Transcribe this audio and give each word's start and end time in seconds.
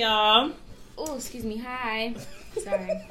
y'all. 0.00 0.50
Oh, 0.96 1.16
excuse 1.16 1.44
me. 1.44 1.58
Hi. 1.58 2.14
Sorry. 2.56 3.02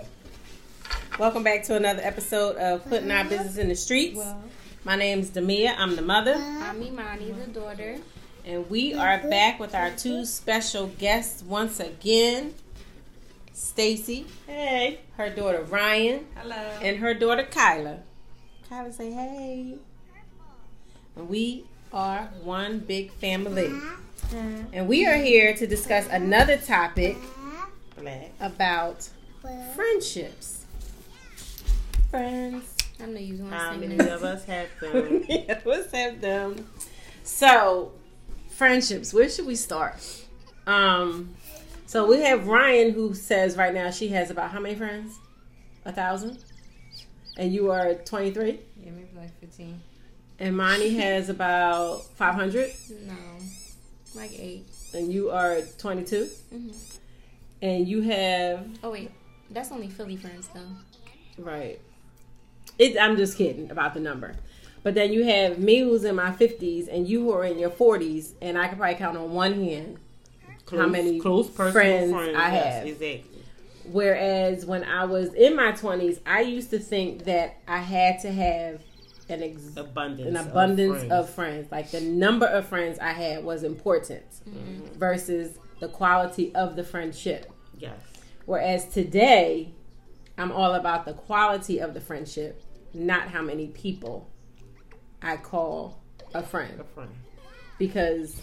Welcome 1.19 1.43
back 1.43 1.61
to 1.65 1.75
another 1.75 2.01
episode 2.01 2.55
of 2.55 2.83
Putting 2.89 3.11
Our 3.11 3.19
uh-huh. 3.19 3.29
Business 3.29 3.57
in 3.57 3.69
the 3.69 3.75
Streets. 3.75 4.17
Well, 4.17 4.41
My 4.83 4.95
is 4.95 5.29
Demea. 5.29 5.75
I'm 5.77 5.95
the 5.95 6.01
mother. 6.01 6.33
I'm 6.33 6.81
Imani, 6.81 7.31
the 7.31 7.45
daughter. 7.45 7.97
And 8.43 8.67
we 8.71 8.95
are 8.95 9.19
back 9.29 9.59
with 9.59 9.75
our 9.75 9.91
two 9.91 10.25
special 10.25 10.87
guests 10.87 11.43
once 11.43 11.79
again. 11.79 12.55
Stacey. 13.53 14.25
Hey. 14.47 15.01
Her 15.15 15.29
daughter 15.29 15.63
Rhyan. 15.69 16.23
Hello. 16.37 16.55
And 16.81 16.97
her 16.97 17.13
daughter 17.13 17.43
Kyla. 17.43 17.99
Kyla 18.67 18.91
say 18.91 19.11
hey. 19.11 19.75
And 21.15 21.29
we 21.29 21.65
are 21.93 22.31
one 22.41 22.79
big 22.79 23.11
family. 23.11 23.71
And 24.31 24.87
we 24.87 25.05
are 25.07 25.15
here 25.17 25.53
to 25.55 25.65
discuss 25.67 26.07
another 26.11 26.57
topic 26.57 27.17
about 28.39 29.09
friendships. 29.75 30.65
Friends. 32.11 32.75
I 33.01 33.05
know 33.05 33.19
you 33.19 33.37
want 33.43 33.53
How 33.53 33.71
to 33.71 33.77
many 33.87 33.97
of 34.09 34.23
us 34.23 34.43
have 34.45 34.67
them? 34.81 35.23
yeah, 35.27 35.59
let's 35.65 35.91
have 35.93 36.19
them. 36.21 36.67
So, 37.23 37.93
friendships. 38.49 39.13
Where 39.13 39.29
should 39.29 39.45
we 39.45 39.55
start? 39.55 39.95
Um, 40.67 41.35
so 41.85 42.05
we 42.05 42.21
have 42.21 42.41
Rhyan 42.41 42.93
who 42.93 43.13
says 43.13 43.55
right 43.57 43.73
now 43.73 43.89
she 43.89 44.09
has 44.09 44.29
about 44.29 44.51
how 44.51 44.59
many 44.59 44.75
friends? 44.75 45.17
A 45.85 45.91
thousand. 45.93 46.43
And 47.37 47.53
you 47.53 47.71
are 47.71 47.93
twenty 47.95 48.31
three. 48.31 48.59
yeah, 48.83 48.91
maybe 48.91 49.07
like 49.15 49.39
15. 49.39 49.79
And 50.39 50.57
Monty 50.57 50.95
has 50.97 51.29
about 51.29 52.03
five 52.15 52.35
hundred. 52.35 52.71
No. 53.07 53.13
Like 54.15 54.37
eight. 54.37 54.65
And 54.93 55.11
you 55.11 55.29
are 55.29 55.61
twenty 55.77 56.03
hmm 56.51 56.69
And 57.61 57.87
you 57.87 58.01
have 58.01 58.67
Oh, 58.83 58.91
wait. 58.91 59.11
That's 59.51 59.71
only 59.71 59.87
Philly 59.87 60.15
friends, 60.15 60.47
though. 60.53 61.43
right. 61.43 61.79
It, 62.77 62.97
I'm 62.99 63.17
just 63.17 63.37
kidding 63.37 63.71
about 63.71 63.93
the 63.93 63.99
number. 63.99 64.35
But 64.83 64.93
then 64.95 65.11
you 65.11 65.25
have 65.25 65.59
me 65.59 65.79
who's 65.79 66.05
in 66.05 66.15
my 66.15 66.31
50s 66.31 66.87
and 66.91 67.07
you 67.07 67.21
who 67.23 67.33
are 67.33 67.43
in 67.43 67.59
your 67.59 67.69
40s, 67.69 68.31
and 68.41 68.57
I 68.57 68.67
can 68.67 68.77
probably 68.77 68.95
count 68.95 69.17
on 69.17 69.31
one 69.31 69.53
hand 69.53 69.97
how 70.71 70.87
many 70.87 71.19
close 71.19 71.49
personal 71.49 71.71
friends 71.71 72.11
friends, 72.11 72.37
I 72.37 72.53
yes, 72.53 72.73
have. 72.75 72.87
Exactly. 72.87 73.43
Whereas 73.85 74.65
when 74.65 74.83
I 74.83 75.05
was 75.05 75.33
in 75.33 75.55
my 75.55 75.71
20s, 75.71 76.19
I 76.25 76.41
used 76.41 76.69
to 76.69 76.79
think 76.79 77.25
that 77.25 77.57
I 77.67 77.79
had 77.79 78.19
to 78.21 78.31
have 78.31 78.81
an 79.29 79.43
ex- 79.43 79.75
Abundance. 79.77 80.27
an 80.27 80.35
abundance 80.37 81.03
of, 81.03 81.11
of 81.11 81.29
friends. 81.29 81.71
Like 81.71 81.91
the 81.91 82.01
number 82.01 82.45
of 82.45 82.67
friends 82.67 82.99
I 82.99 83.11
had 83.11 83.43
was 83.43 83.63
important 83.63 84.25
mm-hmm. 84.49 84.97
versus 84.97 85.57
the 85.79 85.87
quality 85.87 86.53
of 86.55 86.75
the 86.75 86.83
friendship. 86.83 87.51
Yes. 87.77 87.99
Whereas 88.45 88.85
today, 88.87 89.73
I'm 90.37 90.51
all 90.51 90.73
about 90.73 91.05
the 91.05 91.13
quality 91.13 91.79
of 91.79 91.93
the 91.93 92.01
friendship, 92.01 92.61
not 92.93 93.29
how 93.29 93.41
many 93.41 93.67
people 93.67 94.29
I 95.21 95.37
call 95.37 96.01
a 96.33 96.41
friend 96.43 96.79
A 96.79 96.83
friend. 96.83 97.09
because 97.77 98.41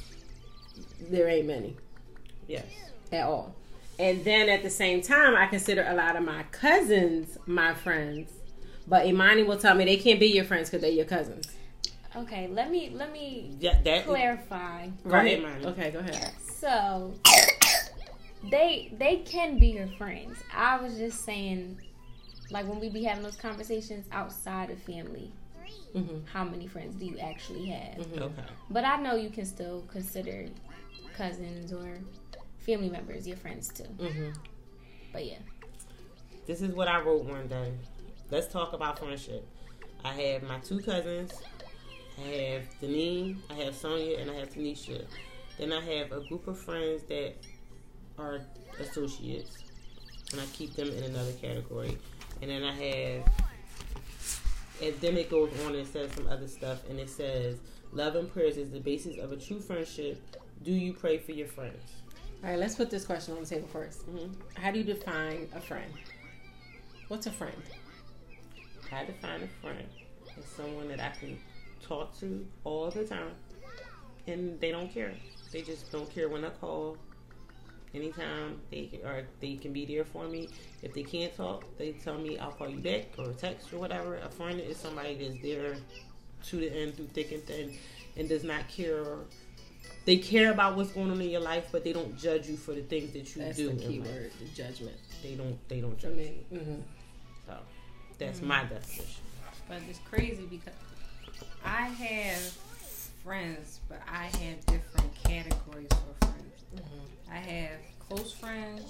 there 1.11 1.29
ain't 1.29 1.47
many 1.47 1.77
Yes. 2.47 2.65
at 3.13 3.25
all. 3.25 3.55
And 3.99 4.23
then 4.25 4.49
at 4.49 4.63
the 4.63 4.71
same 4.71 5.01
time, 5.01 5.35
I 5.35 5.47
consider 5.47 5.85
a 5.89 5.95
lot 5.95 6.17
of 6.17 6.23
my 6.25 6.43
cousins 6.53 7.39
my 7.47 7.73
friends. 7.75 8.31
But 8.87 9.07
Imani 9.07 9.43
will 9.43 9.59
tell 9.59 9.75
me 9.75 9.85
they 9.85 9.97
can't 9.97 10.21
be 10.21 10.27
your 10.27 10.45
friends 10.45 10.69
because 10.71 10.83
they're 10.83 10.91
your 10.91 11.05
cousins. 11.07 11.49
Okay, 12.15 12.47
let 12.49 12.71
me 12.71 12.91
let 12.95 13.13
me 13.13 13.57
Yeah, 13.61 13.81
that. 13.83 14.05
clarify. 14.05 14.89
Go 15.07 15.17
ahead, 15.17 15.39
Imani. 15.41 15.67
Okay, 15.67 15.91
go 15.91 15.99
ahead. 15.99 16.33
So 16.61 17.13
they 18.51 18.93
they 18.99 19.17
can 19.19 19.59
be 19.59 19.69
your 19.69 19.89
friends. 19.99 20.39
I 20.55 20.81
was 20.81 20.97
just 20.97 21.25
saying, 21.25 21.81
like 22.51 22.67
when 22.67 22.79
we 22.81 22.89
be 22.89 23.03
having 23.05 23.23
those 23.23 23.37
conversations 23.37 24.07
outside 24.13 24.71
of 24.71 24.79
family, 24.83 25.33
hmm 25.93 26.19
how 26.33 26.45
many 26.45 26.67
friends 26.67 26.95
do 26.95 27.05
you 27.07 27.19
actually 27.19 27.67
have? 27.67 28.01
Okay. 28.01 28.43
But 28.71 28.85
I 28.85 28.97
know 29.03 29.17
you 29.17 29.31
can 29.31 29.45
still 29.45 29.83
consider 29.91 30.47
cousins 31.17 31.73
or 31.73 31.99
family 32.59 32.89
members 32.89 33.27
your 33.27 33.37
friends 33.37 33.69
too. 33.69 33.85
hmm 33.85 34.31
But 35.13 35.27
yeah, 35.27 35.39
This 36.47 36.63
is 36.63 36.73
what 36.73 36.89
I 36.89 37.01
wrote 37.01 37.25
one 37.25 37.47
day. 37.49 37.73
Let's 38.29 38.49
talk 38.49 38.73
about 38.73 38.99
friendship. 38.99 39.47
I 40.05 40.13
have 40.13 40.43
my 40.43 40.59
two 40.59 40.81
cousins. 40.81 41.33
I 42.19 42.29
have 42.29 42.63
Deneen, 42.83 43.37
I 43.49 43.55
have 43.55 43.75
Sonia, 43.77 44.19
and 44.19 44.29
I 44.29 44.35
have 44.35 44.51
Tanisha. 44.51 45.05
Then 45.59 45.73
I 45.73 45.81
have 45.81 46.11
a 46.11 46.21
group 46.27 46.49
of 46.49 46.59
friends 46.59 47.05
that 47.05 47.35
are 48.19 48.41
associates, 48.81 49.59
and 50.33 50.41
I 50.41 50.47
keep 50.47 50.75
them 50.75 50.89
in 50.89 51.05
another 51.05 51.33
category. 51.35 51.99
And 52.43 52.51
then 52.51 52.65
I 52.65 52.73
have, 52.73 53.33
and 54.83 54.95
then 55.01 55.17
it 55.17 55.31
goes 55.31 55.53
on 55.65 55.77
and 55.77 55.87
says 55.87 56.11
some 56.13 56.27
other 56.27 56.49
stuff, 56.49 56.83
and 56.91 56.99
it 56.99 57.09
says, 57.09 57.59
"Love 57.93 58.17
and 58.17 58.33
prayers 58.33 58.57
is 58.57 58.71
the 58.73 58.81
basis 58.81 59.19
of 59.19 59.31
a 59.31 59.37
true 59.37 59.61
friendship. 59.61 60.21
Do 60.65 60.73
you 60.73 60.95
pray 60.95 61.19
for 61.19 61.31
your 61.31 61.47
friends?" 61.47 61.93
All 62.43 62.51
right, 62.51 62.59
let's 62.59 62.75
put 62.75 62.91
this 62.91 63.05
question 63.05 63.35
on 63.37 63.45
the 63.45 63.49
table 63.49 63.69
1st 63.73 64.03
hmm 64.03 64.33
How 64.55 64.73
do 64.73 64.79
you 64.79 64.85
define 64.85 65.49
a 65.55 65.61
friend? 65.61 65.93
What's 67.09 67.27
a 67.27 67.31
friend? 67.31 67.63
I 68.93 69.05
find 69.23 69.43
a 69.43 69.49
friend 69.61 69.85
as 70.39 70.45
someone 70.45 70.89
that 70.89 71.01
I 71.01 71.11
can 71.19 71.39
talk 71.83 72.19
to 72.21 72.47
all 72.65 72.91
the 72.91 73.05
time, 73.05 73.31
and 74.27 74.59
they 74.61 74.71
don't 74.71 74.93
care. 74.93 75.13
They 75.53 75.63
just 75.63 75.91
don't 75.93 76.13
care 76.13 76.29
when 76.29 76.45
I 76.45 76.51
call. 76.51 76.97
Anytime 77.95 78.61
they 78.71 79.01
or 79.05 79.23
they 79.41 79.55
can 79.55 79.73
be 79.73 79.87
there 79.87 80.05
for 80.05 80.25
me. 80.29 80.51
If 80.83 80.93
they 80.93 81.03
can't 81.03 81.35
talk, 81.35 81.65
they 81.79 81.93
tell 81.93 82.19
me 82.19 82.37
I'll 82.39 82.51
call 82.51 82.69
you 82.69 82.79
back 82.81 83.07
or 83.17 83.33
text 83.33 83.73
or 83.73 83.79
whatever. 83.79 84.17
A 84.17 84.29
friend 84.29 84.61
is 84.61 84.77
somebody 84.77 85.15
that's 85.15 85.41
there 85.41 85.77
to 86.49 86.57
the 86.57 86.71
end 86.71 86.97
through 86.97 87.07
thick 87.07 87.33
and 87.33 87.43
thin, 87.45 87.73
and 88.19 88.29
does 88.29 88.45
not 88.45 88.69
care. 88.69 89.05
They 90.05 90.19
care 90.19 90.53
about 90.53 90.77
what's 90.77 90.91
going 90.91 91.11
on 91.11 91.21
in 91.23 91.31
your 91.31 91.41
life, 91.41 91.69
but 91.73 91.85
they 91.85 91.93
don't 91.95 92.19
judge 92.19 92.49
you 92.49 92.57
for 92.57 92.73
the 92.73 92.83
things 92.83 93.13
that 93.13 93.35
you 93.35 93.43
That's 93.43 93.57
do. 93.57 93.67
the 93.69 93.73
in 93.73 93.79
key 93.93 94.01
life. 94.01 94.11
word, 94.11 94.31
the 94.41 94.45
judgment. 94.63 94.97
They 95.23 95.35
don't. 95.35 95.69
They 95.69 95.81
don't 95.81 95.99
judge. 95.99 96.15
me. 96.17 96.45
hmm 96.51 96.59
So 96.59 96.83
that's 98.19 98.43
my 98.43 98.63
definition. 98.65 99.23
But 99.69 99.79
it's 99.89 99.99
crazy 100.11 100.47
because 100.49 100.75
I 101.65 101.87
have 101.87 102.53
friends, 103.25 103.81
but 103.89 104.01
I 104.09 104.25
have 104.25 104.67
different 104.67 105.15
categories 105.25 105.89
for 105.91 106.27
friends. 106.27 106.65
Mm-hmm. 106.75 107.33
I 107.33 107.37
have 107.37 107.79
close 108.09 108.33
friends, 108.33 108.85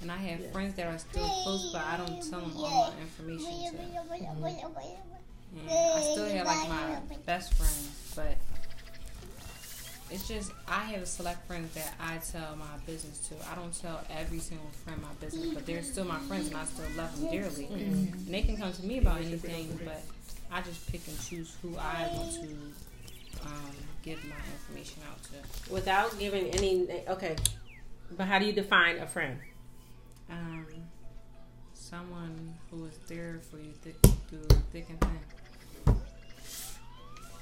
and 0.00 0.10
I 0.10 0.16
have 0.16 0.50
friends 0.52 0.74
that 0.74 0.86
are 0.88 0.98
still 0.98 1.28
close, 1.44 1.70
but 1.72 1.82
I 1.84 1.96
don't 1.98 2.20
tell 2.28 2.40
them 2.40 2.52
all 2.56 2.92
my 2.92 3.00
information 3.00 3.46
to. 3.46 3.78
And 5.54 5.70
I 5.70 6.00
still 6.00 6.28
have 6.28 6.46
like 6.46 6.68
my 6.68 7.16
best 7.24 7.54
friends, 7.54 8.12
but 8.16 8.36
it's 10.12 10.28
just 10.28 10.52
I 10.68 10.80
have 10.84 11.02
a 11.02 11.06
select 11.06 11.46
friends 11.46 11.74
that 11.74 11.94
I 12.00 12.18
tell 12.18 12.56
my 12.56 12.66
business 12.86 13.18
to. 13.28 13.34
I 13.50 13.54
don't 13.54 13.72
tell 13.80 14.04
every 14.10 14.38
single 14.38 14.68
friend 14.84 15.00
my 15.02 15.08
business, 15.20 15.54
but 15.54 15.66
they're 15.66 15.82
still 15.82 16.04
my 16.04 16.18
friends, 16.20 16.48
and 16.48 16.56
I 16.56 16.64
still 16.64 16.84
love 16.96 17.18
them 17.20 17.30
dearly. 17.30 17.64
And 17.66 18.12
they 18.28 18.42
can 18.42 18.56
come 18.56 18.72
to 18.72 18.84
me 18.84 18.98
about 18.98 19.20
anything, 19.20 19.78
but 19.84 20.02
I 20.50 20.60
just 20.62 20.90
pick 20.90 21.00
and 21.08 21.18
choose 21.20 21.56
who 21.62 21.76
I 21.78 22.10
want 22.12 22.32
to 22.34 23.46
um, 23.46 23.70
give 24.02 24.22
my 24.24 24.36
information 24.60 25.02
out 25.10 25.18
to. 25.24 25.72
Without 25.72 26.18
giving 26.18 26.46
any, 26.50 26.86
okay, 27.08 27.36
but 28.16 28.26
how 28.26 28.38
do 28.38 28.44
you 28.44 28.52
define 28.52 28.98
a 28.98 29.06
friend? 29.06 29.38
Um, 30.30 30.66
someone 31.74 32.54
who 32.70 32.84
is 32.86 32.98
there 33.08 33.40
for 33.50 33.56
you 33.56 33.72
thick, 33.82 33.96
through 34.28 34.58
thick 34.72 34.86
and 34.90 35.00
thin. 35.00 35.96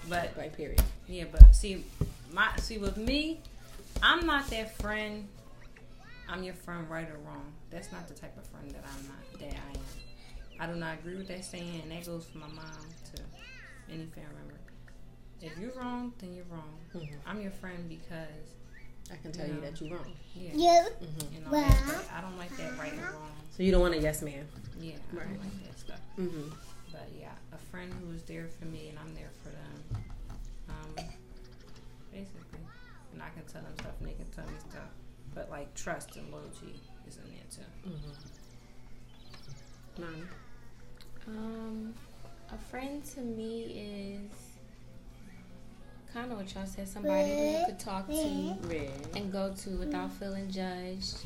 But 0.09 0.37
Like, 0.37 0.57
period. 0.57 0.83
Yeah, 1.09 1.25
but 1.31 1.55
see, 1.55 1.85
my 2.33 2.49
see 2.59 2.79
with 2.79 2.97
me, 2.97 3.41
I'm 4.03 4.27
not 4.27 4.49
that 4.51 4.77
friend. 4.81 5.27
I'm 6.29 6.43
your 6.45 6.55
friend, 6.55 6.89
right 6.89 7.09
or 7.11 7.19
wrong. 7.27 7.53
That's 7.71 7.91
not 7.91 8.07
the 8.09 8.15
type 8.15 8.37
of 8.39 8.47
friend 8.47 8.71
that 8.71 8.85
I'm 8.85 9.07
not. 9.09 9.41
That 9.41 9.59
I 9.59 9.73
am. 9.79 9.85
I 10.71 10.73
do 10.73 10.79
not 10.79 10.99
agree 10.99 11.17
with 11.17 11.29
that 11.29 11.45
saying, 11.45 11.81
and 11.83 11.91
that 11.91 12.07
goes 12.07 12.27
for 12.27 12.39
my 12.39 12.47
mom 12.49 12.65
to 13.15 13.23
any 13.93 14.05
family 14.07 14.29
member. 14.39 14.55
If 15.43 15.59
you're 15.59 15.73
wrong, 15.73 16.13
then 16.19 16.35
you're 16.35 16.45
wrong. 16.51 16.75
Mhm. 16.95 17.09
I'm 17.27 17.41
your 17.41 17.51
friend 17.51 17.89
because 17.89 18.55
I 19.11 19.17
can 19.17 19.33
tell 19.33 19.47
you 19.47 19.55
No. 19.55 19.61
that 19.63 19.81
you're 19.81 19.97
wrong. 19.97 20.13
yeah, 20.37 20.85
hmm 20.85 21.35
you 21.35 21.41
know, 21.41 21.51
that, 21.51 21.83
but 21.87 22.09
I 22.15 22.21
don't 22.21 22.37
like 22.39 22.55
that 22.59 22.79
right 22.79 22.93
or 22.95 23.13
wrong. 23.13 23.33
So 23.57 23.63
you 23.65 23.73
don't 23.73 23.81
want 23.81 23.95
a 23.95 23.99
yes 23.99 24.23
man. 24.23 24.47
Yeah, 24.79 24.93
I 25.13 25.17
Right. 25.17 25.27
don't 25.29 25.41
like 25.41 25.65
that 25.67 25.79
stuff. 25.79 26.01
Mm-hmm. 26.19 26.51
But 26.93 27.09
yeah, 27.19 27.33
a 27.53 27.59
friend 27.71 27.93
who 27.95 28.13
is 28.13 28.23
there 28.25 28.49
for 28.59 28.67
me 28.67 28.89
and 28.91 28.99
I'm 28.99 29.15
there 29.15 29.31
for 29.43 29.49
them. 29.51 30.00
And 33.13 33.23
I 33.23 33.29
can 33.31 33.43
tell 33.53 33.63
them 33.63 33.73
stuff 33.79 33.93
and 34.01 34.09
they 34.09 34.15
can 34.15 34.27
tell 34.27 34.45
me 34.47 34.53
stuff. 34.69 34.89
But 35.35 35.51
like 35.51 35.75
trust 35.75 36.17
and 36.17 36.31
loyalty 36.33 36.81
is 37.07 37.17
in 37.17 37.25
there 37.25 37.49
too. 37.51 37.91
Mm-hmm. 37.91 38.13
Mom. 40.03 40.29
um, 41.29 41.95
a 42.53 42.59
friend 42.71 43.05
to 43.15 43.21
me 43.21 44.19
is 44.23 44.31
kind 46.13 46.31
of 46.33 46.39
what 46.39 46.53
y'all 46.55 46.67
said. 46.67 46.89
Somebody 46.89 47.31
who 47.31 47.37
you 47.59 47.65
could 47.67 47.79
talk 47.79 48.07
to 48.09 48.15
Yeah. 48.15 48.89
and 49.17 49.33
go 49.33 49.53
to 49.63 49.71
without 49.71 50.13
feeling 50.13 50.51
judged. 50.51 51.19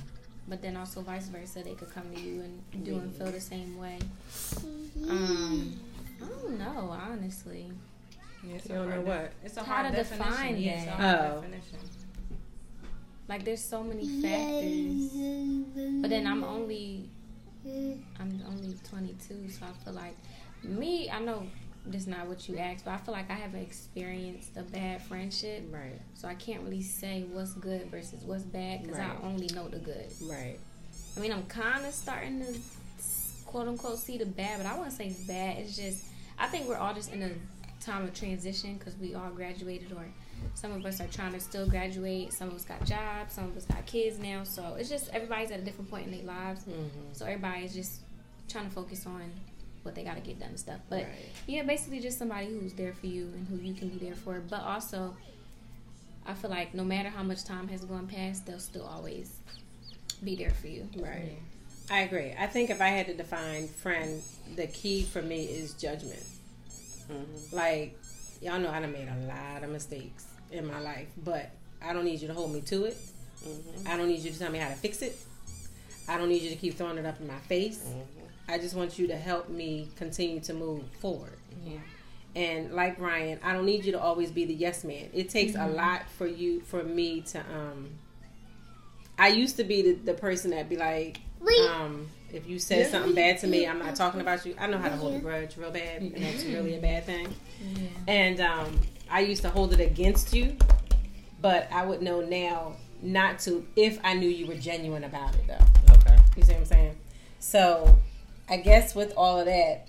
But 0.46 0.60
then 0.60 0.76
also 0.76 1.00
vice 1.00 1.28
versa, 1.28 1.62
they 1.62 1.72
could 1.74 1.90
come 1.94 2.12
to 2.14 2.20
you 2.20 2.42
and 2.42 2.84
do 2.84 2.98
and 2.98 3.14
feel 3.14 3.30
the 3.32 3.40
same 3.40 3.78
way. 3.78 3.98
Um, 5.08 5.80
I 6.22 6.26
don't 6.26 6.58
know, 6.58 6.90
honestly. 6.90 7.72
Yeah, 8.46 8.54
it's 8.56 8.68
You 8.68 8.74
a 8.74 8.78
don't 8.78 8.86
know 8.88 8.94
hard 8.94 9.06
what? 9.06 9.20
def- 9.22 9.32
It's 9.44 9.56
a 9.56 9.60
How 9.62 9.74
hard 9.82 9.90
to 9.92 9.96
definition. 9.96 10.30
define 10.32 10.56
yeah, 10.58 10.84
that. 10.84 10.88
hard 10.94 11.20
Oh. 11.20 11.40
definition. 11.40 11.78
Like 13.28 13.44
there's 13.44 13.64
so 13.64 13.82
many 13.82 14.06
factors. 14.22 15.10
But 16.02 16.10
then 16.10 16.26
I'm 16.26 16.44
only 16.44 17.08
I'm 18.20 18.42
only 18.46 18.76
22, 18.90 19.48
so 19.48 19.64
I 19.64 19.84
feel 19.84 19.94
like 19.94 20.14
me. 20.62 21.08
I 21.10 21.18
know 21.20 21.46
this 21.86 22.02
is 22.02 22.06
not 22.08 22.26
what 22.26 22.46
you 22.46 22.58
asked, 22.58 22.84
but 22.84 22.90
I 22.92 22.96
feel 22.98 23.14
like 23.14 23.30
I 23.30 23.34
haven't 23.34 23.60
experienced 23.62 24.50
a 24.56 24.62
bad 24.62 25.00
friendship, 25.02 25.64
Right. 25.70 25.98
so 26.14 26.28
I 26.28 26.34
can't 26.34 26.62
really 26.62 26.82
say 26.82 27.24
what's 27.32 27.54
good 27.54 27.90
versus 27.90 28.22
what's 28.24 28.42
bad 28.44 28.82
because 28.82 28.98
Right. 28.98 29.10
I 29.10 29.26
only 29.26 29.46
know 29.54 29.68
the 29.68 29.78
good. 29.78 30.06
Right. 30.22 30.58
I 31.16 31.20
mean, 31.20 31.32
I'm 31.32 31.44
kind 31.46 31.86
of 31.86 31.94
starting 31.94 32.40
to 32.44 32.58
quote 33.46 33.68
unquote 33.68 33.98
see 33.98 34.18
the 34.18 34.26
bad, 34.26 34.58
but 34.58 34.66
I 34.66 34.74
wouldn't 34.76 34.92
say 34.94 35.06
it's 35.06 35.20
bad. 35.22 35.56
It's 35.58 35.74
just 35.76 36.04
I 36.38 36.48
think 36.48 36.68
we're 36.68 36.76
all 36.76 36.92
just 36.92 37.12
in 37.12 37.22
a 37.22 37.30
time 37.84 38.04
of 38.04 38.14
transition 38.14 38.76
because 38.78 38.96
we 38.96 39.14
all 39.14 39.30
graduated, 39.30 39.92
or 39.92 40.06
some 40.54 40.72
of 40.72 40.84
us 40.84 41.00
are 41.00 41.06
trying 41.08 41.32
to 41.32 41.40
still 41.40 41.68
graduate. 41.68 42.32
Some 42.32 42.48
of 42.48 42.54
us 42.54 42.64
got 42.64 42.84
jobs. 42.84 43.34
Some 43.34 43.44
of 43.44 43.56
us 43.56 43.64
got 43.64 43.84
kids 43.86 44.18
now. 44.18 44.44
So 44.44 44.76
it's 44.78 44.88
just 44.88 45.08
everybody's 45.12 45.50
at 45.50 45.60
a 45.60 45.62
different 45.62 45.90
point 45.90 46.06
in 46.06 46.12
their 46.12 46.24
lives. 46.24 46.64
Mm-hmm. 46.64 47.12
So 47.12 47.26
everybody's 47.26 47.74
just 47.74 48.00
trying 48.48 48.68
to 48.68 48.74
focus 48.74 49.06
on 49.06 49.30
what 49.82 49.94
they 49.94 50.02
got 50.02 50.14
to 50.14 50.20
get 50.20 50.38
done 50.38 50.50
and 50.50 50.58
stuff. 50.58 50.80
But 50.88 51.04
right. 51.04 51.14
yeah, 51.46 51.62
basically 51.62 52.00
just 52.00 52.18
somebody 52.18 52.46
who's 52.46 52.72
there 52.72 52.92
for 52.92 53.06
you 53.06 53.24
and 53.34 53.46
who 53.48 53.56
you 53.56 53.74
can 53.74 53.88
be 53.88 54.04
there 54.04 54.14
for. 54.14 54.40
But 54.40 54.62
also, 54.62 55.16
I 56.26 56.34
feel 56.34 56.50
like 56.50 56.74
no 56.74 56.84
matter 56.84 57.10
how 57.10 57.22
much 57.22 57.44
time 57.44 57.68
has 57.68 57.84
gone 57.84 58.06
past, 58.06 58.46
they'll 58.46 58.58
still 58.58 58.86
always 58.86 59.30
be 60.22 60.36
there 60.36 60.50
for 60.50 60.68
you. 60.68 60.88
Right. 60.96 61.38
I 61.90 62.00
agree. 62.00 62.32
I 62.38 62.46
think 62.46 62.70
if 62.70 62.80
I 62.80 62.88
had 62.88 63.06
to 63.06 63.14
define 63.14 63.68
friend, 63.68 64.22
the 64.56 64.66
key 64.66 65.02
for 65.02 65.20
me 65.20 65.44
is 65.44 65.74
judgment. 65.74 66.24
Mm-hmm. 67.10 67.56
Like, 67.56 67.98
y'all 68.40 68.58
know 68.58 68.70
I 68.70 68.80
done 68.80 68.92
made 68.92 69.08
a 69.08 69.26
lot 69.26 69.62
of 69.62 69.70
mistakes 69.70 70.26
in 70.50 70.66
my 70.66 70.80
life, 70.80 71.08
but 71.24 71.50
I 71.82 71.92
don't 71.92 72.04
need 72.04 72.20
you 72.20 72.28
to 72.28 72.34
hold 72.34 72.52
me 72.52 72.60
to 72.62 72.84
it. 72.84 72.96
Mm-hmm. 73.44 73.88
I 73.88 73.96
don't 73.96 74.08
need 74.08 74.20
you 74.20 74.30
to 74.30 74.38
tell 74.38 74.50
me 74.50 74.58
how 74.58 74.68
to 74.68 74.76
fix 74.76 75.02
it. 75.02 75.16
I 76.08 76.18
don't 76.18 76.28
need 76.28 76.42
you 76.42 76.50
to 76.50 76.56
keep 76.56 76.76
throwing 76.76 76.98
it 76.98 77.06
up 77.06 77.20
in 77.20 77.26
my 77.26 77.38
face. 77.40 77.78
Mm-hmm. 77.78 78.00
I 78.48 78.58
just 78.58 78.74
want 78.74 78.98
you 78.98 79.06
to 79.08 79.16
help 79.16 79.48
me 79.48 79.88
continue 79.96 80.40
to 80.40 80.52
move 80.54 80.82
forward. 81.00 81.38
Yeah. 81.64 81.78
And 82.36 82.72
like 82.72 82.98
Rhyan, 82.98 83.38
I 83.42 83.52
don't 83.52 83.64
need 83.64 83.84
you 83.84 83.92
to 83.92 84.00
always 84.00 84.30
be 84.30 84.44
the 84.44 84.54
yes 84.54 84.84
man. 84.84 85.08
It 85.12 85.28
takes 85.28 85.54
a 85.54 85.66
lot 85.66 86.02
for 86.18 86.26
you, 86.26 86.60
for 86.60 86.82
me 86.82 87.22
to. 87.22 87.38
um 87.40 87.90
I 89.16 89.28
used 89.28 89.56
to 89.58 89.64
be 89.64 89.82
the, 89.82 89.92
the 89.92 90.14
person 90.14 90.50
that'd 90.50 90.68
be 90.68 90.76
like, 90.76 91.20
um, 91.70 92.08
if 92.32 92.48
you 92.48 92.58
said 92.58 92.90
something 92.90 93.14
bad 93.14 93.38
to 93.38 93.46
me, 93.46 93.66
I'm 93.66 93.78
not 93.78 93.94
talking 93.94 94.20
about 94.20 94.44
you. 94.44 94.54
I 94.58 94.66
know 94.66 94.78
how 94.78 94.88
to 94.88 94.96
hold 94.96 95.14
a 95.14 95.18
grudge 95.18 95.56
real 95.56 95.70
bad, 95.70 96.02
and 96.02 96.14
that's 96.16 96.44
really 96.44 96.76
a 96.76 96.80
bad 96.80 97.04
thing. 97.04 97.28
Yeah. 97.74 97.88
And 98.08 98.40
um, 98.40 98.80
I 99.10 99.20
used 99.20 99.42
to 99.42 99.50
hold 99.50 99.72
it 99.72 99.80
against 99.80 100.34
you, 100.34 100.56
but 101.40 101.70
I 101.72 101.84
would 101.84 102.02
know 102.02 102.20
now 102.20 102.76
not 103.02 103.38
to 103.40 103.66
if 103.76 103.98
I 104.02 104.14
knew 104.14 104.28
you 104.28 104.46
were 104.46 104.56
genuine 104.56 105.04
about 105.04 105.34
it, 105.34 105.46
though. 105.46 105.94
Okay. 105.94 106.18
You 106.36 106.42
see 106.42 106.52
what 106.52 106.60
I'm 106.60 106.66
saying? 106.66 106.96
So, 107.38 107.98
I 108.48 108.56
guess 108.56 108.94
with 108.94 109.12
all 109.16 109.38
of 109.38 109.46
that, 109.46 109.88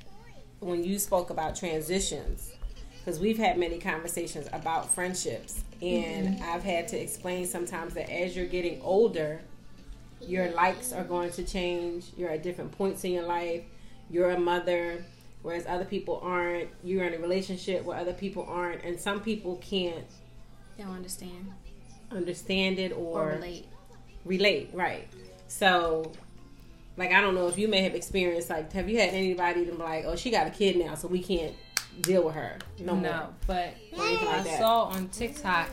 when 0.60 0.84
you 0.84 1.00
spoke 1.00 1.30
about 1.30 1.56
transitions, 1.56 2.52
because 2.98 3.20
we've 3.20 3.38
had 3.38 3.58
many 3.58 3.80
conversations 3.80 4.48
about 4.52 4.94
friendships, 4.94 5.64
and 5.82 6.42
I've 6.44 6.64
had 6.64 6.88
to 6.90 6.98
explain 6.98 7.46
sometimes 7.46 7.94
that 7.94 8.10
as 8.10 8.36
you're 8.36 8.46
getting 8.46 8.82
older, 8.82 9.42
your 10.28 10.50
likes 10.52 10.92
are 10.94 11.04
going 11.04 11.32
to 11.32 11.44
change. 11.44 12.06
You're 12.18 12.30
at 12.30 12.44
different 12.44 12.72
points 12.72 13.04
in 13.04 13.12
your 13.12 13.26
life. 13.26 13.64
You're 14.10 14.32
a 14.32 14.40
mother, 14.40 15.04
whereas 15.42 15.66
other 15.68 15.86
people 15.86 16.20
aren't. 16.24 16.70
You're 16.84 17.06
in 17.06 17.14
a 17.14 17.20
relationship 17.20 17.84
where 17.84 17.98
other 17.98 18.14
people 18.14 18.46
aren't, 18.48 18.84
and 18.84 19.00
some 19.00 19.20
people 19.22 19.58
can't 19.58 20.06
They 20.78 20.84
don't 20.84 20.94
understand 20.96 21.52
understand 22.12 22.78
it 22.80 22.92
or 22.94 23.30
relate. 23.30 23.68
relate, 24.26 24.70
right? 24.74 25.08
So, 25.48 26.12
like, 26.98 27.12
I 27.12 27.20
don't 27.22 27.36
know 27.36 27.48
if 27.48 27.58
you 27.58 27.68
may 27.68 27.82
have 27.82 27.96
experienced, 27.96 28.50
like, 28.50 28.72
have 28.74 28.88
you 28.90 29.00
had 29.00 29.10
anybody 29.10 29.66
to 29.66 29.72
be 29.72 29.78
like, 29.78 30.06
oh, 30.06 30.16
she 30.16 30.30
got 30.32 30.48
a 30.48 30.52
kid 30.52 30.78
now, 30.78 30.96
so 30.96 31.08
we 31.08 31.22
can't 31.22 31.54
deal 32.02 32.24
with 32.24 32.36
her 32.36 32.58
no, 32.80 32.94
No, 32.96 33.02
more? 33.02 33.30
but 33.48 33.74
Or 33.94 33.98
like 34.00 34.22
I 34.22 34.42
that. 34.44 34.60
saw 34.60 34.84
on 34.84 35.08
TikTok 35.10 35.70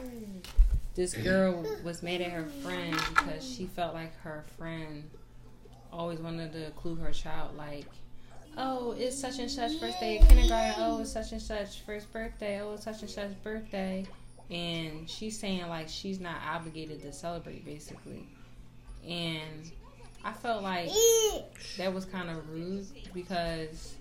this 0.94 1.14
girl 1.14 1.64
was 1.82 2.02
mad 2.02 2.20
at 2.20 2.30
her 2.30 2.44
friend 2.62 2.94
because 3.14 3.48
she 3.48 3.66
felt 3.66 3.94
like 3.94 4.14
her 4.20 4.44
friend 4.58 5.08
always 5.92 6.18
wanted 6.20 6.52
to 6.52 6.66
include 6.66 6.98
her 6.98 7.12
child 7.12 7.56
like 7.56 7.86
oh 8.56 8.94
it's 8.98 9.18
such 9.18 9.38
and 9.38 9.50
such 9.50 9.78
first 9.78 9.98
day 10.00 10.18
of 10.18 10.28
kindergarten. 10.28 10.74
Oh 10.78 11.00
it's 11.00 11.12
such 11.12 11.32
and 11.32 11.40
such 11.42 11.80
first 11.80 12.12
birthday. 12.12 12.60
Oh 12.60 12.74
it's 12.74 12.84
such 12.84 13.00
and 13.02 13.10
such 13.10 13.42
birthday. 13.42 14.06
And 14.50 15.08
she's 15.08 15.38
saying 15.38 15.66
like 15.68 15.88
she's 15.88 16.20
not 16.20 16.36
obligated 16.46 17.00
to 17.02 17.12
celebrate 17.12 17.64
basically. 17.64 18.26
And 19.06 19.70
i 20.24 20.32
felt 20.32 20.62
like 20.62 20.88
that 21.76 21.92
was 21.92 22.04
kind 22.04 22.30
of 22.30 22.48
rude 22.48 22.86
because 23.12 23.96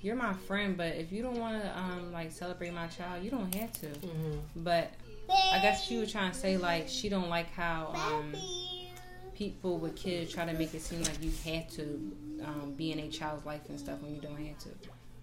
you're 0.00 0.14
my 0.14 0.32
friend 0.32 0.76
but 0.76 0.94
if 0.94 1.10
you 1.10 1.20
don't 1.20 1.40
want 1.40 1.60
to 1.60 1.78
um 1.78 2.12
like 2.12 2.30
celebrate 2.30 2.72
my 2.72 2.86
child 2.86 3.24
you 3.24 3.30
don't 3.30 3.52
have 3.54 3.72
to. 3.72 3.86
Mm-hmm. 3.86 4.36
but 4.56 4.92
I 5.30 5.58
guess 5.60 5.84
she 5.84 5.96
was 5.96 6.10
trying 6.10 6.32
to 6.32 6.38
say 6.38 6.56
like 6.56 6.88
she 6.88 7.08
don't 7.08 7.28
like 7.28 7.50
how 7.52 7.92
um, 7.94 8.34
people 9.34 9.78
with 9.78 9.96
kids 9.96 10.32
try 10.32 10.44
to 10.44 10.52
make 10.52 10.74
it 10.74 10.82
seem 10.82 11.02
like 11.02 11.22
you 11.22 11.30
have 11.52 11.68
to 11.70 11.82
um, 12.44 12.74
be 12.76 12.92
in 12.92 12.98
a 12.98 13.08
child's 13.08 13.44
life 13.46 13.62
and 13.68 13.78
stuff 13.78 14.00
when 14.02 14.14
you 14.14 14.20
don't 14.20 14.36
have 14.36 14.58
to. 14.58 14.68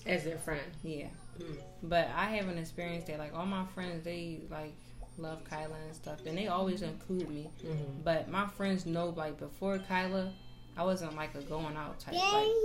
As 0.05 0.23
their 0.23 0.37
friend. 0.37 0.61
Yeah. 0.83 1.07
Mm. 1.39 1.57
But 1.83 2.09
I 2.15 2.25
haven't 2.25 2.57
experienced 2.57 3.07
that. 3.07 3.19
Like 3.19 3.33
all 3.35 3.45
my 3.45 3.65
friends, 3.73 4.03
they 4.03 4.41
like 4.49 4.75
love 5.17 5.43
Kyla 5.49 5.75
and 5.85 5.95
stuff, 5.95 6.19
and 6.25 6.37
they 6.37 6.47
always 6.47 6.81
include 6.81 7.29
me. 7.29 7.49
Mm-hmm. 7.65 8.01
But 8.03 8.29
my 8.29 8.47
friends 8.47 8.85
know 8.85 9.09
like 9.09 9.39
before 9.39 9.79
Kyla, 9.79 10.31
I 10.77 10.83
wasn't 10.83 11.15
like 11.15 11.33
a 11.35 11.41
going 11.41 11.75
out 11.75 11.99
type. 11.99 12.13
Like 12.13 12.21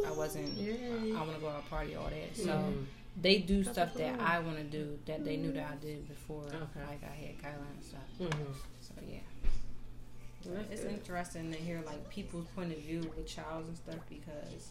I 0.06 0.12
wasn't. 0.14 0.50
I 0.58 1.18
want 1.18 1.34
to 1.34 1.40
go 1.40 1.48
out 1.48 1.68
party 1.70 1.94
all 1.94 2.04
that. 2.10 2.36
So 2.36 2.48
Mhm. 2.50 2.84
They 3.20 3.38
do 3.38 3.62
stuff 3.64 3.94
that 3.94 4.20
I 4.20 4.40
want 4.40 4.56
to 4.58 4.64
do 4.64 4.98
that 5.06 5.24
they 5.24 5.36
knew 5.36 5.52
that 5.52 5.66
I 5.72 5.76
did 5.84 6.08
before. 6.08 6.44
Okay. 6.46 6.86
Like 6.88 7.02
I 7.04 7.14
had 7.14 7.42
Kyla 7.42 7.64
and 7.74 7.84
stuff. 7.84 8.00
Mm-hmm. 8.20 8.52
So 8.80 8.94
yeah, 9.08 10.60
it's 10.70 10.84
interesting 10.84 11.52
to 11.52 11.58
hear 11.58 11.80
like 11.86 12.08
people's 12.10 12.46
point 12.56 12.72
of 12.72 12.78
view 12.78 13.00
with 13.16 13.26
childs 13.26 13.68
and 13.68 13.76
stuff 13.76 13.98
because 14.08 14.70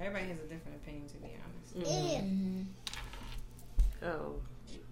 everybody 0.00 0.26
has 0.28 0.38
a 0.38 0.46
different 0.52 0.76
opinion. 0.82 1.08
To 1.08 1.14
be 1.16 1.28
honest, 1.44 1.90
Mm-hmm. 1.90 2.26
hmm 2.26 2.62
Oh. 4.04 4.34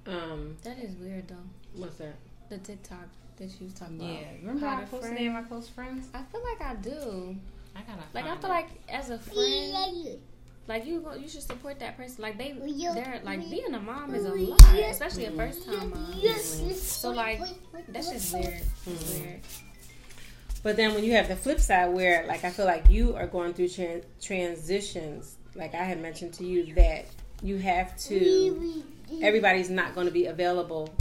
Um, 0.06 0.56
That 0.62 0.78
is 0.78 0.94
weird 0.96 1.28
though. 1.28 1.34
what's 1.74 1.96
that? 1.96 2.14
The 2.48 2.58
TikTok 2.58 3.08
that 3.36 3.50
she 3.50 3.64
was 3.64 3.74
talking 3.74 3.96
about. 4.00 4.12
yeah. 4.12 4.28
Remember 4.40 4.66
How 4.66 4.74
how 4.76 4.78
I 4.82 4.84
the 4.84 4.90
posted 4.90 5.10
friend- 5.12 5.26
it 5.26 5.30
my 5.32 5.42
close 5.42 5.68
friends? 5.68 6.08
I 6.14 6.22
feel 6.30 6.42
like 6.44 6.60
I 6.60 6.74
do. 6.76 7.36
I 7.74 7.80
gotta 7.82 8.02
Like 8.14 8.24
I 8.26 8.36
feel 8.36 8.50
it. 8.50 8.54
like 8.54 8.68
as 8.88 9.10
a 9.10 9.18
friend, 9.18 10.18
like 10.68 10.86
you 10.86 11.00
go, 11.00 11.14
you 11.14 11.28
should 11.28 11.42
support 11.42 11.78
that 11.80 11.96
person. 11.96 12.22
Like 12.22 12.38
they, 12.38 12.52
they're 12.94 13.20
like 13.24 13.48
being 13.50 13.74
a 13.74 13.80
mom 13.80 14.14
is 14.14 14.24
a 14.24 14.34
lot, 14.34 14.60
especially 14.78 15.24
a 15.26 15.32
first 15.32 15.64
time 15.66 15.90
mom. 15.90 16.20
So 16.74 17.10
like 17.10 17.40
that's 17.88 18.10
just 18.10 18.32
weird. 18.34 18.60
It's 18.86 19.02
Mhm. 19.14 19.20
weird. 19.24 19.40
But 20.62 20.76
then 20.76 20.94
when 20.94 21.04
you 21.04 21.12
have 21.12 21.26
the 21.28 21.36
flip 21.36 21.58
side 21.58 21.86
where, 21.94 22.26
like, 22.26 22.44
I 22.44 22.50
feel 22.50 22.66
like 22.66 22.90
you 22.90 23.16
are 23.16 23.26
going 23.26 23.54
through 23.54 23.68
tran- 23.68 24.04
transitions, 24.20 25.36
like 25.54 25.74
I 25.74 25.84
had 25.84 26.02
mentioned 26.02 26.34
to 26.34 26.44
you, 26.44 26.74
that 26.74 27.06
you 27.42 27.56
have 27.56 27.96
to, 28.00 28.82
everybody's 29.22 29.70
not 29.70 29.94
going 29.94 30.06
to 30.06 30.12
be 30.12 30.26
available 30.26 30.92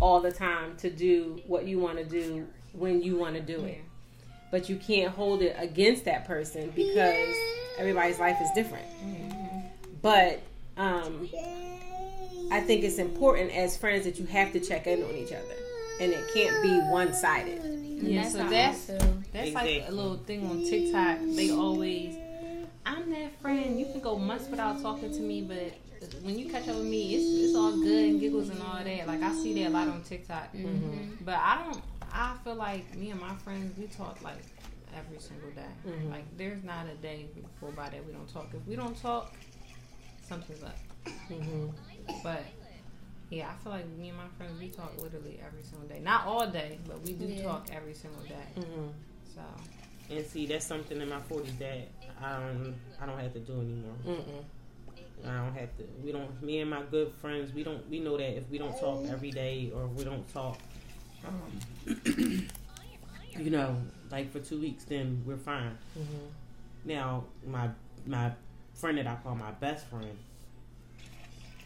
all 0.00 0.20
the 0.20 0.32
time 0.32 0.76
to 0.78 0.90
do 0.90 1.40
what 1.46 1.64
you 1.64 1.78
want 1.78 1.98
to 1.98 2.04
do 2.04 2.48
when 2.72 3.00
you 3.00 3.16
want 3.16 3.36
to 3.36 3.40
do 3.40 3.64
it. 3.66 3.80
But 4.50 4.68
you 4.68 4.74
can't 4.76 5.14
hold 5.14 5.42
it 5.42 5.54
against 5.58 6.04
that 6.06 6.24
person 6.26 6.72
because 6.74 7.36
everybody's 7.78 8.18
life 8.18 8.36
is 8.42 8.50
different. 8.54 8.86
But 10.02 10.40
um, 10.76 11.28
I 12.50 12.60
think 12.60 12.84
it's 12.84 12.98
important 12.98 13.50
as 13.52 13.76
friends 13.76 14.04
that 14.04 14.18
you 14.18 14.26
have 14.26 14.52
to 14.52 14.60
check 14.60 14.86
in 14.86 15.02
on 15.02 15.14
each 15.14 15.32
other. 15.32 15.54
And 16.00 16.12
it 16.12 16.32
can't 16.32 16.62
be 16.62 16.78
one 16.92 17.12
sided. 17.12 17.60
Yeah, 18.00 18.22
that's 18.22 18.32
so 18.34 18.38
how 18.40 18.46
I 18.46 18.50
that's- 18.50 18.86
feel. 18.86 19.14
That's 19.32 19.52
like 19.52 19.84
a 19.86 19.90
little 19.90 20.16
thing 20.16 20.48
on 20.48 20.64
TikTok. 20.64 21.18
They 21.36 21.50
always, 21.50 22.16
I'm 22.86 23.10
that 23.10 23.38
friend. 23.40 23.78
You 23.78 23.86
can 23.86 24.00
go 24.00 24.16
months 24.16 24.48
without 24.48 24.80
talking 24.80 25.12
to 25.12 25.20
me, 25.20 25.42
but 25.42 25.74
when 26.22 26.38
you 26.38 26.48
catch 26.48 26.68
up 26.68 26.76
with 26.76 26.86
me, 26.86 27.14
it's 27.14 27.46
it's 27.48 27.54
all 27.56 27.72
good 27.72 28.04
and 28.10 28.20
giggles 28.20 28.48
and 28.48 28.62
all 28.62 28.82
that. 28.82 29.06
Like 29.06 29.22
I 29.22 29.32
see 29.34 29.52
that 29.62 29.68
a 29.68 29.70
lot 29.70 29.88
on 29.88 30.02
TikTok. 30.02 30.54
Mm-hmm. 30.54 31.24
But 31.24 31.34
I 31.34 31.64
don't. 31.64 31.82
I 32.12 32.36
feel 32.42 32.54
like 32.54 32.94
me 32.96 33.10
and 33.10 33.20
my 33.20 33.34
friends, 33.34 33.76
we 33.76 33.86
talk 33.86 34.22
like 34.22 34.38
every 34.96 35.18
single 35.18 35.50
day. 35.50 35.72
Mhm. 35.86 36.10
Like 36.10 36.36
there's 36.36 36.62
not 36.64 36.86
a 36.86 36.94
day 36.96 37.26
we 37.34 37.42
go 37.60 37.72
by 37.72 37.90
that 37.90 38.04
we 38.06 38.12
don't 38.12 38.28
talk. 38.32 38.48
If 38.54 38.66
we 38.66 38.76
don't 38.76 39.00
talk, 39.00 39.34
something's 40.26 40.62
up. 40.62 40.76
Mm-hmm. 41.06 41.68
But 42.22 42.42
Yeah, 43.30 43.50
I 43.50 43.62
feel 43.62 43.72
like 43.72 43.86
me 43.88 44.08
and 44.08 44.16
my 44.16 44.28
friends 44.38 44.58
we 44.58 44.68
talk 44.68 44.92
literally 45.02 45.38
every 45.46 45.62
single 45.62 45.86
day. 45.88 46.00
Not 46.00 46.26
all 46.26 46.46
day, 46.46 46.78
but 46.88 47.02
we 47.02 47.12
do 47.12 47.26
Yeah. 47.26 47.42
talk 47.42 47.66
every 47.72 47.92
single 47.94 48.22
day. 48.22 48.48
Mm-hmm. 48.56 48.88
So 49.34 49.42
And 50.14 50.24
see, 50.26 50.46
that's 50.46 50.64
something 50.64 50.98
in 51.00 51.08
my 51.08 51.20
forties 51.22 51.56
that 51.58 51.88
I 52.22 52.32
don't, 52.40 52.74
I 53.00 53.06
don't 53.06 53.18
have 53.20 53.32
to 53.34 53.40
do 53.40 53.52
anymore. 53.60 53.94
Mm-mm. 54.06 54.44
I 55.26 55.44
don't 55.44 55.54
have 55.54 55.76
to. 55.78 55.82
We 56.04 56.12
don't. 56.12 56.42
Me 56.42 56.60
and 56.60 56.70
my 56.70 56.82
good 56.90 57.12
friends, 57.20 57.52
we 57.52 57.64
don't. 57.64 57.86
We 57.90 57.98
know 58.00 58.16
that 58.16 58.36
if 58.38 58.48
we 58.48 58.56
don't 58.58 58.78
talk 58.78 59.04
every 59.10 59.30
day 59.32 59.70
or 59.74 59.86
we 59.88 60.04
don't 60.04 60.26
talk, 60.32 60.58
um, 61.26 62.48
you 63.38 63.50
know, 63.50 63.76
like 64.10 64.30
for 64.32 64.40
two 64.40 64.60
weeks, 64.60 64.84
then 64.84 65.22
we're 65.26 65.36
fine. 65.36 65.76
Mm-hmm. 65.98 66.26
Now, 66.84 67.24
my 67.46 67.68
my 68.06 68.32
friend 68.74 68.98
that 68.98 69.06
I 69.06 69.16
call 69.16 69.34
my 69.34 69.50
best 69.52 69.86
friend, 69.86 70.16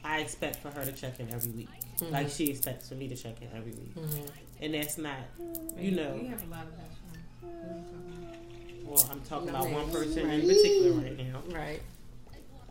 I 0.05 0.21
expect 0.21 0.57
for 0.57 0.71
her 0.71 0.85
to 0.85 0.93
check 0.93 1.21
in 1.21 1.33
every 1.33 1.53
week, 1.53 1.69
Mm-hmm. 1.99 2.13
like 2.13 2.29
she 2.31 2.47
expects 2.51 2.89
for 2.89 2.95
me 2.97 3.07
to 3.09 3.15
check 3.17 3.37
in 3.43 3.49
every 3.57 3.73
week, 3.73 3.95
Mm-hmm. 3.95 4.27
and 4.65 4.75
that's 4.75 4.99
not. 4.99 5.17
But 5.39 5.83
You 5.83 5.93
know. 5.93 6.19
we 6.21 6.27
have 6.29 6.43
a 6.43 6.51
lot 6.51 6.65
of 6.65 6.77
best 6.77 6.99
friends. 6.99 7.23
What 7.43 7.53
are 7.53 7.77
you 7.77 7.85
talking 7.85 8.25
about? 8.25 8.87
Well, 8.87 9.09
I'm 9.13 9.21
talking 9.21 9.47
No 9.53 9.59
about 9.61 9.71
one 9.71 9.91
person 9.91 10.27
Right. 10.29 10.41
in 10.41 10.49
particular 10.49 10.93
right 10.93 11.17
now. 11.19 11.43
Right. 11.57 11.83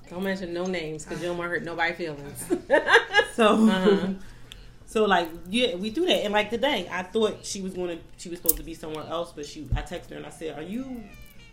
Don't 0.09 0.23
mention 0.23 0.53
no 0.53 0.65
names 0.65 1.05
because 1.05 1.21
you 1.21 1.29
don't 1.29 1.37
want 1.37 1.47
to 1.49 1.51
hurt 1.55 1.63
nobody's 1.63 1.95
feelings. 1.95 2.43
So, 3.33 3.47
Uh-huh. 3.69 4.07
So 4.91 5.05
like, 5.05 5.29
yeah, 5.49 5.75
we 5.75 5.89
do 5.89 6.05
that. 6.05 6.23
And 6.25 6.33
like 6.33 6.49
today, 6.49 6.85
I 6.91 7.03
thought 7.03 7.45
she 7.45 7.61
was 7.61 7.73
going 7.73 7.97
to, 7.97 8.03
she 8.17 8.27
was 8.29 8.39
supposed 8.39 8.57
to 8.57 8.63
be 8.63 8.73
somewhere 8.73 9.05
else, 9.09 9.31
but 9.33 9.45
she, 9.45 9.67
I 9.73 9.81
texted 9.81 10.09
her 10.11 10.15
and 10.17 10.25
I 10.25 10.29
said, 10.29 10.57
"Are 10.59 10.61
you 10.61 11.01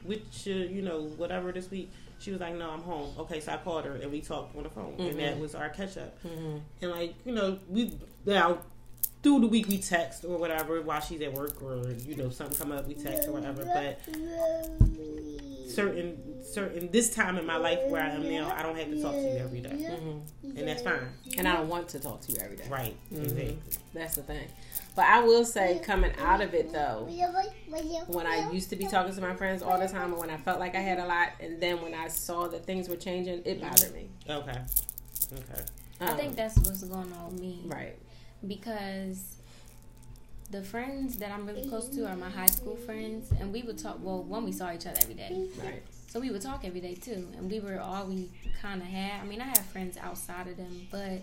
with 0.05 0.23
your, 0.47 0.59
you 0.59 0.83
know, 0.83 1.03
whatever 1.17 1.53
this 1.53 1.71
week?" 1.71 1.89
She 2.19 2.33
was 2.33 2.41
like, 2.41 2.55
"No, 2.57 2.69
I'm 2.69 2.81
home." 2.83 3.15
Okay, 3.17 3.39
so 3.39 3.53
I 3.53 3.59
called 3.59 3.85
her 3.85 3.93
and 3.95 4.11
we 4.11 4.21
talked 4.21 4.57
on 4.57 4.65
the 4.65 4.71
phone, 4.71 4.95
and 4.99 5.19
that 5.21 5.37
Mhm. 5.37 5.41
was 5.41 5.55
our 5.55 5.69
catch 5.69 5.97
up. 5.99 6.21
mm-hmm. 6.25 6.59
And 6.83 6.91
like, 6.91 7.15
you 7.25 7.33
know, 7.33 7.59
we 7.69 7.93
now 8.27 8.59
through 9.23 9.41
the 9.41 9.47
week 9.49 9.69
we 9.69 9.79
text 9.79 10.25
or 10.25 10.37
whatever 10.39 10.81
while 10.83 11.01
she's 11.01 11.21
at 11.23 11.33
work 11.33 11.61
or 11.63 11.91
you 12.07 12.17
know 12.17 12.31
something 12.31 12.57
come 12.59 12.73
up 12.73 12.87
we 12.89 12.95
text 12.95 13.29
or 13.29 13.33
whatever. 13.33 13.65
But 13.65 14.01
certain 15.69 16.43
certain 16.43 16.91
this 16.91 17.11
time 17.15 17.37
in 17.37 17.45
my 17.45 17.57
life 17.57 17.79
where 17.89 18.03
I 18.03 18.09
am 18.11 18.23
now, 18.29 18.51
I 18.57 18.63
don't 18.63 18.77
have 18.79 18.89
to 18.91 19.03
talk 19.03 19.13
to 19.15 19.21
you 19.21 19.37
every 19.39 19.61
day, 19.61 19.69
Mm-hmm. 19.71 20.57
and 20.59 20.67
that's 20.69 20.83
fine. 20.83 21.09
And 21.37 21.47
I 21.47 21.57
don't 21.57 21.69
want 21.69 21.89
to 21.91 22.01
talk 22.01 22.21
to 22.23 22.33
you 22.33 22.39
every 22.41 22.57
day. 22.57 22.65
Right? 22.71 22.97
Mhm. 23.13 23.23
Exactly. 23.25 23.57
That's 23.95 24.15
the 24.17 24.23
thing. 24.23 24.49
But 24.97 25.05
I 25.07 25.21
will 25.21 25.45
say, 25.45 25.79
coming 25.85 26.13
out 26.19 26.41
of 26.41 26.55
it 26.55 26.73
though, 26.73 27.07
when 28.09 28.27
I 28.27 28.51
used 28.51 28.71
to 28.71 28.77
be 28.77 28.87
talking 28.87 29.15
to 29.15 29.21
my 29.21 29.35
friends 29.35 29.63
all 29.63 29.79
the 29.79 29.87
time, 29.89 30.13
and 30.13 30.19
when 30.21 30.31
I 30.31 30.39
felt 30.39 30.59
like 30.59 30.75
I 30.75 30.81
had 30.81 30.99
a 30.99 31.07
lot, 31.07 31.33
and 31.41 31.61
then 31.61 31.83
when 31.83 31.95
I 31.95 32.09
saw 32.09 32.49
that 32.49 32.65
things 32.65 32.89
were 32.89 32.97
changing, 32.97 33.43
it 33.45 33.61
bothered 33.61 33.95
me. 33.95 34.09
Okay. 34.29 34.59
Okay. 35.33 35.63
I 36.01 36.07
Um, 36.13 36.17
think 36.17 36.37
that's 36.37 36.57
what's 36.57 36.83
going 36.85 37.13
on 37.13 37.33
with 37.33 37.41
me. 37.41 37.61
right. 37.67 37.97
because 38.47 39.38
the 40.51 40.63
friends 40.63 41.19
that 41.19 41.31
I'm 41.31 41.47
really 41.47 41.69
close 41.69 41.89
to 41.91 42.07
are 42.07 42.17
my 42.17 42.31
high 42.31 42.47
school 42.47 42.77
friends, 42.77 43.31
and 43.39 43.53
we 43.53 43.63
would 43.63 43.79
talk. 43.79 43.99
Well, 44.01 44.23
one 44.23 44.45
we 44.45 44.53
saw 44.53 44.73
each 44.73 44.87
other 44.87 44.99
every 45.03 45.15
day, 45.15 45.47
Right. 45.59 45.83
so 46.07 46.21
we 46.21 46.31
would 46.31 46.43
talk 46.43 46.65
every 46.65 46.81
day 46.81 46.95
too, 46.95 47.29
and 47.37 47.51
we 47.51 47.61
were 47.61 47.79
all 47.81 48.07
we 48.07 48.31
kind 48.63 48.81
of 48.81 48.89
had. 48.89 49.21
I 49.21 49.25
mean, 49.27 49.41
I 49.41 49.45
have 49.45 49.59
friends 49.67 49.99
outside 49.99 50.47
of 50.49 50.57
them, 50.57 50.87
but 50.91 51.21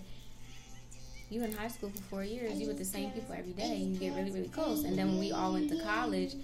you 1.30 1.44
in 1.44 1.52
high 1.54 1.70
school 1.70 1.90
for 1.90 2.02
four 2.04 2.24
years, 2.24 2.60
you 2.60 2.68
with 2.68 2.78
the 2.78 2.86
same 2.86 3.10
people 3.12 3.34
every 3.36 3.54
day, 3.54 3.78
you 3.78 3.98
get 3.98 4.16
really 4.16 4.32
really 4.32 4.50
close, 4.50 4.84
and 4.84 4.98
then 4.98 5.08
when 5.08 5.20
we 5.20 5.32
all 5.32 5.54
went 5.54 5.70
to 5.70 5.82
college, 5.82 6.36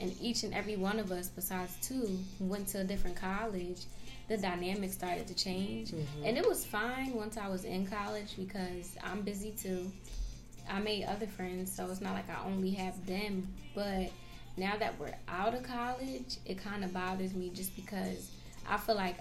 and 0.00 0.14
each 0.20 0.44
and 0.44 0.54
every 0.54 0.76
one 0.76 1.00
of 1.00 1.10
us, 1.10 1.28
besides 1.28 1.76
two, 1.82 2.18
went 2.38 2.68
to 2.68 2.80
a 2.80 2.84
different 2.84 3.16
college. 3.16 3.82
The 4.28 4.36
dynamic 4.36 4.92
started 4.92 5.26
to 5.28 5.34
change, 5.34 5.90
mm-hmm. 5.90 6.24
and 6.24 6.36
it 6.36 6.46
was 6.46 6.62
fine 6.62 7.14
once 7.14 7.38
I 7.38 7.48
was 7.48 7.64
in 7.64 7.86
college 7.86 8.36
because 8.36 8.94
I'm 9.02 9.22
busy 9.22 9.52
too. 9.52 9.90
I 10.70 10.80
made 10.80 11.04
other 11.04 11.26
friends, 11.26 11.74
so 11.74 11.88
it's 11.90 12.00
not 12.00 12.14
like 12.14 12.28
I 12.28 12.44
only 12.46 12.70
have 12.72 13.06
them. 13.06 13.48
But 13.74 14.10
now 14.56 14.76
that 14.78 14.98
we're 14.98 15.14
out 15.28 15.54
of 15.54 15.62
college, 15.62 16.36
it 16.44 16.62
kind 16.62 16.84
of 16.84 16.92
bothers 16.92 17.34
me 17.34 17.50
just 17.54 17.74
because 17.76 18.30
I 18.68 18.76
feel 18.76 18.96
like 18.96 19.18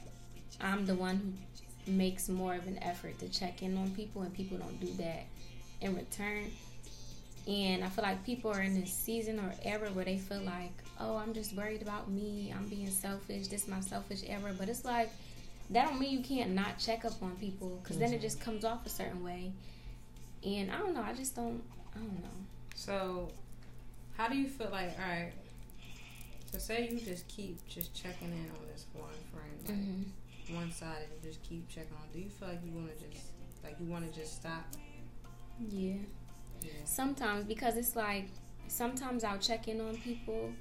I'm 0.60 0.86
the 0.86 0.96
one 0.96 1.38
who 1.86 1.92
makes 1.92 2.28
more 2.30 2.56
of 2.56 2.68
an 2.68 2.80
effort 2.82 3.20
to 3.20 3.30
check 3.30 3.62
in 3.62 3.78
on 3.78 3.92
people, 3.92 4.22
and 4.24 4.34
people 4.34 4.58
don't 4.58 4.80
do 4.80 4.92
that 5.04 5.26
in 5.82 5.96
return. 5.96 6.52
And 7.48 7.84
I 7.84 7.88
feel 7.88 8.04
like 8.04 8.26
people 8.26 8.52
are 8.52 8.62
in 8.62 8.80
this 8.80 8.92
season 8.92 9.40
or 9.40 9.54
era 9.64 9.90
where 9.94 10.04
they 10.04 10.18
feel 10.18 10.42
like, 10.42 10.74
oh, 11.00 11.16
I'm 11.16 11.34
just 11.34 11.54
worried 11.54 11.82
about 11.82 12.10
me. 12.10 12.54
I'm 12.56 12.68
being 12.68 12.90
selfish. 12.90 13.48
This 13.48 13.64
is 13.64 13.68
my 13.70 13.80
selfish 13.80 14.22
era. 14.28 14.54
But 14.58 14.68
it's 14.68 14.84
like, 14.84 15.10
that 15.70 15.88
don't 15.88 16.00
mean 16.00 16.12
you 16.12 16.24
can't 16.24 16.52
not 16.52 16.78
check 16.78 17.06
up 17.06 17.22
on 17.22 17.32
people 17.38 17.80
because 17.82 17.98
then 17.98 18.12
it 18.12 18.20
just 18.22 18.42
comes 18.42 18.66
off 18.66 18.86
a 18.86 18.90
certain 18.90 19.24
way. 19.24 19.52
And 20.46 20.72
I 20.72 20.78
don't 20.78 20.94
know. 20.94 21.02
I 21.02 21.14
just 21.14 21.36
don't. 21.36 21.62
I 21.96 22.00
don't 22.00 22.22
know. 22.22 22.30
So, 22.76 23.30
how 24.18 24.28
do 24.28 24.38
you 24.38 24.48
feel 24.48 24.70
like? 24.72 24.98
All 25.00 25.10
right. 25.10 25.32
So 26.52 26.58
say 26.60 26.88
you 26.90 27.00
just 27.00 27.28
keep 27.28 27.58
just 27.68 27.94
checking 27.94 28.30
in 28.30 28.50
on 28.52 28.68
this 28.72 28.86
one 28.94 29.10
friend, 29.34 29.52
like 29.66 29.76
Mm-hmm. 29.76 30.56
one 30.56 30.72
side, 30.72 30.96
and 31.04 31.12
you 31.24 31.30
just 31.30 31.44
keep 31.44 31.68
checking 31.68 31.94
on. 31.94 32.04
Do 32.14 32.20
you 32.20 32.30
feel 32.30 32.48
like 32.48 32.60
you 32.66 32.72
want 32.72 32.98
to 32.98 33.06
just 33.10 33.26
like 33.64 33.76
you 33.82 33.88
want 33.88 34.12
to 34.12 34.18
just 34.20 34.36
stop? 34.42 34.64
Yeah. 35.70 35.96
Yeah. 36.62 36.72
Sometimes 36.86 37.46
because 37.46 37.76
it's 37.76 37.96
like 37.96 38.30
sometimes 38.68 39.24
I'll 39.24 39.40
check 39.40 39.68
in 39.68 39.82
on 39.82 39.98
people, 39.98 40.52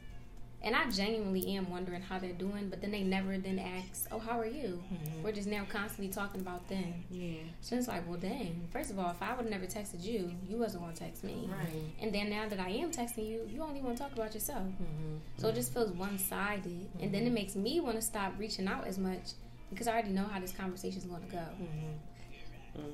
and 0.67 0.75
I 0.77 0.91
genuinely 0.91 1.55
am 1.57 1.71
wondering 1.71 2.03
how 2.03 2.19
they're 2.19 2.33
doing, 2.33 2.69
but 2.69 2.81
then 2.83 2.91
they 2.91 3.03
never 3.03 3.39
then 3.39 3.59
ask, 3.59 4.07
"Oh, 4.11 4.19
how 4.19 4.39
are 4.39 4.47
you?" 4.47 4.83
We're 5.23 5.33
just 5.33 5.49
now 5.49 5.65
constantly 5.69 6.13
talking 6.13 6.41
about 6.41 6.69
them. 6.69 7.05
Yeah. 7.11 7.45
So 7.61 7.77
it's 7.77 7.89
like, 7.89 8.07
well, 8.09 8.19
dang. 8.19 8.69
First 8.73 8.91
of 8.91 8.99
all, 8.99 9.11
if 9.11 9.23
I 9.23 9.31
would 9.35 9.45
have 9.47 9.51
never 9.51 9.67
texted 9.67 10.03
you, 10.03 10.33
you 10.49 10.57
wasn't 10.59 10.83
gonna 10.83 10.95
text 10.97 11.25
me. 11.25 11.49
Right. 11.51 11.73
And 12.03 12.13
then 12.13 12.29
now 12.29 12.49
that 12.49 12.59
I 12.61 12.69
am 12.71 12.91
texting 12.91 13.27
you, 13.29 13.49
you 13.49 13.63
only 13.63 13.81
want 13.81 13.97
to 13.97 14.03
talk 14.03 14.13
about 14.13 14.35
yourself. 14.35 14.65
Mm-hmm. 14.67 15.17
So 15.39 15.49
it 15.49 15.55
just 15.55 15.73
feels 15.73 15.93
one 15.93 16.19
sided. 16.19 16.89
And 17.01 17.15
then 17.15 17.23
it 17.27 17.33
makes 17.33 17.55
me 17.57 17.81
want 17.81 17.97
to 17.97 18.03
stop 18.03 18.35
reaching 18.37 18.67
out 18.67 18.87
as 18.87 18.99
much 18.99 19.33
because 19.71 19.87
I 19.89 19.93
already 19.93 20.11
know 20.11 20.25
how 20.25 20.41
this 20.41 20.53
conversation 20.53 20.99
is 20.99 21.05
going 21.07 21.23
to 21.23 21.29
go. 21.29 21.39
Mm-hmm. 21.39 22.81
Mm. 22.81 22.93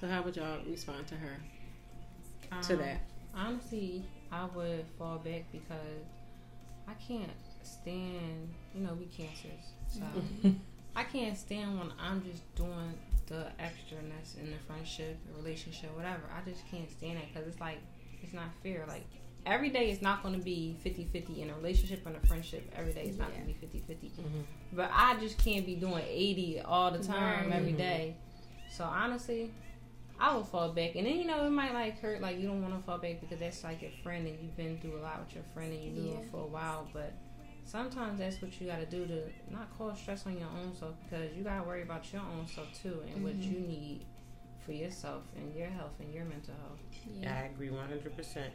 So 0.00 0.06
how 0.08 0.22
would 0.22 0.36
y'all 0.36 0.60
respond 0.68 1.06
to 1.08 1.14
her 1.16 1.36
to 2.62 2.72
Um, 2.74 2.78
that? 2.80 3.00
Honestly, 3.34 4.04
I 4.30 4.44
would 4.54 4.84
fall 4.98 5.18
back 5.18 5.44
because 5.52 6.04
I 6.88 6.94
can't 6.94 7.30
stand, 7.62 8.48
you 8.74 8.82
know, 8.82 8.94
we 8.94 9.06
cancers. 9.06 9.64
So 9.88 10.02
I 10.96 11.04
can't 11.04 11.36
stand 11.36 11.78
when 11.78 11.92
I'm 12.00 12.22
just 12.24 12.42
doing 12.54 12.94
the 13.26 13.46
extra 13.58 13.98
extraness 13.98 14.38
in 14.38 14.50
the 14.50 14.56
friendship, 14.66 15.18
relationship, 15.36 15.94
whatever. 15.96 16.22
I 16.34 16.48
just 16.48 16.66
can't 16.70 16.90
stand 16.90 17.18
it 17.18 17.24
because 17.32 17.48
it's 17.48 17.60
like, 17.60 17.78
it's 18.22 18.32
not 18.32 18.46
fair. 18.62 18.84
Like, 18.86 19.04
every 19.44 19.68
day 19.70 19.90
is 19.90 20.00
not 20.00 20.22
going 20.22 20.34
to 20.38 20.40
be 20.44 20.76
50 20.82 21.08
50 21.12 21.42
in 21.42 21.50
a 21.50 21.54
relationship 21.54 22.06
and 22.06 22.16
a 22.16 22.20
friendship. 22.26 22.70
Every 22.76 22.92
day 22.92 23.02
is 23.06 23.18
not 23.18 23.30
Yeah. 23.30 23.40
going 23.40 23.54
to 23.54 23.60
be 23.60 23.66
50 23.66 23.78
50. 23.86 24.06
Mm-hmm. 24.08 24.40
But 24.74 24.90
I 24.92 25.18
just 25.18 25.38
can't 25.38 25.66
be 25.66 25.74
doing 25.74 26.04
80 26.08 26.60
all 26.60 26.90
the 26.92 27.02
time, 27.02 27.48
Right. 27.50 27.56
every 27.56 27.72
Mhm. 27.72 27.78
day. 27.78 28.16
So 28.70 28.84
honestly, 28.84 29.50
I 30.18 30.34
will 30.34 30.44
fall 30.44 30.72
back. 30.72 30.94
And 30.96 31.06
then, 31.06 31.16
you 31.16 31.26
know, 31.26 31.46
it 31.46 31.50
might 31.50 31.74
like 31.74 32.00
hurt, 32.00 32.20
like 32.20 32.38
you 32.38 32.46
don't 32.48 32.62
want 32.62 32.74
to 32.74 32.82
fall 32.82 32.98
back 32.98 33.20
because 33.20 33.38
that's 33.38 33.62
like 33.62 33.82
your 33.82 33.90
friend 34.02 34.26
and 34.26 34.38
you've 34.40 34.56
been 34.56 34.78
through 34.78 34.98
a 34.98 35.02
lot 35.02 35.20
with 35.20 35.34
your 35.34 35.44
friend 35.54 35.72
and 35.72 35.82
you 35.82 35.90
knew 35.90 36.10
Yeah. 36.10 36.16
her 36.18 36.24
for 36.30 36.40
a 36.42 36.46
while. 36.46 36.88
But 36.92 37.12
sometimes 37.64 38.18
that's 38.18 38.40
what 38.40 38.58
you 38.60 38.66
got 38.66 38.80
to 38.80 38.86
do 38.86 39.06
to 39.06 39.22
not 39.50 39.76
cause 39.76 39.98
stress 39.98 40.24
on 40.26 40.38
your 40.38 40.48
own 40.48 40.74
self 40.74 40.94
because 41.04 41.36
you 41.36 41.44
got 41.44 41.60
to 41.62 41.68
worry 41.68 41.82
about 41.82 42.10
your 42.12 42.22
own 42.22 42.46
self 42.46 42.68
too 42.82 43.02
and 43.14 43.22
what 43.24 43.34
Mhm. 43.38 43.52
you 43.52 43.60
need 43.60 44.06
for 44.64 44.72
yourself 44.72 45.22
and 45.36 45.54
your 45.54 45.68
health 45.68 45.92
and 46.00 46.12
your 46.14 46.24
mental 46.24 46.54
health. 46.54 46.80
I 47.24 47.46
agree 47.46 47.70
one 47.70 47.88
hundred 47.88 48.16
percent. 48.16 48.52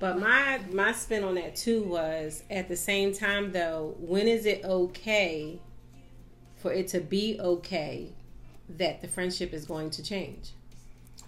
But 0.00 0.18
my 0.18 0.60
my 0.72 0.92
spin 0.92 1.24
on 1.24 1.34
that 1.36 1.56
too 1.56 1.82
was 1.84 2.42
at 2.50 2.68
the 2.68 2.76
same 2.76 3.12
time 3.14 3.52
though, 3.52 3.94
when 3.98 4.26
is 4.28 4.44
it 4.46 4.64
okay 4.64 5.60
for 6.56 6.72
it 6.72 6.88
to 6.88 7.00
be 7.00 7.38
okay 7.40 8.12
that 8.68 9.00
the 9.02 9.08
friendship 9.08 9.52
is 9.52 9.64
going 9.66 9.90
to 9.90 10.02
change? 10.02 10.52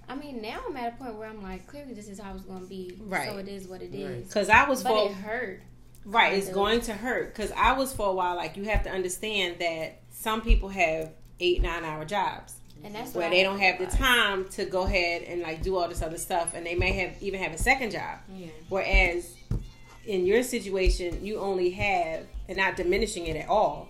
I 0.08 0.14
mean, 0.14 0.40
now 0.40 0.60
I'm 0.68 0.76
at 0.76 0.94
a 0.94 0.96
point 0.96 1.14
where 1.16 1.28
I'm 1.28 1.42
like, 1.42 1.66
clearly 1.66 1.92
this 1.94 2.08
is 2.08 2.18
how 2.18 2.34
it's 2.34 2.42
going 2.44 2.60
to 2.60 2.66
be. 2.66 2.96
Right. 3.00 3.28
So 3.28 3.38
it 3.38 3.48
is 3.48 3.66
what 3.68 3.82
it 3.82 3.94
is. 3.94 4.08
Right. 4.10 4.24
Because 4.26 4.48
I 4.48 4.68
was 4.68 4.82
But 4.82 4.90
for 4.90 5.10
it 5.10 5.14
hurt. 5.14 5.62
right, 6.04 6.32
it's 6.34 6.48
going 6.48 6.80
to 6.82 6.94
hurt. 6.94 7.34
Because 7.34 7.52
I 7.52 7.72
was 7.72 7.92
for 7.92 8.08
a 8.08 8.12
while 8.12 8.36
like 8.36 8.56
you 8.56 8.64
have 8.64 8.82
to 8.84 8.90
understand 8.90 9.56
that 9.60 10.00
some 10.10 10.40
people 10.40 10.68
have 10.70 11.10
eight 11.40 11.62
nine 11.62 11.84
hour 11.84 12.04
jobs 12.04 12.54
And 12.82 12.94
that's 12.94 13.14
where 13.14 13.30
they 13.30 13.40
I 13.40 13.44
don't 13.44 13.60
have 13.60 13.78
the 13.78 13.86
time 13.86 14.48
to 14.50 14.64
go 14.64 14.82
ahead 14.82 15.22
and 15.22 15.42
like 15.42 15.62
do 15.62 15.76
all 15.76 15.88
this 15.88 16.02
other 16.02 16.18
stuff, 16.18 16.54
and 16.54 16.64
they 16.66 16.74
may 16.74 16.92
have 16.92 17.22
even 17.22 17.40
have 17.40 17.52
a 17.52 17.58
second 17.58 17.92
job. 17.92 18.18
Yeah. 18.34 18.48
Whereas 18.68 19.34
in 20.06 20.24
your 20.24 20.42
situation, 20.42 21.24
you 21.24 21.38
only 21.38 21.70
have, 21.70 22.24
and 22.48 22.56
not 22.56 22.76
diminishing 22.76 23.26
it 23.26 23.36
at 23.36 23.48
all, 23.48 23.88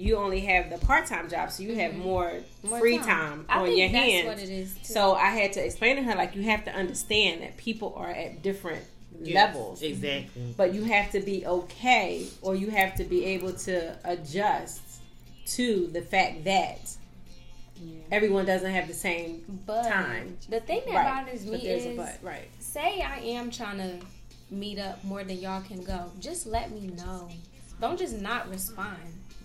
you 0.00 0.16
only 0.16 0.40
have 0.40 0.70
the 0.70 0.78
part 0.86 1.06
time 1.06 1.28
job, 1.28 1.50
so 1.50 1.62
you 1.62 1.74
have 1.76 1.92
mm-hmm. 1.92 2.02
more, 2.02 2.32
More 2.62 2.78
free 2.78 2.98
time, 2.98 3.44
I 3.48 3.58
on 3.60 3.66
think 3.66 3.78
your 3.78 3.88
that's 3.90 4.04
hands. 4.04 4.26
what 4.26 4.38
it 4.38 4.48
is. 4.48 4.74
So 4.82 5.12
I 5.14 5.30
had 5.30 5.52
to 5.54 5.64
explain 5.64 5.96
to 5.96 6.02
her 6.02 6.14
like 6.14 6.34
you 6.34 6.42
have 6.44 6.64
to 6.64 6.72
understand 6.72 7.42
that 7.42 7.56
people 7.56 7.94
are 7.96 8.10
at 8.10 8.42
different 8.42 8.84
Yes, 9.22 9.34
levels, 9.34 9.82
Exactly. 9.82 10.54
but 10.56 10.72
you 10.72 10.84
have 10.84 11.10
to 11.10 11.20
be 11.20 11.44
okay, 11.44 12.26
or 12.40 12.54
you 12.54 12.70
have 12.70 12.94
to 12.94 13.04
be 13.04 13.24
able 13.26 13.52
to 13.52 13.94
adjust 14.04 14.80
to 15.46 15.88
the 15.88 16.00
fact 16.00 16.44
that 16.44 16.96
everyone 18.10 18.46
doesn't 18.46 18.70
have 18.70 18.88
the 18.88 18.94
same 18.94 19.62
But 19.66 19.82
time. 19.88 20.38
the 20.48 20.60
thing 20.60 20.82
that 20.86 20.94
Right. 20.94 21.24
bothers 21.26 21.44
me 21.44 21.66
a 21.68 21.76
is, 21.76 21.96
but, 21.96 22.18
right. 22.22 22.48
say 22.60 23.02
I 23.02 23.18
am 23.18 23.50
trying 23.50 23.78
to 23.78 24.06
meet 24.50 24.78
up 24.78 25.04
more 25.04 25.22
than 25.22 25.38
y'all 25.38 25.62
can 25.62 25.82
go. 25.82 26.10
Just 26.18 26.46
let 26.46 26.70
me 26.70 26.88
know. 26.88 27.28
Don't 27.80 27.98
just 27.98 28.18
not 28.20 28.48
respond. 28.48 28.98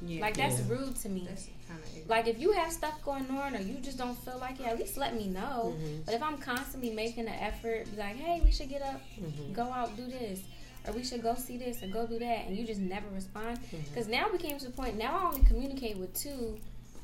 Yeah. 0.06 0.22
Like 0.22 0.36
that's 0.38 0.60
Yeah. 0.60 0.70
rude 0.76 0.96
to 0.98 1.10
me. 1.10 1.26
That's 1.28 1.48
kind 1.68 1.80
of 1.82 2.10
Like 2.10 2.28
if 2.28 2.40
you 2.40 2.52
have 2.52 2.72
stuff 2.72 3.04
going 3.04 3.30
on 3.32 3.56
or 3.56 3.60
you 3.62 3.76
just 3.76 3.98
don't 3.98 4.18
feel 4.26 4.38
like 4.40 4.60
it, 4.60 4.66
at 4.66 4.78
least 4.80 4.98
let 4.98 5.16
me 5.16 5.28
know. 5.28 5.74
Mm-hmm. 5.76 6.02
But 6.06 6.14
if 6.16 6.22
I'm 6.24 6.38
constantly 6.38 6.92
making 6.92 7.28
an 7.28 7.40
effort, 7.40 7.90
be 7.92 7.98
like, 7.98 8.16
hey, 8.18 8.42
we 8.44 8.52
should 8.52 8.70
get 8.70 8.82
up, 8.82 9.02
Mm-hmm. 9.22 9.54
go 9.54 9.64
out, 9.64 9.96
do 9.98 10.06
this, 10.08 10.42
or 10.88 10.94
we 10.94 11.04
should 11.04 11.24
go 11.24 11.34
see 11.36 11.58
this 11.58 11.82
or 11.82 11.88
go 11.88 12.06
do 12.06 12.20
that, 12.20 12.46
and 12.48 12.56
you 12.58 12.66
just 12.66 12.82
never 12.82 13.08
respond. 13.14 13.58
Mm-hmm. 13.60 13.78
Because 13.90 14.08
now 14.08 14.28
we 14.32 14.38
came 14.38 14.58
to 14.60 14.66
the 14.66 14.72
point. 14.72 14.98
Now 14.98 15.18
I 15.18 15.26
only 15.34 15.42
communicate 15.48 15.98
with 15.98 16.14
two 16.14 16.58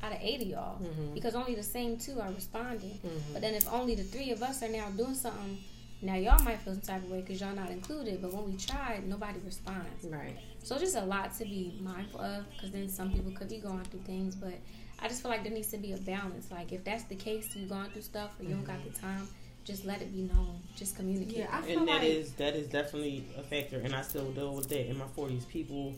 out 0.04 0.12
of 0.12 0.18
eight 0.20 0.42
of 0.42 0.48
y'all 0.48 0.78
Mm-hmm. 0.80 1.14
because 1.14 1.34
only 1.34 1.54
the 1.54 1.62
same 1.62 1.96
two 1.96 2.20
are 2.20 2.30
responding. 2.32 2.98
But 3.32 3.40
then 3.42 3.54
if 3.54 3.66
only 3.72 3.94
the 3.94 4.02
three 4.04 4.30
of 4.32 4.42
us 4.42 4.62
are 4.62 4.68
now 4.68 4.88
doing 4.90 5.14
something. 5.14 5.58
Now 6.02 6.16
y'all 6.16 6.42
might 6.42 6.60
feel 6.60 6.74
some 6.74 6.82
type 6.82 7.04
of 7.04 7.10
way 7.10 7.20
because 7.20 7.40
y'all 7.40 7.54
not 7.54 7.70
included, 7.70 8.20
but 8.20 8.32
when 8.34 8.44
we 8.50 8.56
tried, 8.56 9.06
nobody 9.08 9.38
responds. 9.44 10.04
Right. 10.04 10.36
So 10.64 10.76
just 10.78 10.96
a 10.96 11.04
lot 11.04 11.32
to 11.38 11.44
be 11.44 11.74
mindful 11.80 12.20
of 12.20 12.44
because 12.52 12.72
then 12.72 12.88
some 12.88 13.12
people 13.12 13.30
could 13.32 13.48
be 13.48 13.58
going 13.58 13.84
through 13.84 14.00
things, 14.00 14.34
but 14.34 14.54
I 15.00 15.08
just 15.08 15.22
feel 15.22 15.30
like 15.30 15.44
there 15.44 15.52
needs 15.52 15.68
to 15.68 15.78
be 15.78 15.92
a 15.92 15.96
balance. 15.98 16.50
Like 16.50 16.72
if 16.72 16.82
that's 16.84 17.04
the 17.04 17.14
case, 17.14 17.48
you're 17.54 17.68
going 17.68 17.90
through 17.90 18.02
stuff 18.02 18.32
or 18.38 18.42
you 18.44 18.50
don't 18.50 18.64
got 18.64 18.82
the 18.84 18.90
time, 18.98 19.28
just 19.64 19.84
let 19.84 20.02
it 20.02 20.12
be 20.12 20.22
known. 20.22 20.58
Just 20.76 20.96
communicate. 20.96 21.38
Yeah, 21.38 21.46
I 21.56 21.62
feel 21.62 21.78
and 21.78 21.88
that 21.88 22.00
like 22.00 22.10
is 22.10 22.32
that 22.32 22.56
is 22.56 22.66
definitely 22.66 23.24
a 23.38 23.42
factor 23.42 23.78
and 23.78 23.94
i 23.94 24.02
still 24.02 24.30
deal 24.32 24.54
with 24.54 24.68
that 24.70 24.88
in 24.90 24.98
my 24.98 25.04
40s 25.16 25.48
people 25.48 25.94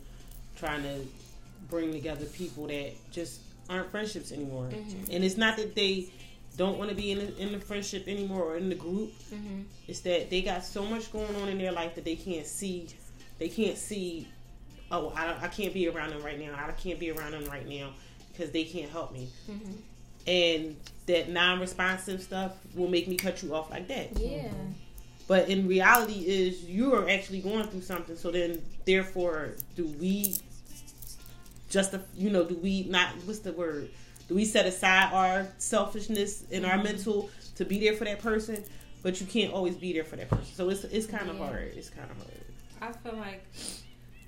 trying 0.56 0.82
to 0.82 1.00
bring 1.70 1.92
together 1.92 2.26
people 2.26 2.66
that 2.66 2.92
just 3.10 3.40
aren't 3.70 3.90
friendships 3.90 4.32
anymore 4.32 4.68
Mhm. 4.70 5.14
and 5.14 5.24
it's 5.24 5.38
not 5.38 5.56
that 5.56 5.74
they 5.74 6.10
don't 6.56 6.78
want 6.78 6.88
to 6.90 6.96
be 6.96 7.10
in 7.10 7.18
the, 7.18 7.36
in 7.38 7.52
the 7.52 7.58
friendship 7.60 8.06
anymore 8.08 8.42
or 8.42 8.56
in 8.56 8.68
the 8.68 8.74
group. 8.74 9.12
Hmm 9.30 9.62
it's 9.86 10.00
that 10.00 10.30
they 10.30 10.40
got 10.40 10.64
so 10.64 10.82
much 10.84 11.12
going 11.12 11.34
on 11.36 11.48
in 11.48 11.58
their 11.58 11.72
life 11.72 11.94
that 11.94 12.04
they 12.06 12.16
can't 12.16 12.46
see 12.46 12.86
they 13.38 13.48
can't 13.50 13.76
see 13.76 14.26
oh 14.90 15.12
i, 15.14 15.26
don't- 15.26 15.42
I 15.42 15.48
can't 15.48 15.74
be 15.74 15.88
around 15.88 16.10
them 16.10 16.22
right 16.22 16.38
now. 16.38 16.54
I 16.54 16.70
can't 16.72 16.98
be 16.98 17.10
around 17.10 17.32
them 17.32 17.44
right 17.46 17.68
now 17.68 17.90
because 18.32 18.50
they 18.50 18.64
can't 18.64 18.90
help 18.90 19.12
me. 19.12 19.28
Hmm 19.46 19.72
and 20.26 20.74
that 21.04 21.28
non-responsive 21.28 22.22
stuff 22.22 22.52
will 22.74 22.88
make 22.88 23.06
me 23.08 23.14
cut 23.16 23.42
you 23.42 23.54
off 23.54 23.70
like 23.70 23.86
that. 23.88 24.18
Yeah. 24.18 24.48
but 25.28 25.50
in 25.50 25.68
reality 25.68 26.20
is 26.26 26.64
you 26.64 26.94
are 26.94 27.06
actually 27.10 27.40
going 27.40 27.66
through 27.68 27.82
something. 27.82 28.16
So 28.16 28.30
then 28.30 28.62
therefore 28.86 29.52
do 29.76 29.86
we 30.00 30.36
just 31.68 31.94
you 32.16 32.30
know 32.30 32.44
do 32.44 32.54
we 32.56 32.84
not 32.84 33.10
what's 33.26 33.40
the 33.40 33.52
word 33.52 33.90
do 34.28 34.34
we 34.34 34.44
set 34.44 34.66
aside 34.66 35.12
our 35.12 35.46
selfishness 35.58 36.44
and 36.50 36.64
our 36.64 36.74
mm-hmm. 36.74 36.84
mental 36.84 37.30
to 37.56 37.64
be 37.64 37.78
there 37.78 37.94
for 37.94 38.04
that 38.04 38.20
person 38.20 38.62
but 39.04 39.20
you 39.20 39.26
can't 39.26 39.52
always 39.52 39.76
be 39.76 39.92
there 39.92 40.02
for 40.02 40.16
that 40.16 40.30
person. 40.30 40.52
So 40.54 40.70
it's 40.70 40.82
it's 40.84 41.06
kind 41.06 41.28
of 41.30 41.36
Yeah. 41.36 41.46
hard. 41.46 41.72
It's 41.76 41.90
kind 41.90 42.10
of 42.10 42.16
hard. 42.16 42.40
I 42.80 42.92
feel 42.92 43.18
like 43.18 43.44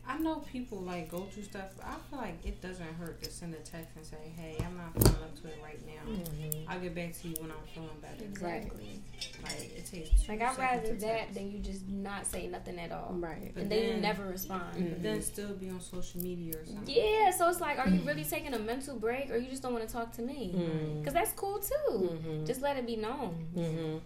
I 0.08 0.18
know 0.18 0.36
people 0.52 0.78
like 0.78 1.10
go 1.10 1.22
through 1.32 1.42
stuff. 1.44 1.70
But 1.76 1.86
I 1.86 1.94
feel 2.08 2.18
like 2.20 2.44
it 2.46 2.62
doesn't 2.62 2.86
hurt 2.94 3.22
to 3.25 3.30
send 3.30 3.54
a 3.54 3.58
text 3.58 3.96
and 3.96 4.06
say, 4.06 4.16
"Hey, 4.36 4.56
I'm 4.64 4.76
not 4.76 4.92
feeling 4.94 5.22
up 5.22 5.40
to 5.42 5.48
it 5.48 5.58
right 5.62 5.80
now. 5.86 6.22
I'll 6.68 6.78
get 6.80 6.94
back 6.94 7.12
to 7.20 7.28
you 7.28 7.34
when 7.40 7.50
I'm 7.50 7.56
feeling 7.75 7.90
better." 8.00 8.25
Exactly. 8.25 9.00
Like 9.42 9.76
it 9.76 9.86
takes. 9.86 10.10
Two 10.22 10.32
Like 10.32 10.42
I'd 10.42 10.58
rather 10.58 10.86
to 10.88 10.94
that 11.00 11.34
than 11.34 11.50
you 11.50 11.58
just 11.58 11.88
not 11.88 12.26
say 12.26 12.46
nothing 12.46 12.78
at 12.78 12.92
all, 12.92 13.14
Right. 13.18 13.50
But 13.54 13.64
and 13.64 13.72
then 13.72 13.82
you 13.82 13.92
then- 13.94 14.02
never 14.02 14.25
respond. 14.26 14.72
But 14.75 15.02
then 15.02 15.22
still 15.22 15.54
be 15.54 15.70
on 15.70 15.80
social 15.80 16.20
media 16.22 16.54
or 16.60 16.64
something. 16.66 16.94
Yeah, 16.94 17.30
so 17.32 17.48
it's 17.48 17.60
like, 17.60 17.78
are 17.78 17.88
you 17.88 18.00
really 18.02 18.25
taking 18.25 18.54
a 18.54 18.58
mental 18.58 18.96
break, 18.98 19.30
or 19.30 19.36
you 19.36 19.48
just 19.50 19.62
don't 19.62 19.72
want 19.72 19.86
to 19.86 19.92
talk 19.92 20.12
to 20.12 20.22
me? 20.22 20.52
Mm-hmm. 20.54 20.98
Because 21.00 21.14
that's 21.14 21.32
cool 21.32 21.58
too. 21.58 22.42
Just 22.46 22.62
let 22.62 22.76
it 22.76 22.86
be 22.86 22.96
known. 22.96 23.46
Mm-hmm. 23.56 23.96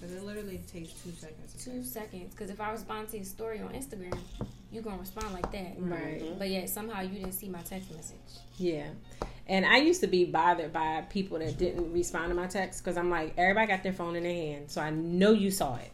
Because 0.00 0.16
it 0.16 0.24
literally 0.24 0.60
takes 0.70 0.92
two 1.02 1.12
seconds. 1.12 1.64
Two 1.64 1.82
seconds. 1.84 2.34
Because 2.34 2.50
if 2.50 2.60
I 2.60 2.70
respond 2.72 3.08
to 3.10 3.16
your 3.16 3.24
story 3.24 3.60
on 3.60 3.68
Instagram, 3.72 4.18
you 4.72 4.80
gonna 4.80 4.98
respond 4.98 5.32
like 5.34 5.50
that. 5.52 5.74
Right. 5.78 6.22
But 6.38 6.48
yet 6.48 6.68
somehow 6.68 7.02
you 7.02 7.18
didn't 7.20 7.32
see 7.32 7.48
my 7.48 7.60
text 7.62 7.94
message. 7.94 8.16
Yeah. 8.56 8.88
And 9.46 9.66
I 9.66 9.78
used 9.78 10.00
to 10.00 10.06
be 10.06 10.24
bothered 10.24 10.72
by 10.72 11.04
people 11.10 11.38
that 11.38 11.58
didn't 11.58 11.92
respond 11.92 12.30
to 12.30 12.34
my 12.34 12.46
text 12.46 12.82
because 12.82 12.96
I'm 12.96 13.10
like, 13.10 13.34
everybody 13.36 13.66
got 13.66 13.82
their 13.82 13.92
phone 13.92 14.16
in 14.16 14.22
their 14.22 14.32
hand, 14.32 14.70
so 14.70 14.80
I 14.80 14.90
know 14.90 15.32
you 15.32 15.50
saw 15.50 15.76
it. 15.76 15.90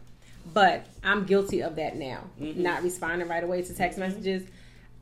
But 0.55 0.87
I'm 1.03 1.25
guilty 1.25 1.63
of 1.63 1.77
that 1.77 1.97
now, 1.97 2.21
mm-hmm. 2.41 2.63
not 2.63 2.83
responding 2.83 3.29
right 3.29 3.43
away 3.43 3.63
to 3.63 3.75
text 3.75 3.99
mm-hmm. 3.99 4.09
messages. 4.09 4.49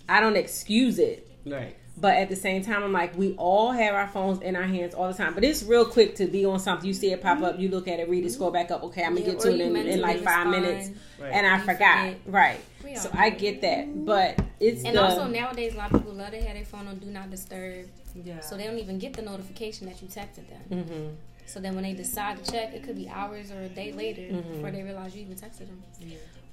I 0.08 0.20
don't 0.20 0.36
excuse 0.36 0.98
it, 0.98 1.28
right 1.44 1.76
but 1.98 2.14
at 2.16 2.28
the 2.28 2.36
same 2.36 2.62
time, 2.62 2.82
I'm 2.82 2.92
like, 2.92 3.16
we 3.16 3.34
all 3.34 3.72
have 3.72 3.94
our 3.94 4.08
phones 4.08 4.40
in 4.42 4.54
our 4.56 4.62
hands 4.64 4.94
all 4.94 5.08
the 5.10 5.14
time. 5.16 5.32
But 5.34 5.44
it's 5.44 5.62
real 5.62 5.84
quick 5.86 6.14
to 6.16 6.26
be 6.26 6.44
on 6.44 6.58
something. 6.60 6.86
You 6.86 6.92
see 6.94 7.12
it 7.12 7.22
pop 7.22 7.40
up, 7.42 7.58
you 7.58 7.68
look 7.68 7.88
at 7.88 8.00
it, 8.00 8.08
read 8.08 8.24
it, 8.24 8.30
scroll 8.32 8.50
back 8.50 8.70
up. 8.70 8.82
Okay, 8.84 9.02
I'm 9.02 9.14
gonna 9.14 9.24
Yeah, 9.26 9.32
get 9.32 9.40
to 9.40 9.54
it 9.54 9.60
in, 9.60 9.76
in 9.76 10.00
like 10.00 10.18
five 10.22 10.46
respond. 10.46 10.50
minutes, 10.50 10.90
right 11.20 11.32
and 11.32 11.46
I 11.46 11.56
You 11.58 11.62
forgot. 11.64 12.04
forget. 12.04 12.20
Right. 12.26 12.60
So 12.96 13.10
I 13.12 13.30
get 13.30 13.60
that, 13.62 14.04
but 14.06 14.38
it's 14.60 14.84
And 14.84 14.96
the, 14.96 15.02
also 15.02 15.26
nowadays, 15.26 15.74
a 15.74 15.78
lot 15.78 15.92
of 15.92 16.00
people 16.00 16.14
love 16.14 16.30
to 16.30 16.36
have 16.40 16.54
their 16.54 16.64
phone 16.64 16.86
on 16.86 16.98
do 16.98 17.06
not 17.08 17.30
disturb, 17.30 17.86
Yeah. 18.14 18.40
so 18.40 18.56
they 18.56 18.64
don't 18.64 18.78
even 18.78 18.98
get 18.98 19.12
the 19.14 19.22
notification 19.22 19.86
that 19.88 20.00
you 20.00 20.08
texted 20.08 20.48
them. 20.48 20.62
Mm-hmm. 20.70 21.14
So 21.46 21.60
then 21.60 21.74
when 21.74 21.82
they 21.84 21.92
decide 21.94 22.42
to 22.44 22.50
check, 22.52 22.72
it 22.74 22.82
could 22.84 22.96
be 22.96 23.08
hours 23.08 23.50
or 23.50 23.60
a 23.60 23.68
day 23.68 23.92
later 23.92 24.22
Mm-hmm. 24.22 24.52
before 24.52 24.70
they 24.70 24.82
realize 24.82 25.14
you 25.16 25.22
even 25.22 25.36
texted 25.36 25.66
them. 25.66 25.82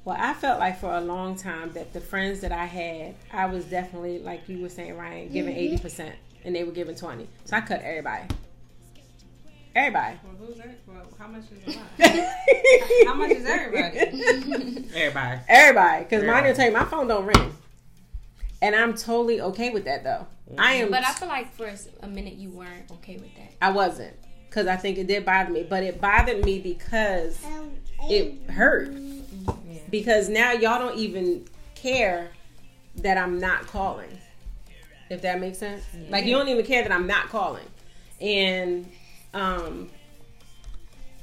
Well, 0.05 0.17
I 0.19 0.33
felt 0.33 0.59
like 0.59 0.79
for 0.79 0.93
a 0.93 1.01
long 1.01 1.37
time 1.37 1.71
that 1.73 1.93
the 1.93 2.01
friends 2.01 2.41
that 2.41 2.51
I 2.51 2.65
had, 2.65 3.15
I 3.31 3.45
was 3.45 3.65
definitely 3.65 4.19
like 4.19 4.49
you 4.49 4.61
were 4.61 4.69
saying, 4.69 4.95
Rhyan, 4.95 5.31
giving 5.31 5.55
mm-hmm. 5.55 5.73
80 5.75 5.77
percent, 5.77 6.15
and 6.43 6.55
they 6.55 6.63
were 6.63 6.73
giving 6.73 6.95
twenty. 6.95 7.27
So 7.45 7.55
I 7.55 7.61
cut 7.61 7.81
everybody. 7.81 8.27
Everybody. 9.75 10.17
Well, 10.23 10.47
who's 10.47 10.57
that? 10.57 10.77
Well, 10.85 11.07
how 11.17 11.27
much 11.27 11.43
is 11.51 11.75
a 11.75 11.79
lot? 11.79 11.87
how 13.07 13.13
much 13.15 13.31
is 13.31 13.45
everybody? 13.45 13.97
everybody 14.93 15.41
Everybody, 15.47 16.03
because 16.03 16.23
mine 16.23 16.29
Everybody. 16.29 16.47
will 16.47 16.55
tell 16.55 16.65
you 16.67 16.73
my 16.73 16.85
phone 16.85 17.07
don't 17.07 17.25
ring, 17.25 17.55
and 18.61 18.75
I'm 18.75 18.93
totally 18.93 19.41
okay 19.41 19.69
with 19.69 19.85
that 19.85 20.03
though. 20.03 20.27
I 20.57 20.73
am. 20.73 20.91
But 20.91 21.05
I 21.05 21.13
feel 21.13 21.29
like 21.29 21.53
for 21.55 21.71
a 22.01 22.07
minute 22.07 22.33
you 22.33 22.49
weren't 22.49 22.91
okay 22.91 23.15
with 23.15 23.33
that. 23.35 23.53
I 23.61 23.71
wasn't 23.71 24.15
because 24.49 24.67
I 24.67 24.75
think 24.75 24.97
it 24.97 25.07
did 25.07 25.25
bother 25.25 25.49
me, 25.49 25.65
but 25.67 25.81
it 25.81 25.99
bothered 25.99 26.43
me 26.45 26.59
because 26.59 27.43
um, 27.45 27.71
it 28.09 28.51
hurt. 28.51 28.93
Yeah. 29.93 29.99
Because 29.99 30.29
now 30.29 30.51
y'all 30.51 30.79
don't 30.79 30.97
even 30.97 31.45
care 31.75 32.31
that 32.97 33.17
I'm 33.17 33.39
not 33.39 33.67
calling. 33.67 34.19
If 35.09 35.21
that 35.21 35.39
makes 35.39 35.59
sense. 35.59 35.83
Like 36.09 36.25
you 36.25 36.31
don't 36.31 36.47
even 36.47 36.65
care 36.65 36.83
that 36.83 36.91
I'm 36.91 37.07
not 37.07 37.29
calling. 37.29 37.65
And 38.19 38.89
um 39.33 39.89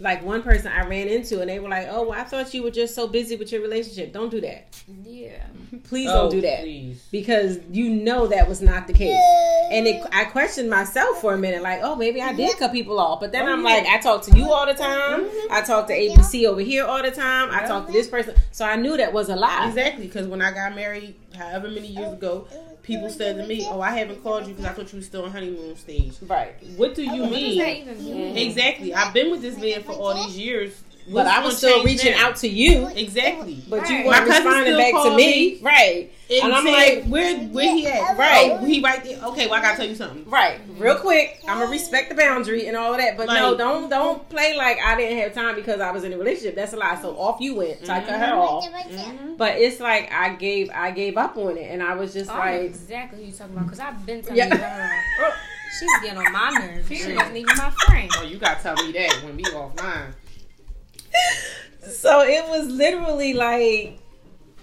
like 0.00 0.24
one 0.24 0.42
person 0.42 0.72
I 0.72 0.86
ran 0.86 1.08
into 1.08 1.40
and 1.40 1.48
they 1.50 1.60
were 1.60 1.68
like, 1.68 1.86
"Oh, 1.90 2.08
well, 2.08 2.18
I 2.18 2.24
thought 2.24 2.52
you 2.54 2.62
were 2.62 2.70
just 2.70 2.94
so 2.94 3.06
busy 3.06 3.36
with 3.36 3.52
your 3.52 3.60
relationship. 3.60 4.12
Don't 4.12 4.30
do 4.30 4.40
that. 4.40 4.74
Yeah. 5.04 5.44
Please 5.84 6.08
Oh, 6.08 6.22
don't 6.22 6.30
do 6.30 6.40
that." 6.40 6.60
please. 6.62 7.06
Because 7.12 7.58
you 7.70 7.90
know 7.90 8.26
that 8.26 8.48
was 8.48 8.62
not 8.62 8.86
the 8.86 8.92
case. 8.94 9.18
And 9.70 9.86
it, 9.86 10.02
I 10.12 10.24
questioned 10.24 10.68
myself 10.70 11.20
for 11.20 11.34
a 11.34 11.38
minute, 11.38 11.62
like, 11.62 11.80
oh, 11.82 11.94
maybe 11.94 12.20
I 12.20 12.32
did 12.32 12.56
cut 12.58 12.72
people 12.72 12.98
off. 12.98 13.20
But 13.20 13.30
then 13.30 13.46
Oh, 13.46 13.52
I'm 13.52 13.60
yeah. 13.60 13.68
like, 13.74 13.86
I 13.86 13.98
talk 13.98 14.22
to 14.22 14.36
you 14.36 14.50
all 14.50 14.66
the 14.66 14.74
time. 14.74 15.24
Mm-hmm. 15.24 15.52
I 15.52 15.60
talk 15.60 15.86
to 15.88 15.92
ABC 15.92 16.46
over 16.46 16.60
here 16.60 16.84
all 16.84 17.02
the 17.02 17.10
time. 17.12 17.50
I 17.52 17.66
talk 17.66 17.86
to 17.86 17.92
this 17.92 18.08
person. 18.08 18.34
So 18.50 18.64
I 18.64 18.76
knew 18.76 18.96
that 18.96 19.12
was 19.12 19.28
a 19.28 19.36
lie. 19.36 19.68
Exactly, 19.68 20.06
because 20.06 20.26
when 20.26 20.42
I 20.42 20.50
got 20.52 20.74
married, 20.74 21.14
however 21.36 21.68
many 21.68 21.88
years 21.88 22.08
oh, 22.08 22.12
ago, 22.14 22.48
people 22.82 23.08
said 23.10 23.36
to 23.36 23.46
me, 23.46 23.66
"Oh, 23.68 23.80
I 23.80 23.96
haven't 23.98 24.22
called 24.22 24.46
you 24.46 24.54
because 24.54 24.64
I 24.64 24.72
thought 24.72 24.92
you 24.92 24.98
were 24.98 25.04
still 25.04 25.24
on 25.24 25.30
honeymoon 25.30 25.76
stage." 25.76 26.14
Right. 26.22 26.54
What 26.76 26.94
do 26.94 27.02
you 27.02 27.22
What 27.22 27.30
does 27.30 27.56
that 27.56 27.66
mean? 27.66 27.82
even 27.88 28.04
mean? 28.04 28.36
Exactly. 28.36 28.94
I've 28.94 29.12
been 29.14 29.30
with 29.30 29.42
this 29.42 29.56
man 29.58 29.82
for 29.82 29.92
all 29.92 30.14
these 30.26 30.38
years, 30.38 30.82
But 31.12 31.26
I 31.26 31.44
was 31.44 31.56
still 31.58 31.84
reaching 31.84 32.12
now? 32.12 32.28
out 32.28 32.36
to 32.36 32.48
you. 32.48 32.86
Exactly. 32.88 33.62
But 33.68 33.88
you 33.88 34.06
weren't 34.06 34.26
responding 34.26 34.76
back 34.76 34.92
to 34.92 35.10
me. 35.16 35.16
me. 35.16 35.58
Right. 35.60 36.12
And, 36.30 36.44
And 36.44 36.52
I'm 36.52 36.66
I'm 36.66 36.72
like- 36.72 36.96
like, 36.96 37.04
where 37.06 37.38
where 37.48 37.74
he 37.74 37.86
at? 37.86 38.16
Right. 38.16 38.50
Oh, 38.52 38.64
he 38.64 38.80
right 38.80 39.02
there. 39.02 39.20
Okay, 39.24 39.46
well 39.46 39.58
I 39.58 39.62
gotta 39.62 39.76
tell 39.78 39.88
you 39.88 39.96
something. 39.96 40.24
Right. 40.30 40.60
Real 40.78 40.94
mm-hmm. 40.94 41.02
quick, 41.02 41.40
I'm 41.48 41.58
gonna 41.58 41.70
respect 41.70 42.08
the 42.08 42.14
boundary 42.14 42.66
and 42.66 42.76
all 42.76 42.92
of 42.92 43.00
that. 43.00 43.16
But 43.16 43.26
no, 43.26 43.56
don't 43.56 43.88
don't 43.88 44.28
play 44.28 44.56
like 44.56 44.78
I 44.84 44.96
didn't 44.96 45.18
have 45.18 45.34
time 45.34 45.56
because 45.56 45.80
I 45.80 45.90
was 45.90 46.04
in 46.04 46.12
a 46.12 46.18
relationship. 46.18 46.54
That's 46.54 46.72
a 46.72 46.76
lie. 46.76 47.00
So 47.00 47.16
off 47.16 47.40
you 47.40 47.56
went. 47.56 47.84
So 47.84 47.92
I 47.92 48.00
cut 48.00 48.20
her 48.20 48.34
off. 48.34 48.68
But 49.36 49.56
it's 49.56 49.80
like 49.80 50.12
I 50.12 50.34
gave 50.34 50.70
I 50.70 50.92
gave 50.92 51.16
up 51.16 51.36
on 51.36 51.56
it 51.56 51.70
and 51.70 51.82
I 51.82 51.94
was 51.94 52.12
just 52.12 52.30
oh, 52.30 52.34
I 52.34 52.52
know 52.52 52.62
like 52.62 52.70
exactly 52.70 53.20
who 53.20 53.26
you 53.26 53.32
talking 53.32 53.54
about 53.54 53.66
because 53.66 53.80
I've 53.80 54.06
been 54.06 54.22
telling 54.22 54.36
Yeah. 54.36 54.48
you 54.48 54.54
about 54.54 54.70
her. 54.70 55.32
She's 55.78 56.00
getting 56.02 56.18
on 56.18 56.32
my 56.32 56.50
nerves. 56.50 56.88
She 56.88 57.14
wasn't 57.14 57.36
even 57.36 57.56
my 57.56 57.70
friend. 57.70 58.10
Oh, 58.16 58.24
you 58.24 58.38
gotta 58.38 58.60
tell 58.60 58.74
me 58.74 58.92
that 58.92 59.20
when 59.24 59.36
we 59.36 59.44
offline. 59.44 60.12
So 61.82 62.22
it 62.22 62.48
was 62.48 62.66
literally 62.68 63.34
like 63.34 64.00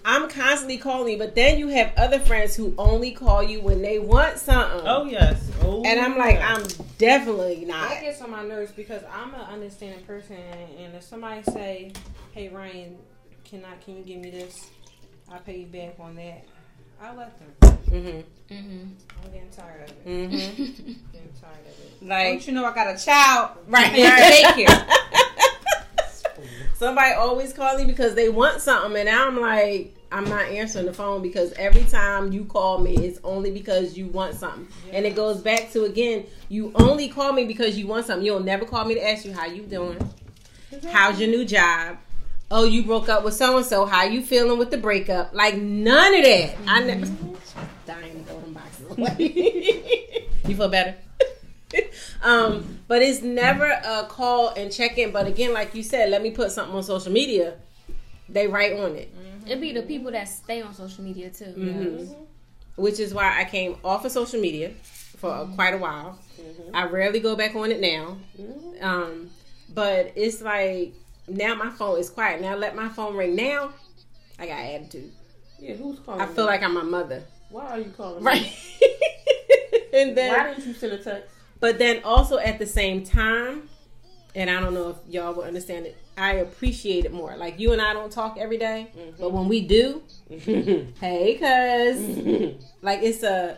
I'm 0.05 0.29
constantly 0.29 0.77
calling 0.77 1.13
you, 1.13 1.17
but 1.17 1.35
then 1.35 1.59
you 1.59 1.67
have 1.67 1.91
other 1.97 2.19
friends 2.19 2.55
who 2.55 2.73
only 2.77 3.11
call 3.11 3.43
you 3.43 3.59
when 3.61 3.81
they 3.81 3.99
want 3.99 4.37
something. 4.37 4.87
Oh 4.87 5.03
yes. 5.03 5.51
Oh. 5.61 5.83
And 5.85 5.99
I'm 5.99 6.17
like, 6.17 6.35
yes. 6.35 6.79
I'm 6.79 6.85
definitely 6.97 7.65
not. 7.65 7.91
I 7.91 8.01
get 8.01 8.21
on 8.21 8.31
my 8.31 8.45
nerves 8.45 8.71
because 8.71 9.03
I'm 9.11 9.33
an 9.33 9.41
understanding 9.41 10.05
person, 10.05 10.37
and 10.37 10.95
if 10.95 11.03
somebody 11.03 11.43
say, 11.43 11.91
"Hey 12.31 12.49
Rhyan, 12.49 12.95
can 13.43 13.65
I 13.65 13.75
can 13.83 13.97
you 13.97 14.03
give 14.03 14.19
me 14.19 14.29
this? 14.29 14.69
I'll 15.29 15.39
pay 15.39 15.59
you 15.59 15.67
back 15.67 15.95
on 15.99 16.15
that." 16.15 16.45
I 17.01 17.13
let 17.13 17.37
them. 17.37 17.77
Mm-hmm. 17.89 18.53
Mm-hmm. 18.53 18.87
I'm 19.23 19.31
getting 19.31 19.49
tired 19.49 19.83
of 19.83 19.89
it. 19.89 20.05
Mm-hmm. 20.05 20.63
getting 21.11 21.33
tired 21.39 21.59
of 21.59 22.01
it. 22.01 22.07
Like 22.07 22.27
Don't 22.29 22.47
you 22.47 22.53
know 22.53 22.65
I 22.65 22.73
got 22.73 22.95
a 22.95 22.97
child? 22.97 23.57
right. 23.67 23.91
Daycare. 23.91 24.89
Somebody 26.75 27.13
always 27.13 27.53
calling 27.53 27.87
because 27.87 28.15
they 28.15 28.29
want 28.29 28.61
something, 28.61 28.95
and 28.99 29.09
I'm 29.09 29.39
like, 29.39 29.95
I'm 30.11 30.25
not 30.25 30.43
answering 30.43 30.85
the 30.85 30.93
phone 30.93 31.21
because 31.21 31.51
every 31.53 31.83
time 31.83 32.31
you 32.31 32.45
call 32.45 32.79
me, 32.79 32.95
it's 32.95 33.19
only 33.23 33.51
because 33.51 33.97
you 33.97 34.07
want 34.07 34.35
something, 34.35 34.67
and 34.93 35.05
it 35.05 35.15
goes 35.15 35.41
back 35.41 35.71
to 35.71 35.85
again, 35.85 36.25
you 36.49 36.71
only 36.75 37.09
call 37.09 37.33
me 37.33 37.45
because 37.45 37.77
you 37.77 37.87
want 37.87 38.05
something. 38.05 38.25
You'll 38.25 38.39
never 38.39 38.65
call 38.65 38.85
me 38.85 38.95
to 38.95 39.07
ask 39.07 39.25
you 39.25 39.33
how 39.33 39.45
you 39.45 39.63
doing, 39.63 39.97
how's 40.91 41.19
your 41.19 41.29
new 41.29 41.45
job. 41.45 41.97
Oh, 42.49 42.63
you 42.63 42.83
broke 42.83 43.09
up 43.09 43.25
with 43.25 43.33
so 43.33 43.57
and 43.57 43.65
so. 43.65 43.85
How 43.85 44.03
you 44.03 44.21
feeling 44.21 44.57
with 44.57 44.71
the 44.71 44.77
breakup? 44.77 45.33
Like 45.33 45.57
none 45.57 46.15
of 46.15 46.23
that. 46.23 46.55
I 46.65 46.83
never. 46.83 47.05
Mm-hmm. 47.05 47.33
Dying 47.85 48.23
to 48.23 48.23
throw 48.23 48.39
them 48.39 48.53
boxes 48.53 48.91
away. 48.91 50.29
you 50.47 50.55
feel 50.55 50.69
better? 50.69 50.95
Um, 52.23 52.79
but 52.87 53.01
it's 53.01 53.21
never 53.21 53.65
a 53.65 54.05
call 54.09 54.49
and 54.49 54.71
check 54.71 54.97
in. 54.97 55.11
But 55.11 55.27
again, 55.27 55.53
like 55.53 55.75
you 55.75 55.83
said, 55.83 56.09
let 56.09 56.21
me 56.21 56.31
put 56.31 56.51
something 56.51 56.75
on 56.75 56.83
social 56.83 57.11
media. 57.11 57.55
They 58.29 58.47
write 58.47 58.73
on 58.73 58.95
it, 58.95 59.13
It'd 59.45 59.61
be 59.61 59.71
the 59.71 59.83
people 59.83 60.11
that 60.11 60.27
stay 60.27 60.61
on 60.61 60.73
social 60.73 61.03
media 61.03 61.29
too. 61.29 61.53
Mhm. 61.57 62.15
which 62.75 62.99
is 62.99 63.13
why 63.13 63.39
I 63.39 63.45
came 63.45 63.77
off 63.83 64.03
of 64.05 64.11
social 64.11 64.39
media 64.39 64.71
for 65.17 65.31
uh, 65.31 65.45
quite 65.55 65.73
a 65.73 65.77
while. 65.77 66.19
I 66.73 66.85
rarely 66.85 67.19
go 67.19 67.35
back 67.35 67.55
on 67.55 67.71
it 67.71 67.79
now. 67.79 68.17
Um, 68.81 69.29
but 69.73 70.11
it's 70.15 70.41
like 70.41 70.93
now 71.27 71.55
my 71.55 71.69
phone 71.71 71.99
is 71.99 72.09
quiet. 72.09 72.41
Now 72.41 72.55
let 72.55 72.75
my 72.75 72.89
phone 72.89 73.15
ring. 73.15 73.35
Now 73.35 73.71
I 74.37 74.45
got 74.47 74.59
attitude. 74.59 75.11
Yeah, 75.59 75.73
who's 75.75 75.99
calling? 75.99 76.21
I 76.21 76.27
feel 76.27 76.45
me? 76.45 76.51
like 76.51 76.61
I'm 76.61 76.73
my 76.73 76.83
mother, 76.83 77.23
Why 77.49 77.65
are 77.65 77.79
you 77.79 77.91
calling? 77.95 78.23
me? 78.23 78.25
right? 78.25 78.55
and 79.93 80.15
then 80.15 80.33
Why 80.33 80.53
didn't 80.53 80.67
you 80.67 80.73
send 80.73 80.93
a 80.93 80.97
text? 80.97 81.33
But 81.59 81.79
then 81.79 82.03
also 82.03 82.37
at 82.37 82.59
the 82.59 82.65
same 82.65 83.03
time, 83.03 83.69
and 84.35 84.49
I 84.49 84.59
don't 84.59 84.73
know 84.73 84.89
if 84.89 84.97
y'all 85.07 85.33
will 85.33 85.43
understand 85.43 85.87
it, 85.87 85.97
I 86.17 86.33
appreciate 86.33 87.05
it 87.05 87.13
more. 87.13 87.35
Like 87.37 87.59
you 87.59 87.73
and 87.73 87.81
I 87.81 87.93
don't 87.93 88.11
talk 88.11 88.37
every 88.37 88.57
day, 88.57 88.91
mm-hmm. 88.95 89.19
but 89.19 89.31
when 89.31 89.47
we 89.47 89.61
do, 89.61 90.03
hey, 90.29 91.35
cuz, 91.35 92.63
like 92.81 93.01
it's 93.01 93.23
a, 93.23 93.57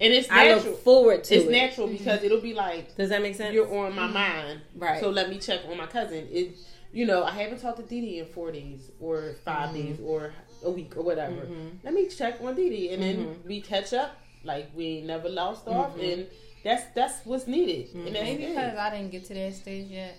and 0.00 0.12
it's 0.12 0.30
I 0.30 0.48
natural. 0.48 0.72
look 0.72 0.82
forward 0.82 1.24
to 1.24 1.34
it's 1.34 1.44
it. 1.44 1.50
natural 1.50 1.86
mm-hmm. 1.86 1.96
because 1.98 2.24
it'll 2.24 2.40
be 2.40 2.54
like 2.54 2.96
Does 2.96 3.10
that 3.10 3.22
make 3.22 3.36
sense? 3.36 3.54
you're 3.54 3.72
on 3.72 3.94
my 3.94 4.02
mm-hmm. 4.02 4.14
mind, 4.14 4.60
Right. 4.76 5.00
So 5.00 5.10
let 5.10 5.30
me 5.30 5.38
check 5.38 5.60
on 5.68 5.76
my 5.76 5.86
cousin. 5.86 6.26
It, 6.30 6.56
you 6.92 7.06
know, 7.06 7.24
I 7.24 7.30
haven't 7.30 7.60
talked 7.60 7.78
to 7.78 7.82
Didi 7.82 8.20
in 8.20 8.26
four 8.26 8.52
days 8.52 8.90
or 9.00 9.34
5 9.44 9.74
days 9.74 9.98
or 10.00 10.32
a 10.64 10.70
week 10.70 10.96
or 10.96 11.02
whatever. 11.02 11.48
Let 11.82 11.92
me 11.92 12.06
check 12.06 12.40
on 12.40 12.54
Didi, 12.54 12.90
and 12.90 13.02
then 13.02 13.42
we 13.44 13.60
catch 13.60 13.92
up 13.92 14.16
like 14.44 14.70
we 14.74 15.00
never 15.00 15.28
lost 15.28 15.66
off, 15.66 15.98
and 15.98 16.26
that's 16.64 16.84
that's 16.94 17.24
what's 17.24 17.46
needed. 17.46 17.94
And 17.94 18.06
that's 18.06 18.24
Maybe 18.24 18.46
because 18.46 18.76
I 18.76 18.90
didn't 18.90 19.10
get 19.12 19.24
to 19.26 19.34
that 19.34 19.54
stage 19.54 19.86
yet. 19.88 20.16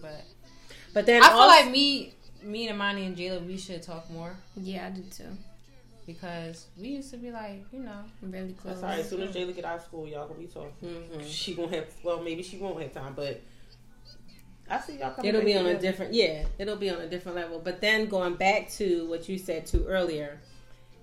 But 0.00 0.24
but 0.92 1.06
then 1.06 1.22
I 1.22 1.28
feel 1.28 1.38
like 1.38 1.70
me, 1.70 2.14
me 2.42 2.66
and 2.68 2.74
Imani 2.76 3.04
and 3.06 3.16
Jayla, 3.16 3.46
we 3.46 3.56
should 3.58 3.82
talk 3.82 4.10
more 4.10 4.34
Yeah, 4.56 4.86
I 4.86 4.90
do 4.90 5.02
too. 5.02 5.36
because 6.06 6.66
we 6.80 6.88
used 6.88 7.10
to 7.10 7.16
be 7.18 7.30
like, 7.30 7.64
you 7.72 7.80
know, 7.80 8.04
Really 8.22 8.52
close. 8.54 8.80
That's 8.80 8.82
all 8.82 8.88
right. 8.90 8.98
As 9.00 9.08
soon 9.10 9.22
as 9.22 9.34
Jayla 9.34 9.54
get 9.54 9.64
out 9.64 9.78
of 9.78 9.84
school, 9.84 10.06
y'all 10.08 10.26
gonna 10.26 10.40
be 10.40 10.46
talking. 10.46 10.72
Mhm. 10.82 11.24
She 11.28 11.54
gonna 11.54 11.76
have. 11.76 11.86
Well, 12.02 12.22
maybe 12.22 12.42
she 12.42 12.56
won't 12.56 12.80
have 12.82 12.92
time, 12.92 13.12
but 13.14 13.40
I 14.68 14.80
see 14.80 14.98
y'all 14.98 15.10
coming. 15.12 15.28
it'll 15.28 15.44
be 15.44 15.56
on 15.58 15.66
a 15.66 15.78
different, 15.78 16.14
yeah, 16.14 16.46
it'll 16.58 16.76
be 16.76 16.88
on 16.88 17.00
a 17.02 17.06
different 17.06 17.36
level. 17.36 17.58
But 17.62 17.82
then 17.82 18.06
going 18.06 18.36
back 18.36 18.70
to 18.72 19.06
what 19.08 19.28
you 19.28 19.36
said 19.36 19.66
to 19.66 19.84
earlier, 19.86 20.40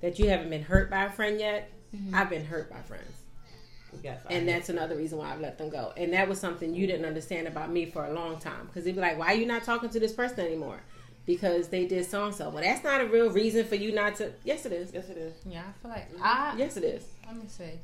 that 0.01 0.17
you 0.17 0.29
haven't 0.29 0.49
been 0.49 0.63
hurt 0.63 0.89
by 0.89 1.03
a 1.05 1.11
friend 1.11 1.39
yet. 1.39 1.69
I've 2.13 2.29
been 2.29 2.45
hurt 2.45 2.71
by 2.71 2.79
friends. 2.81 3.20
Yes, 4.03 4.21
and 4.29 4.47
have. 4.47 4.55
that's 4.57 4.69
another 4.69 4.95
reason 4.95 5.17
why 5.17 5.31
I've 5.31 5.41
let 5.41 5.57
them 5.57 5.69
go. 5.69 5.93
And 5.97 6.13
that 6.13 6.27
was 6.27 6.39
something 6.39 6.73
you 6.73 6.87
didn't 6.87 7.05
understand 7.05 7.47
about 7.47 7.71
me 7.71 7.85
for 7.85 8.05
a 8.05 8.13
long 8.13 8.39
time 8.39 8.67
because 8.67 8.83
they'd 8.85 8.95
be 8.95 9.01
like, 9.01 9.17
"Why 9.17 9.27
are 9.27 9.35
you 9.35 9.45
not 9.45 9.63
talking 9.63 9.89
to 9.89 9.99
this 9.99 10.13
person 10.13 10.39
anymore?" 10.39 10.81
Because 11.25 11.67
they 11.67 11.85
did 11.85 12.05
so 12.05 12.25
and 12.25 12.33
so. 12.33 12.49
Well, 12.49 12.63
that's 12.63 12.83
not 12.83 13.01
a 13.01 13.05
real 13.05 13.29
reason 13.29 13.65
for 13.65 13.75
you 13.75 13.91
not 13.91 14.15
to. 14.15 14.31
Yes, 14.43 14.65
it 14.65 14.71
is. 14.71 14.91
Yes, 14.93 15.09
it 15.09 15.17
is. 15.17 15.33
yeah, 15.45 15.63
I 15.67 15.81
feel 15.81 15.91
like 15.91 16.11
mm-hmm. 16.11 16.23
I. 16.23 16.55
Yes, 16.57 16.77
it 16.77 16.83
is. 16.83 17.05
Let 17.27 17.35
me 17.35 17.47
see. 17.47 17.79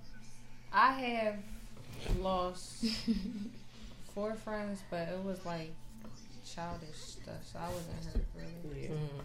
I 0.74 0.92
have 0.94 1.36
lost 2.20 2.86
four 4.16 4.34
friends, 4.34 4.82
but 4.90 5.08
it 5.10 5.24
was 5.24 5.46
like 5.46 5.72
childish 6.46 6.96
stuff, 6.96 7.46
so 7.52 7.60
I 7.60 7.70
wasn't 7.70 8.06
hurt 8.06 8.26
really. 8.36 8.84
Yeah. 8.84 8.90
Mm-hmm. 8.90 9.20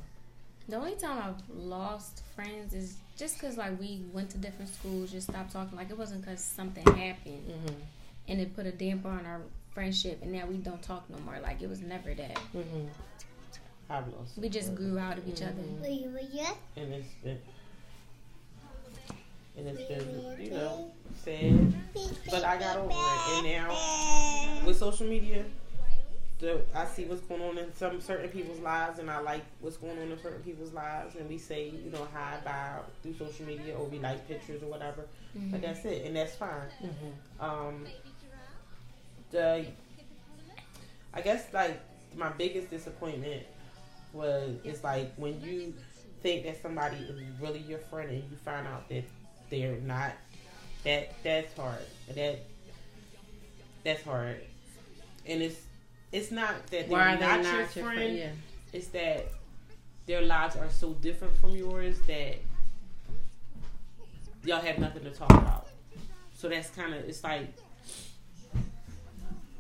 The 0.69 0.77
only 0.77 0.95
time 0.95 1.23
I've 1.23 1.57
lost 1.57 2.23
friends 2.35 2.73
is 2.73 2.97
just 3.17 3.35
because 3.39 3.57
like 3.57 3.79
we 3.79 4.03
went 4.13 4.31
to 4.31 4.39
different 4.39 4.73
schools, 4.75 5.13
just 5.13 5.29
stopped 5.29 5.53
talking. 5.53 5.77
Like 5.77 5.91
it 5.91 5.99
wasn't 5.99 6.23
because 6.23 6.43
something 6.43 6.85
happened 6.85 7.49
Mm-hmm. 7.49 7.75
and 8.29 8.41
it 8.41 8.55
put 8.57 8.67
a 8.67 8.73
damper 8.73 9.09
on 9.09 9.27
our 9.27 9.41
friendship, 9.75 10.21
and 10.23 10.33
now 10.33 10.47
we 10.47 10.57
don't 10.57 10.83
talk 10.83 11.09
no 11.11 11.19
more. 11.21 11.39
Like 11.43 11.63
it 11.63 11.69
was 11.69 11.81
never 11.81 12.15
that. 12.15 12.37
Mm-hmm. 12.55 12.87
I've 13.91 14.09
lost. 14.09 14.39
We 14.39 14.49
just 14.49 14.75
grew 14.75 14.99
out 14.99 15.19
of 15.19 15.29
each 15.29 15.43
other. 15.43 15.63
and 16.77 16.93
it's 16.95 17.09
been 17.23 17.39
and 19.57 19.69
it's 19.69 19.83
been 19.83 20.37
you 20.41 20.51
know 20.51 20.91
sad 21.23 21.75
but 22.31 22.43
i 22.43 22.57
got 22.59 22.79
over 22.79 22.89
it 22.91 23.45
and 23.45 23.47
now 23.69 24.63
with 24.67 24.79
social 24.79 25.07
media 25.07 25.45
the, 26.43 26.61
i 26.75 26.85
see 26.85 27.05
what's 27.05 27.23
going 27.23 27.41
on 27.41 27.57
in 27.57 27.75
some 27.75 28.01
certain 28.01 28.29
people's 28.29 28.59
lives 28.59 28.99
and 28.99 29.11
i 29.11 29.19
like 29.21 29.43
what's 29.61 29.77
going 29.77 29.97
on 29.99 30.11
in 30.11 30.21
certain 30.21 30.43
people's 30.43 30.73
lives 30.73 31.15
and 31.15 31.29
we 31.29 31.39
say 31.39 31.69
you 31.69 31.91
know 31.91 32.07
hi 32.13 32.37
bye 32.45 32.79
through 33.03 33.15
social 33.15 33.47
media 33.47 33.75
or 33.77 33.87
we 33.87 33.99
like 33.99 34.27
pictures 34.29 34.63
or 34.63 34.67
whatever. 34.67 35.07
But 35.35 35.63
that's 35.63 35.85
it 35.87 36.05
and 36.05 36.15
that's 36.17 36.35
fine. 36.35 36.69
Um 37.41 37.87
the 39.31 39.65
i 41.15 41.21
guess 41.23 41.47
like 41.55 41.81
my 42.17 42.29
biggest 42.31 42.69
disappointment 42.69 43.47
was 44.13 44.51
it's 44.65 44.85
like 44.85 45.15
when 45.17 45.41
you 45.41 45.73
think 46.23 46.45
that 46.45 46.61
somebody 46.61 46.97
is 46.97 47.17
really 47.41 47.61
your 47.61 47.79
friend 47.79 48.11
and 48.11 48.23
you 48.31 48.37
find 48.45 48.67
out 48.67 48.89
that 48.91 49.05
they're 49.49 49.81
not 49.81 50.13
that 50.85 51.13
that's 51.23 51.55
hard. 51.57 51.79
That 52.15 52.41
that's 53.85 54.03
hard. 54.03 54.41
And 55.27 55.43
it's 55.43 55.61
it's 56.13 56.31
not 56.31 56.67
that 56.69 56.89
they're 56.89 56.99
are 56.99 57.17
they 57.17 57.21
not, 57.21 57.43
not, 57.43 57.77
your, 57.77 57.85
friend, 57.85 58.17
Yeah. 58.17 58.31
it's 58.73 58.89
that 58.89 59.27
their 60.07 60.23
lives 60.23 60.57
are 60.57 60.69
so 60.71 60.93
different 60.95 61.35
from 61.37 61.57
yours 61.57 61.99
that 62.07 62.37
y'all 64.45 64.61
have 64.61 64.79
nothing 64.79 65.05
to 65.05 65.11
talk 65.11 65.31
about. 65.31 65.69
So 66.35 66.49
that's 66.49 66.71
kind 66.71 66.95
of 66.95 67.05
it's 67.09 67.25
like 67.25 67.49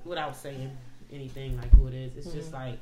without 0.04 0.36
saying 0.36 0.76
anything 1.12 1.56
like 1.56 1.70
who 1.74 1.86
it 1.86 1.94
is 1.94 2.16
it's 2.16 2.34
just 2.34 2.52
mm-hmm. 2.52 2.70
like 2.70 2.78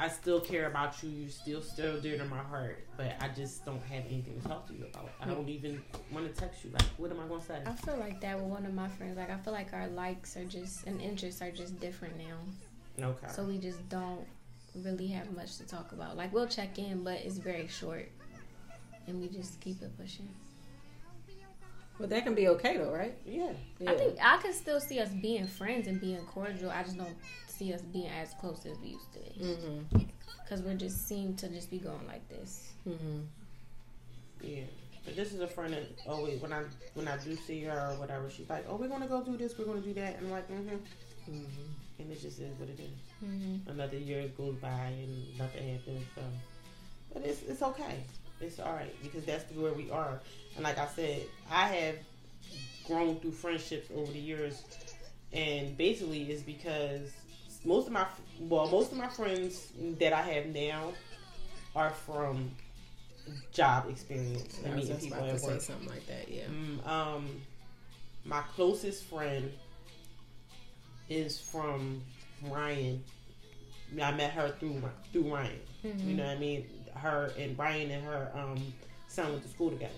I 0.00 0.08
still 0.08 0.40
care 0.40 0.66
about 0.68 1.02
you. 1.02 1.10
You're 1.10 1.30
still 1.30 1.62
still 1.62 2.00
dear 2.00 2.16
to 2.18 2.24
my 2.24 2.38
heart, 2.38 2.86
but 2.96 3.16
I 3.20 3.28
just 3.28 3.64
don't 3.64 3.82
have 3.82 4.04
anything 4.06 4.40
to 4.40 4.48
talk 4.48 4.68
to 4.68 4.74
you 4.74 4.86
about. 4.92 5.10
I 5.20 5.26
don't 5.26 5.48
even 5.48 5.82
want 6.12 6.32
to 6.32 6.40
text 6.40 6.64
you. 6.64 6.70
Like, 6.70 6.82
what 6.98 7.10
am 7.10 7.18
I 7.18 7.26
gonna 7.26 7.42
say? 7.42 7.60
I 7.66 7.72
feel 7.72 7.96
like 7.96 8.20
that 8.20 8.38
with 8.38 8.46
one 8.46 8.64
of 8.64 8.74
my 8.74 8.88
friends. 8.88 9.16
Like 9.16 9.30
I 9.30 9.36
feel 9.38 9.52
like 9.52 9.72
our 9.72 9.88
likes 9.88 10.36
are 10.36 10.44
just 10.44 10.86
and 10.86 11.00
interests 11.00 11.42
are 11.42 11.50
just 11.50 11.80
different 11.80 12.14
now. 12.16 13.06
Okay. 13.08 13.26
So 13.28 13.42
we 13.42 13.58
just 13.58 13.88
don't 13.88 14.24
really 14.76 15.08
have 15.08 15.32
much 15.34 15.56
to 15.56 15.66
talk 15.66 15.90
about. 15.90 16.16
Like 16.16 16.32
we'll 16.32 16.46
check 16.46 16.78
in, 16.78 17.02
but 17.02 17.18
it's 17.24 17.38
very 17.38 17.66
short, 17.66 18.08
and 19.08 19.20
we 19.20 19.28
just 19.28 19.60
keep 19.60 19.82
it 19.82 19.96
pushing. 19.98 20.28
But 21.98 22.10
that 22.10 22.22
can 22.22 22.36
be 22.36 22.46
okay 22.48 22.76
though, 22.76 22.92
right? 22.92 23.16
yeah. 23.26 23.50
Yeah. 23.80 23.90
I 23.90 23.94
think 23.96 24.18
I 24.22 24.36
can 24.36 24.52
still 24.52 24.78
see 24.78 25.00
us 25.00 25.08
being 25.08 25.48
friends 25.48 25.88
and 25.88 26.00
being 26.00 26.20
cordial. 26.26 26.70
I 26.70 26.84
just 26.84 26.96
don't 26.96 27.16
see 27.58 27.72
us 27.74 27.82
being 27.82 28.08
as 28.08 28.34
close 28.40 28.64
as 28.66 28.78
we 28.78 28.88
used 28.90 29.12
to 29.14 29.18
be 29.20 29.44
Mm-hmm. 29.44 29.98
because 30.44 30.62
we 30.62 30.74
just 30.74 31.06
seem 31.08 31.34
to 31.36 31.48
just 31.48 31.70
be 31.70 31.78
going 31.78 32.06
like 32.06 32.26
this. 32.28 32.72
Mm-hmm. 32.88 33.20
Yeah. 34.42 34.62
But 35.04 35.16
this 35.16 35.32
is 35.32 35.40
a 35.40 35.46
friend 35.48 35.72
that 35.72 35.86
always 36.06 36.40
when 36.40 36.52
I 36.52 36.62
when 36.94 37.08
I 37.08 37.16
do 37.18 37.34
see 37.36 37.62
her 37.64 37.90
or 37.92 37.98
whatever, 37.98 38.28
she's 38.30 38.48
like, 38.48 38.64
"Oh, 38.68 38.76
we're 38.76 38.88
gonna 38.88 39.06
go 39.06 39.22
do 39.22 39.36
this. 39.36 39.56
We're 39.58 39.64
gonna 39.64 39.80
do 39.80 39.94
that." 39.94 40.16
And 40.18 40.26
I'm 40.26 40.32
like, 40.32 40.48
"Mm-hmm." 40.50 41.32
Mm-hmm. 41.32 42.00
And 42.00 42.12
it 42.12 42.20
just 42.20 42.38
is 42.40 42.52
what 42.58 42.68
it 42.68 42.78
is. 42.78 42.98
Mm-hmm. 43.24 43.70
Another 43.70 43.96
year 43.98 44.28
goes 44.36 44.54
by 44.56 44.68
and 44.68 45.38
nothing 45.38 45.72
happens. 45.76 46.04
So, 46.14 46.22
but 47.12 47.24
it's 47.24 47.42
it's 47.42 47.62
okay. 47.62 48.04
It's 48.40 48.60
all 48.60 48.72
right 48.72 48.94
because 49.02 49.24
that's 49.24 49.50
where 49.54 49.72
we 49.72 49.90
are. 49.90 50.20
And 50.54 50.64
like 50.64 50.78
I 50.78 50.86
said, 50.86 51.22
I 51.50 51.68
have 51.68 51.96
grown 52.86 53.18
through 53.20 53.32
friendships 53.32 53.88
over 53.94 54.12
the 54.12 54.18
years, 54.18 54.62
and 55.32 55.76
basically 55.76 56.22
it's 56.30 56.42
because 56.42 57.10
most 57.64 57.86
of 57.86 57.92
my 57.92 58.06
well, 58.40 58.68
most 58.68 58.92
of 58.92 58.98
my 58.98 59.08
friends 59.08 59.68
that 59.98 60.12
I 60.12 60.22
have 60.22 60.46
now 60.46 60.92
are 61.74 61.90
from 61.90 62.50
job 63.52 63.88
experience 63.90 64.58
and 64.64 64.74
meeting 64.74 64.96
people 64.96 65.24
at 65.24 65.40
say 65.40 65.46
work. 65.48 65.60
something 65.60 65.88
like 65.88 66.06
that. 66.06 66.28
Yeah. 66.30 66.44
Mm, 66.46 66.86
um, 66.86 67.26
my 68.24 68.40
closest 68.54 69.04
friend 69.04 69.52
is 71.08 71.38
from 71.40 72.02
Rhyan. 72.46 73.00
I 74.02 74.12
met 74.12 74.32
her 74.32 74.54
through 74.60 74.82
through 75.12 75.24
Rhyan. 75.24 75.58
You 75.82 76.14
know 76.14 76.24
what 76.24 76.36
I 76.36 76.38
mean? 76.38 76.66
Her 76.94 77.32
and 77.38 77.56
Brian 77.56 77.90
and 77.90 78.04
her 78.04 78.30
um, 78.34 78.72
son 79.08 79.30
went 79.30 79.42
to 79.44 79.48
school 79.48 79.70
together. 79.70 79.92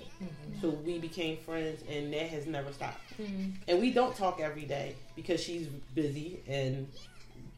So 0.61 0.69
we 0.71 0.99
became 0.99 1.39
friends, 1.39 1.83
and 1.89 2.13
that 2.13 2.29
has 2.29 2.47
never 2.47 2.73
stopped. 2.73 3.01
Mhm. 3.19 3.55
And 3.67 3.81
we 3.81 3.93
don't 3.93 4.15
talk 4.15 4.41
every 4.41 4.65
day 4.67 4.95
because 5.17 5.43
she's 5.43 5.67
busy 5.95 6.41
and 6.47 6.87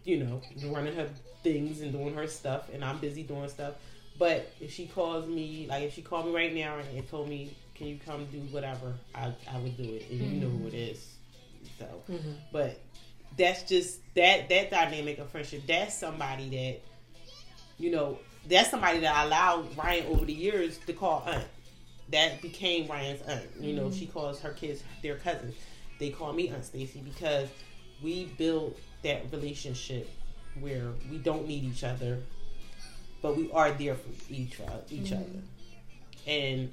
you 0.04 0.18
know 0.18 0.40
running 0.66 0.94
her 0.94 1.08
things 1.42 1.80
and 1.80 1.92
doing 1.92 2.14
her 2.14 2.26
stuff, 2.26 2.68
and 2.72 2.84
I'm 2.84 2.98
busy 2.98 3.22
doing 3.22 3.48
stuff. 3.48 3.74
But 4.18 4.52
if 4.60 4.72
she 4.72 4.86
calls 4.86 5.26
me, 5.28 5.66
like 5.68 5.84
if 5.84 5.94
she 5.94 6.02
called 6.02 6.26
me 6.26 6.32
right 6.34 6.54
now 6.54 6.76
and 6.78 7.08
told 7.08 7.28
me, 7.28 7.54
"Can 7.74 7.86
you 7.86 7.98
come 8.04 8.26
do 8.26 8.38
whatever?" 8.50 8.94
I 9.14 9.32
I 9.50 9.58
would 9.58 9.76
do 9.76 9.84
it, 9.94 10.06
and 10.10 10.20
you 10.20 10.40
know 10.40 10.48
who 10.48 10.66
it 10.68 10.74
is. 10.74 11.14
So, 11.78 12.02
Mhm. 12.08 12.36
but 12.52 12.80
that's 13.36 13.62
just 13.62 14.00
that 14.14 14.48
that 14.48 14.70
dynamic 14.70 15.18
of 15.18 15.30
friendship. 15.30 15.62
That's 15.66 15.94
somebody 15.94 16.48
that 16.50 16.80
you 17.78 17.90
know. 17.90 18.18
That's 18.48 18.70
somebody 18.70 18.98
that 19.00 19.14
I 19.14 19.22
allowed 19.24 19.70
Rhyan 19.76 20.06
over 20.06 20.24
the 20.24 20.32
years 20.32 20.78
to 20.86 20.92
call 20.92 21.22
aunt. 21.26 21.46
That 22.10 22.42
became 22.42 22.88
Rhyan's 22.88 23.22
aunt. 23.22 23.48
You 23.60 23.72
know, 23.74 23.90
she 23.92 24.06
calls 24.06 24.40
her 24.40 24.50
kids 24.50 24.82
their 25.00 25.14
cousins. 25.16 25.54
They 26.00 26.10
call 26.10 26.32
me 26.32 26.48
Aunt 26.48 26.64
Stacey 26.64 27.00
because 27.00 27.48
we 28.02 28.24
built 28.36 28.76
that 29.02 29.30
relationship 29.32 30.08
where 30.60 30.90
we 31.10 31.18
don't 31.18 31.46
need 31.46 31.64
each 31.64 31.84
other, 31.84 32.18
but 33.20 33.36
we 33.36 33.50
are 33.52 33.70
there 33.72 33.94
for 33.94 34.32
each 34.32 34.60
o- 34.60 34.82
each 34.90 35.10
mm-hmm. 35.10 35.14
other, 35.14 35.42
and 36.26 36.70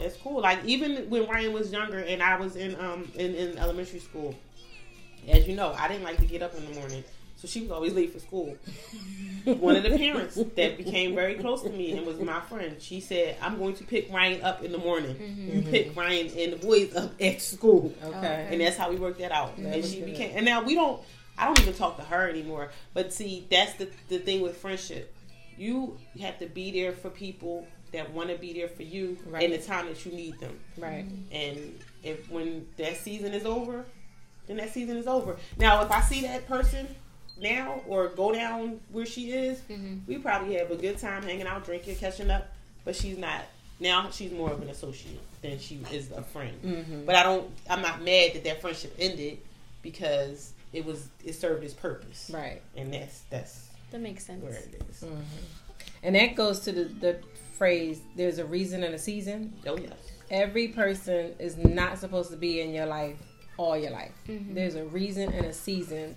it's 0.00 0.16
cool. 0.16 0.40
Like 0.40 0.64
even 0.64 1.08
when 1.10 1.26
Rhyan 1.26 1.52
was 1.52 1.72
younger 1.72 1.98
and 1.98 2.22
I 2.22 2.38
was 2.38 2.56
in 2.56 2.78
um 2.80 3.10
in, 3.14 3.34
in 3.34 3.58
elementary 3.58 4.00
school, 4.00 4.34
as 5.28 5.46
you 5.48 5.56
know, 5.56 5.74
I 5.76 5.88
didn't 5.88 6.04
like 6.04 6.18
to 6.18 6.26
get 6.26 6.42
up 6.42 6.54
in 6.54 6.64
the 6.64 6.78
morning, 6.78 7.04
so 7.36 7.46
she 7.46 7.60
was 7.60 7.70
always 7.70 7.94
late 7.94 8.12
for 8.12 8.18
school. 8.18 8.56
One 9.44 9.76
of 9.76 9.82
the 9.82 9.96
parents 9.96 10.34
that 10.34 10.76
became 10.76 11.14
very 11.14 11.36
close 11.36 11.62
to 11.62 11.70
me 11.70 11.96
and 11.96 12.06
was 12.06 12.18
my 12.18 12.40
friend, 12.40 12.76
she 12.80 13.00
said, 13.00 13.36
"I'm 13.40 13.58
going 13.58 13.74
to 13.74 13.84
pick 13.84 14.10
Rhyan 14.10 14.42
up 14.42 14.62
in 14.62 14.72
the 14.72 14.78
morning. 14.78 15.14
Mm-hmm. 15.14 15.56
You 15.56 15.62
pick 15.62 15.94
Rhyan 15.94 16.36
and 16.36 16.52
the 16.52 16.66
boys 16.66 16.94
up 16.94 17.12
at 17.20 17.40
school." 17.40 17.94
Okay. 18.02 18.48
and 18.50 18.60
that's 18.60 18.76
how 18.76 18.90
we 18.90 18.96
worked 18.96 19.20
that 19.20 19.32
out. 19.32 19.56
That 19.56 19.66
and 19.66 19.76
was 19.76 19.90
she 19.90 20.00
good. 20.00 20.06
became, 20.06 20.36
and 20.36 20.44
now 20.44 20.62
we 20.62 20.74
don't. 20.74 21.00
I 21.38 21.46
don't 21.46 21.60
even 21.60 21.74
talk 21.74 21.96
to 21.96 22.02
her 22.02 22.28
anymore. 22.28 22.70
But 22.94 23.12
see, 23.12 23.46
that's 23.50 23.74
the 23.74 23.88
the 24.08 24.18
thing 24.18 24.40
with 24.40 24.56
friendship. 24.56 25.14
You 25.56 25.98
have 26.20 26.38
to 26.38 26.46
be 26.46 26.70
there 26.70 26.92
for 26.92 27.10
people 27.10 27.66
that 27.92 28.12
want 28.12 28.28
to 28.30 28.36
be 28.36 28.52
there 28.52 28.68
for 28.68 28.82
you 28.82 29.16
Right. 29.26 29.42
in 29.44 29.50
the 29.50 29.58
time 29.58 29.86
that 29.86 30.04
you 30.04 30.12
need 30.12 30.38
them. 30.40 30.58
Right. 30.76 31.06
And 31.32 31.78
if 32.02 32.30
when 32.30 32.66
that 32.76 32.96
season 32.98 33.32
is 33.32 33.44
over, 33.44 33.84
then 34.46 34.58
that 34.58 34.70
season 34.72 34.96
is 34.98 35.06
over. 35.06 35.36
Now, 35.58 35.82
if 35.82 35.90
I 35.90 36.00
see 36.02 36.20
that 36.22 36.46
person 36.46 36.86
now 37.40 37.82
or 37.88 38.08
go 38.08 38.30
down 38.32 38.80
where 38.90 39.06
she 39.06 39.32
is, 39.32 39.60
Mhm. 39.70 40.06
we 40.06 40.18
probably 40.18 40.54
have 40.56 40.70
a 40.70 40.76
good 40.76 40.98
time 40.98 41.22
hanging 41.22 41.46
out, 41.46 41.64
drinking, 41.64 41.96
catching 41.96 42.30
up. 42.30 42.52
But 42.84 42.94
she's 42.96 43.16
not. 43.18 43.44
Now 43.80 44.10
she's 44.10 44.32
more 44.32 44.50
of 44.50 44.60
an 44.62 44.68
associate 44.70 45.20
than 45.42 45.58
she 45.58 45.78
is 45.92 46.10
a 46.10 46.22
friend. 46.22 46.60
Mm-hmm. 46.62 47.04
But 47.04 47.14
I 47.14 47.22
don't. 47.22 47.50
I'm 47.70 47.80
not 47.82 48.02
mad 48.02 48.34
that 48.34 48.44
that 48.44 48.60
friendship 48.60 48.94
ended 48.98 49.38
because 49.82 50.52
it 50.72 50.84
was 50.84 51.08
it 51.24 51.34
served 51.34 51.64
its 51.64 51.74
purpose, 51.74 52.30
Right. 52.32 52.60
and 52.76 52.92
that's 52.92 53.20
that's 53.30 53.68
That 53.90 54.00
makes 54.00 54.24
sense. 54.26 54.42
where 54.42 54.52
it 54.52 54.82
is. 54.90 55.02
Mm. 55.02 55.22
And 56.02 56.14
that 56.14 56.34
goes 56.36 56.60
to 56.60 56.72
the, 56.72 56.84
the 56.84 57.18
phrase 57.56 58.00
there's 58.16 58.38
a 58.38 58.44
reason 58.44 58.82
and 58.84 58.94
a 58.94 58.98
season. 58.98 59.54
Oh 59.66 59.76
yes, 59.76 59.92
Every 60.30 60.68
person 60.68 61.34
is 61.38 61.56
not 61.56 61.98
supposed 61.98 62.30
to 62.30 62.36
be 62.36 62.60
in 62.60 62.72
your 62.72 62.86
life 62.86 63.16
all 63.56 63.76
your 63.76 63.90
life. 63.90 64.12
Mhm. 64.28 64.54
There's 64.54 64.74
a 64.76 64.84
reason 64.84 65.32
and 65.32 65.46
a 65.46 65.52
season 65.52 66.14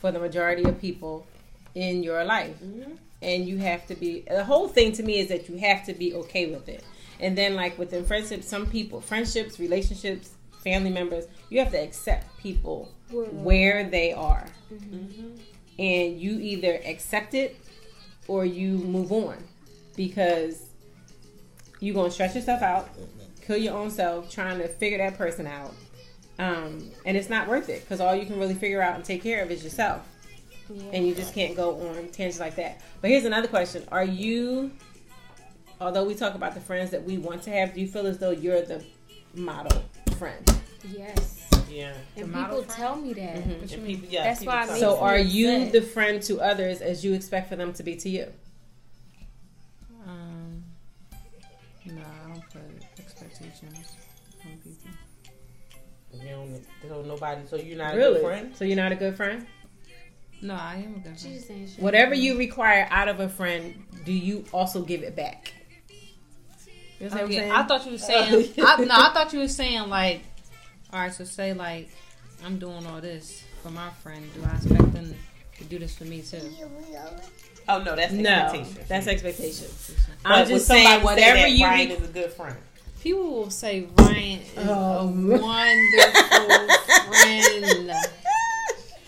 for 0.00 0.10
the 0.12 0.18
majority 0.18 0.62
of 0.64 0.80
people 0.80 1.26
in 1.74 2.02
your 2.02 2.24
life. 2.24 2.56
Mhm. 2.62 2.96
And 3.20 3.46
you 3.46 3.58
have 3.58 3.86
to 3.88 3.94
be, 3.94 4.20
the 4.28 4.44
whole 4.44 4.68
thing 4.68 4.92
to 4.92 5.02
me 5.02 5.18
is 5.18 5.28
that 5.28 5.48
you 5.48 5.56
have 5.58 5.84
to 5.86 5.92
be 5.92 6.12
okay 6.14 6.46
with 6.46 6.68
it. 6.68 6.82
And 7.20 7.36
then, 7.38 7.54
like 7.54 7.78
within 7.78 8.04
friendships, 8.04 8.48
some 8.48 8.66
people, 8.66 9.00
friendships, 9.00 9.60
relationships, 9.60 10.30
family 10.64 10.90
members, 10.90 11.26
you 11.50 11.58
have 11.60 11.70
to 11.72 11.78
accept 11.78 12.36
people 12.38 12.90
where 13.12 13.84
they 13.88 14.12
are. 14.12 14.46
Mhm. 14.72 15.38
and 15.78 16.20
you 16.20 16.38
either 16.38 16.80
accept 16.86 17.34
it 17.34 17.56
or 18.28 18.44
you 18.44 18.72
move 18.78 19.10
on 19.12 19.36
because 19.96 20.62
you're 21.80 21.94
gonna 21.94 22.10
stress 22.10 22.34
yourself 22.34 22.62
out, 22.62 22.88
kill 23.46 23.56
your 23.56 23.74
own 23.76 23.90
self 23.90 24.30
trying 24.30 24.58
to 24.58 24.68
figure 24.68 24.98
that 24.98 25.16
person 25.18 25.46
out, 25.46 25.74
um, 26.38 26.90
and 27.04 27.16
it's 27.16 27.28
not 27.28 27.48
worth 27.48 27.68
it 27.68 27.80
because 27.80 28.00
all 28.00 28.14
you 28.14 28.24
can 28.26 28.38
really 28.38 28.54
figure 28.54 28.80
out 28.82 28.94
and 28.96 29.04
take 29.04 29.22
care 29.22 29.42
of 29.42 29.50
is 29.50 29.64
yourself, 29.64 30.02
Yeah. 30.70 30.82
and 30.92 31.06
you 31.06 31.14
just 31.14 31.34
can't 31.34 31.56
go 31.56 31.74
on 31.88 32.08
tangents 32.10 32.38
like 32.40 32.54
that. 32.56 32.80
But 33.00 33.10
here's 33.10 33.24
another 33.24 33.48
question: 33.48 33.82
Are 33.90 34.04
you, 34.04 34.70
although 35.80 36.04
we 36.04 36.14
talk 36.14 36.34
about 36.34 36.54
the 36.54 36.60
friends 36.60 36.90
that 36.90 37.02
we 37.04 37.18
want 37.18 37.42
to 37.44 37.50
have, 37.50 37.74
do 37.74 37.80
you 37.80 37.88
feel 37.88 38.06
as 38.06 38.18
though 38.18 38.30
you're 38.30 38.62
the 38.62 38.84
model 39.34 39.82
friend? 40.18 40.44
yes. 40.96 41.41
Yeah. 41.72 41.92
And 42.16 42.24
The 42.24 42.28
model 42.28 42.60
people 42.62 42.74
tell 42.74 42.96
me 42.96 43.12
that. 43.14 43.36
Mhm. 43.36 43.72
And 43.72 43.86
people, 43.86 44.08
yeah, 44.08 44.24
That's 44.24 44.44
why 44.44 44.62
I 44.62 44.66
tell 44.66 44.74
made. 44.74 44.80
So, 44.80 44.94
me 44.96 45.00
are 45.00 45.18
you 45.18 45.50
upset. 45.56 45.72
the 45.72 45.82
friend 45.82 46.22
to 46.24 46.40
others 46.40 46.80
as 46.80 47.04
you 47.04 47.14
expect 47.14 47.48
for 47.48 47.56
them 47.56 47.72
to 47.74 47.82
be 47.82 47.96
to 47.96 48.08
you? 48.08 48.32
Um, 50.06 50.64
no, 51.86 52.02
I 52.02 52.28
don't 52.28 52.42
put 52.50 52.62
expectations 52.98 53.96
on 54.44 54.56
people. 54.58 54.90
You 56.14 56.28
don't, 56.28 56.64
so 56.88 57.02
nobody. 57.02 57.46
So 57.48 57.56
you're 57.56 57.78
not 57.78 57.94
a 57.94 57.96
really? 57.96 58.14
good 58.20 58.22
friend. 58.22 58.56
So 58.56 58.64
you're 58.64 58.76
not 58.76 58.92
a 58.92 58.96
good 58.96 59.16
friend? 59.16 59.46
No, 60.42 60.54
I 60.54 60.82
am 60.84 60.96
a 60.96 60.98
good 60.98 61.12
She's 61.14 61.22
friend. 61.22 61.34
just 61.36 61.46
saying 61.48 61.68
she- 61.76 61.80
Whatever 61.82 62.14
you 62.14 62.36
require 62.36 62.86
out 62.90 63.08
of 63.08 63.20
a 63.20 63.28
friend, 63.28 63.82
do 64.04 64.12
you 64.12 64.44
also 64.52 64.82
give 64.82 65.02
it 65.02 65.14
back? 65.16 65.54
You 67.00 67.08
know 67.08 67.14
what 67.14 67.20
I'm 67.24 67.30
Okay. 67.30 67.50
I 67.50 67.62
thought 67.64 67.84
you 67.86 67.92
were 67.92 67.98
saying. 68.12 68.52
I, 68.58 68.76
no, 68.84 68.94
I 68.94 69.12
thought 69.12 69.32
you 69.32 69.38
were 69.40 69.48
saying 69.48 69.88
like, 69.88 70.22
all 70.92 71.00
right. 71.00 71.12
So 71.12 71.24
say 71.24 71.52
like, 71.54 71.88
I'm 72.44 72.58
doing 72.58 72.86
all 72.86 73.00
this 73.00 73.44
for 73.62 73.70
my 73.70 73.90
friend. 74.02 74.28
Do 74.34 74.42
I 74.44 74.56
expect 74.56 74.92
them 74.92 75.14
to 75.58 75.64
do 75.64 75.78
this 75.78 75.96
for 75.96 76.04
me 76.04 76.22
too? 76.22 76.40
Oh 77.68 77.82
no, 77.82 77.94
that's 77.94 78.12
no, 78.12 78.28
expectation. 78.28 78.84
that's 78.88 79.06
expectation. 79.06 79.66
But 80.22 80.32
I'm 80.32 80.40
when 80.40 80.48
just 80.48 80.66
saying 80.66 81.02
whatever 81.02 81.38
that 81.40 81.50
you. 81.52 81.64
Rhyan 81.66 81.88
Re- 81.88 81.94
is 81.94 82.08
a 82.08 82.12
good 82.12 82.32
friend. 82.32 82.56
People 83.02 83.30
will 83.32 83.50
say 83.50 83.82
Rhyan 83.96 84.40
is 84.42 84.48
Oh, 84.58 85.00
a 85.00 85.06
wonderful 85.06 86.68
friend. 87.08 87.90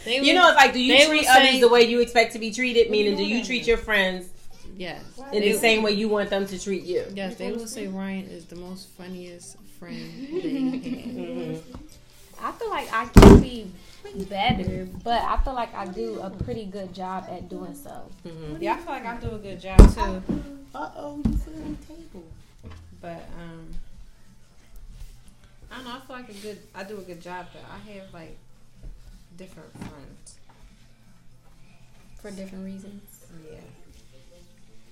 They 0.05 0.17
you 0.17 0.23
will- 0.23 0.35
know, 0.35 0.49
it's 0.51 0.57
like, 0.57 0.73
do 0.75 0.81
you 0.81 1.07
treat 1.07 1.27
others 1.29 1.49
say- 1.49 1.61
the 1.61 1.69
way 1.69 1.83
you 1.83 2.01
expect 2.01 2.33
to 2.35 2.39
be 2.39 2.53
treated? 2.53 2.91
Meaning, 2.91 3.17
do 3.17 3.25
you 3.25 3.39
that? 3.39 3.47
treat 3.47 3.67
your 3.67 3.79
friends 3.79 4.29
yes, 4.77 5.03
in 5.33 5.41
They- 5.41 5.53
the 5.53 5.59
same 5.59 5.83
way 5.83 5.93
you 5.93 6.09
want 6.09 6.29
them 6.31 6.47
to 6.47 6.59
treat 6.63 6.83
you? 6.85 7.05
Yes, 7.15 7.37
they 7.37 7.51
will 7.53 7.67
say 7.67 7.87
Rhyan 7.87 8.31
is 8.31 8.45
the 8.45 8.57
most 8.57 8.89
funniest 8.99 9.57
friend 9.85 10.33
they 10.43 10.55
have. 10.55 11.15
Mhm. 11.15 11.63
I 12.41 12.53
feel 12.53 12.71
like 12.71 12.93
I 12.93 13.07
can 13.07 13.41
be 13.41 13.71
better, 14.29 14.87
but 15.03 15.23
I 15.23 15.37
feel 15.39 15.55
like 15.55 15.75
I 15.75 15.87
do 15.87 16.21
a 16.21 16.31
pretty 16.31 16.65
good 16.67 16.95
job 16.95 17.27
at 17.31 17.49
doing 17.49 17.75
so. 17.75 18.11
Mm-hmm. 18.27 18.63
Yeah, 18.63 18.75
I 18.75 18.77
feel 18.79 18.93
like 18.93 19.07
I 19.07 19.17
do 19.21 19.31
a 19.35 19.39
good 19.39 19.61
job 19.61 19.79
too. 19.95 20.23
Uh 20.75 20.91
oh, 20.97 21.23
you 21.25 21.37
feel 21.39 21.55
on 21.63 21.77
the 21.81 21.87
table. 21.95 22.25
But 23.01 23.29
um, 23.39 23.69
I 25.71 25.77
don't 25.77 25.85
know. 25.85 25.93
I 25.93 26.01
feel 26.01 26.17
like 26.17 26.29
a 26.29 26.33
good. 26.35 26.59
I 26.75 26.85
do 26.85 26.99
a 26.99 27.03
good 27.03 27.21
job, 27.21 27.47
but 27.53 27.63
I 27.71 27.79
have 27.93 28.13
like 28.13 28.37
different 29.37 29.71
friends. 29.79 30.39
For 32.21 32.31
different 32.31 32.65
reasons. 32.65 33.03
Yeah. 33.51 33.59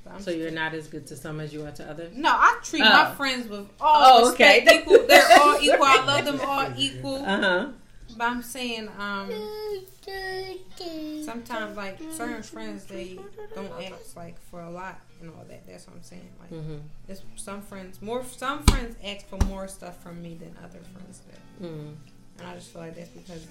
But 0.04 0.14
I'm 0.14 0.20
So 0.20 0.30
you're 0.32 0.50
not 0.50 0.74
as 0.74 0.88
good 0.88 1.06
to 1.08 1.16
some 1.16 1.38
as 1.40 1.52
you 1.52 1.64
are 1.64 1.70
to 1.72 1.88
others. 1.90 2.12
No, 2.16 2.30
I 2.30 2.58
treat 2.64 2.82
Oh. 2.82 2.88
my 2.90 3.14
friends 3.14 3.48
with 3.48 3.68
all 3.80 4.24
Oh, 4.24 4.32
okay. 4.32 4.64
Equal. 4.70 5.06
They're 5.06 5.28
all 5.40 5.58
equal. 5.60 5.84
I 5.84 6.04
love 6.04 6.24
them 6.24 6.40
all 6.44 6.66
equal. 6.76 7.16
Uh 7.24 7.40
huh. 7.40 7.68
But 8.16 8.24
I'm 8.24 8.42
saying, 8.42 8.88
um, 8.98 9.30
sometimes 11.24 11.76
like 11.76 11.98
certain 12.12 12.42
friends 12.42 12.84
they 12.84 13.18
don't 13.54 13.72
ask 13.82 14.16
like 14.16 14.40
for 14.50 14.60
a 14.60 14.70
lot 14.70 15.00
and 15.20 15.30
all 15.30 15.44
that. 15.48 15.66
That's 15.66 15.86
what 15.86 15.96
I'm 15.96 16.02
saying. 16.02 16.28
Like, 16.40 16.50
Mm-hmm. 16.50 16.76
it's 17.08 17.22
some 17.36 17.62
friends 17.62 18.02
more. 18.02 18.24
Some 18.24 18.62
friends 18.64 18.96
ask 19.04 19.26
for 19.28 19.38
more 19.46 19.68
stuff 19.68 20.02
from 20.02 20.20
me 20.22 20.34
than 20.34 20.54
other 20.62 20.80
friends 20.92 21.20
do, 21.60 21.66
Mm-hmm. 21.66 21.88
and 22.38 22.48
I 22.48 22.54
just 22.54 22.72
feel 22.72 22.82
like 22.82 22.96
that's 22.96 23.08
because 23.10 23.46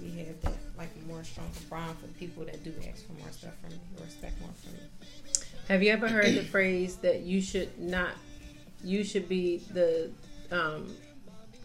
we 0.00 0.10
have 0.24 0.40
that 0.42 0.54
like 0.76 0.90
more 1.06 1.22
stronger 1.24 1.52
bond 1.70 1.96
for 1.98 2.06
people 2.18 2.44
that 2.44 2.62
do 2.64 2.72
ask 2.90 3.06
for 3.06 3.12
more 3.14 3.30
stuff 3.30 3.52
from 3.60 3.70
me, 3.70 3.78
or 3.98 4.04
expect 4.04 4.38
more 4.40 4.50
from 4.62 4.72
me. 4.74 4.78
Have 5.68 5.82
you 5.82 5.90
ever 5.90 6.08
heard 6.08 6.34
the 6.34 6.44
phrase 6.44 6.96
that 6.96 7.20
you 7.22 7.40
should 7.40 7.78
not, 7.78 8.10
you 8.84 9.02
should 9.04 9.28
be 9.28 9.58
the 9.72 10.10
um, 10.50 10.94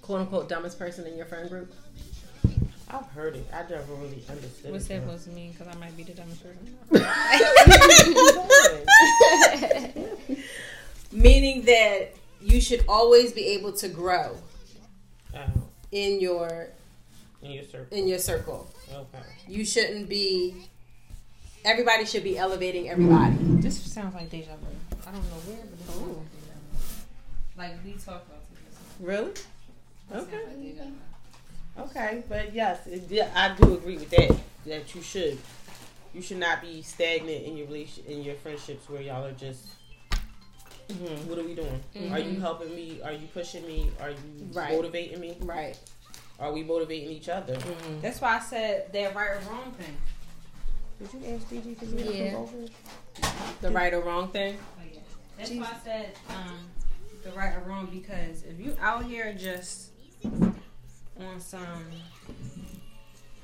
quote 0.02 0.22
unquote 0.22 0.48
dumbest 0.50 0.80
person 0.80 1.06
in 1.06 1.17
your 1.17 1.26
friend 1.26 1.50
group? 1.50 1.74
I've 2.89 3.06
heard 3.08 3.36
it. 3.38 3.46
I 3.54 3.62
never 3.70 3.94
really 3.94 4.22
understood 4.30 4.72
What's 4.72 4.86
it. 4.86 4.89
that 4.89 5.02
supposed 5.04 5.24
to 5.26 5.32
mean? 5.32 5.52
Because 5.54 5.67
I 5.67 5.76
might 5.80 5.96
be 5.96 6.04
the 6.04 6.13
dumbest 6.13 6.44
person. 6.44 6.78
Meaning 11.12 11.63
that 11.65 12.13
you 12.41 12.62
should 12.62 12.84
always 12.88 13.34
be 13.34 13.46
able 13.48 13.72
to 13.74 13.88
grow 13.88 14.38
Oh, 15.34 15.39
in 15.94 16.20
your 16.20 16.67
in 17.43 17.51
your 17.51 17.63
circle. 17.63 17.97
in 17.97 18.08
your 18.08 18.19
circle. 18.19 18.67
Okay. 18.91 19.23
You 19.47 19.65
shouldn't 19.65 20.08
be. 20.10 20.56
Everybody 21.63 22.06
should 22.06 22.23
be 22.23 22.38
elevating 22.38 22.89
everybody. 22.89 23.36
This 23.62 23.80
sounds 23.80 24.15
like 24.15 24.30
deja 24.30 24.51
vu. 24.56 24.97
I 25.08 25.12
don't 25.12 25.23
know 25.30 25.38
where, 25.45 25.58
but 25.58 25.80
it 25.80 25.86
sounds 25.88 26.01
like 26.08 26.32
deja 26.32 26.54
vu. 26.73 27.58
Like 27.58 27.73
we 27.86 27.91
talked 27.93 28.27
about 28.27 28.41
this. 28.49 28.80
Really? 28.99 29.32
Okay. 30.13 30.82
Okay, 31.80 32.23
but 32.27 32.54
yes, 32.54 32.86
it, 32.88 33.04
yeah, 33.10 33.30
I 33.36 33.56
do 33.56 33.75
agree 33.75 33.95
with 33.97 34.10
that. 34.10 34.36
That 34.65 34.93
you 34.93 35.01
should, 35.01 35.38
you 36.13 36.21
should 36.21 36.38
not 36.38 36.62
be 36.62 36.82
stagnant 36.82 37.45
in 37.45 37.56
your 37.58 37.67
relation 37.67 38.04
in 38.06 38.21
your 38.23 38.36
friendships 38.36 38.89
where 38.89 39.01
y'all 39.01 39.25
are 39.25 39.32
just. 39.32 39.63
Mhm. 40.89 41.25
What 41.27 41.39
are 41.39 41.43
we 41.43 41.56
doing? 41.56 41.82
Are 42.12 42.19
you 42.19 42.39
helping 42.41 42.75
me? 42.75 42.99
Are 43.04 43.13
you 43.13 43.27
pushing 43.34 43.65
me? 43.65 43.89
Are 44.01 44.10
you 44.10 44.17
Right. 44.51 44.73
motivating 44.75 45.19
me? 45.21 45.38
Right. 45.39 45.77
Are 46.41 46.51
we 46.51 46.63
motivating 46.63 47.10
each 47.12 47.30
other? 47.30 47.56
Mhm. 47.56 48.01
That's 48.01 48.19
why 48.19 48.38
I 48.38 48.39
said 48.39 48.91
that 48.91 49.15
right 49.15 49.30
or 49.30 49.39
wrong 49.49 49.71
thing. 49.73 49.95
Did 50.99 51.13
you 51.13 51.36
ask 51.36 51.47
DG 51.49 51.69
because 51.75 51.93
you 51.93 51.99
Yeah. 52.12 52.32
come 52.32 52.41
over? 52.41 52.65
The 53.62 53.69
right 53.71 53.93
or 53.93 54.01
wrong 54.01 54.32
thing. 54.32 54.58
That's 55.38 55.51
why 55.51 55.69
I 55.71 55.84
said 55.84 56.13
um, 56.30 56.67
the 57.23 57.32
right 57.32 57.56
or 57.56 57.60
wrong 57.62 57.88
because 57.91 58.43
if 58.43 58.60
you 58.60 58.75
out 58.82 59.06
here 59.06 59.34
just 59.34 59.91
on 61.19 61.39
some, 61.39 61.86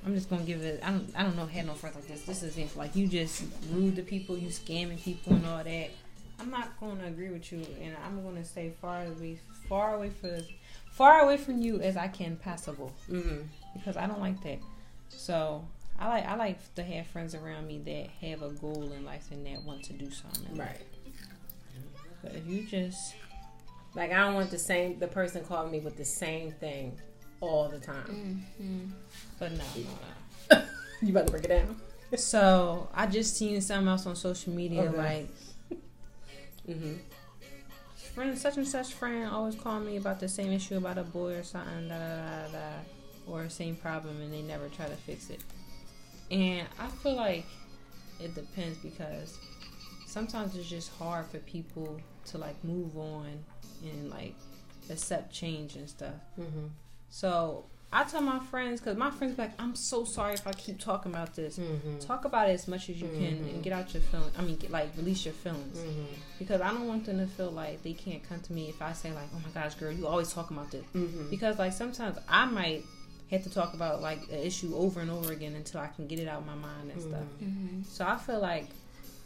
I'm 0.03 0.15
just 0.15 0.29
gonna 0.29 0.43
give 0.43 0.63
it. 0.63 0.79
I 0.83 0.89
don't. 0.91 1.12
I 1.15 1.23
don't 1.23 1.36
know. 1.36 1.45
Had 1.45 1.67
no 1.67 1.73
friends 1.73 1.95
like 1.97 2.07
this. 2.07 2.23
This 2.23 2.41
is 2.43 2.75
like 2.75 2.95
you 2.95 3.07
just 3.07 3.43
rude 3.71 3.95
to 3.97 4.01
people, 4.03 4.38
you 4.38 4.49
scamming 4.49 4.99
people 5.01 5.33
and 5.33 5.45
all 5.45 5.63
that. 5.63 5.89
I'm 6.39 6.51
not 6.51 6.79
going 6.79 6.99
to 6.99 7.07
agree 7.07 7.29
with 7.29 7.51
you, 7.51 7.65
and 7.81 7.95
I'm 8.05 8.21
going 8.21 8.36
to 8.36 8.43
stay 8.45 8.71
far 8.79 9.05
away, 9.05 9.39
far 9.67 9.95
away 9.95 10.12
for, 10.12 10.39
far 10.97 11.19
away 11.21 11.38
from 11.38 11.62
you 11.62 11.79
as 11.79 11.95
I 11.95 12.07
can 12.07 12.36
possible 12.38 12.91
Mm-hmm. 13.10 13.43
because 13.75 13.95
I 13.97 14.07
don't 14.07 14.19
like 14.19 14.41
that. 14.43 14.60
So 15.10 15.65
I 15.99 16.07
like 16.10 16.25
I 16.27 16.36
like 16.36 16.75
to 16.75 16.83
have 16.83 17.07
friends 17.07 17.33
around 17.36 17.67
me 17.67 17.77
that 17.86 18.27
have 18.27 18.41
a 18.41 18.49
goal 18.49 18.91
in 18.95 19.05
life 19.05 19.27
and 19.31 19.45
that 19.45 19.63
want 19.63 19.83
to 19.86 19.93
do 19.93 20.10
something. 20.12 20.55
Right. 20.57 20.81
But 22.23 22.33
if 22.36 22.47
you 22.47 22.63
just 22.63 23.13
Like 23.95 24.12
I 24.12 24.17
don't 24.25 24.33
want 24.36 24.49
the 24.51 24.60
same 24.60 24.99
the 24.99 25.07
person 25.07 25.43
calling 25.45 25.71
me 25.71 25.79
with 25.79 25.97
the 25.97 26.05
same 26.05 26.51
thing 26.51 26.97
all 27.41 27.69
the 27.69 27.79
time. 27.79 28.43
Mm-hmm. 28.62 28.91
but 29.39 29.51
no, 29.51 29.63
no, 29.75 30.57
no. 30.57 30.63
You 31.01 31.10
about 31.10 31.27
to 31.27 31.31
break 31.31 31.45
it 31.45 31.49
down? 31.49 31.79
So 32.15 32.89
I 32.93 33.05
just 33.05 33.36
seen 33.38 33.62
something 33.62 33.88
else 33.88 34.05
on 34.07 34.15
social 34.15 34.51
media 34.53 34.83
Okay. 34.83 34.97
like 34.97 35.29
Mm-hmm. 36.67 36.93
Friend 38.17 38.36
such 38.36 38.58
and 38.58 38.67
such 38.67 38.95
friend 38.95 39.30
always 39.30 39.53
call 39.53 39.80
me 39.80 39.95
about 39.95 40.19
the 40.19 40.27
same 40.27 40.51
issue 40.51 40.75
about 40.75 40.97
a 40.97 41.03
boy 41.03 41.36
or 41.36 41.43
something, 41.43 41.88
da 41.88 41.99
da 41.99 42.47
da 42.47 42.51
da, 42.51 43.32
or 43.32 43.47
same 43.47 43.75
problem, 43.75 44.19
and 44.19 44.34
they 44.34 44.41
never 44.41 44.67
try 44.69 44.88
to 44.88 44.95
fix 44.95 45.30
it. 45.30 45.39
And 46.32 46.67
I 46.80 46.88
feel 46.88 47.15
like 47.15 47.45
it 48.19 48.34
depends 48.34 48.80
because 48.80 49.38
sometimes 50.08 50.56
it's 50.56 50.67
just 50.67 50.91
hard 50.97 51.27
for 51.27 51.38
people 51.39 52.01
to 52.25 52.39
like 52.39 52.56
move 52.63 52.97
on 52.97 53.38
and 53.84 54.10
like 54.10 54.34
accept 54.89 55.32
change 55.32 55.75
and 55.75 55.88
stuff. 55.88 56.15
Mm-hmm. 56.39 56.69
So 57.12 57.65
I 57.91 58.04
tell 58.04 58.21
my 58.21 58.39
friends 58.39 58.82
because 58.82 58.97
my 58.97 59.10
friends 59.12 59.36
be 59.36 59.43
like, 59.43 59.54
I'm 59.60 59.73
so 59.76 60.04
sorry 60.04 60.34
if 60.34 60.45
I 60.45 60.52
keep 60.52 60.78
talking 60.80 61.12
about 61.12 61.36
this. 61.36 61.58
Mm-hmm. 61.58 62.00
Talk 62.00 62.26
about 62.26 62.50
it 62.50 62.54
as 62.54 62.67
much 62.67 62.89
as 62.89 63.02
you 63.02 63.08
can 63.08 63.38
Mhm. 63.45 63.54
and 63.54 63.63
get 63.63 63.71
out 63.71 63.93
your 63.93 64.04
feelings. 64.04 64.34
I 64.38 64.41
mean, 64.41 64.58
get, 64.58 64.71
like 64.71 64.89
release 64.97 65.23
your 65.23 65.34
feelings 65.34 65.78
Mm-hmm. 65.80 66.04
because 66.38 66.60
I 66.60 66.69
don't 66.71 66.88
want 66.88 67.06
them 67.06 67.17
to 67.19 67.28
feel 67.28 67.50
like 67.52 67.84
they 67.84 67.93
can't 67.93 68.21
come 68.28 68.41
to 68.41 68.54
me 68.54 68.67
if 68.67 68.82
I 68.82 68.91
say 68.91 69.13
like, 69.13 69.30
"Oh 69.34 69.39
my 69.39 69.50
gosh, 69.54 69.76
girl, 69.76 69.91
you 69.91 70.06
always 70.06 70.34
talk 70.34 70.52
about 70.52 70.69
this." 70.69 70.86
Mm-hmm. 70.93 71.30
Because 71.30 71.58
like 71.60 71.71
sometimes 71.71 72.17
I 72.28 72.45
might 72.45 72.84
have 73.32 73.43
to 73.43 73.50
talk 73.50 73.73
about 73.73 74.02
like 74.02 74.19
an 74.32 74.39
issue 74.39 74.76
over 74.76 75.00
and 75.00 75.10
over 75.10 75.32
again 75.32 75.56
until 75.56 75.80
I 75.80 75.88
can 75.88 76.08
get 76.08 76.19
it 76.19 76.28
out 76.28 76.41
of 76.41 76.45
my 76.45 76.56
mind 76.56 76.91
and 76.91 77.02
stuff. 77.02 77.23
Mm-hmm. 77.41 77.84
So 77.84 78.06
I 78.06 78.17
feel 78.17 78.41
like 78.41 78.67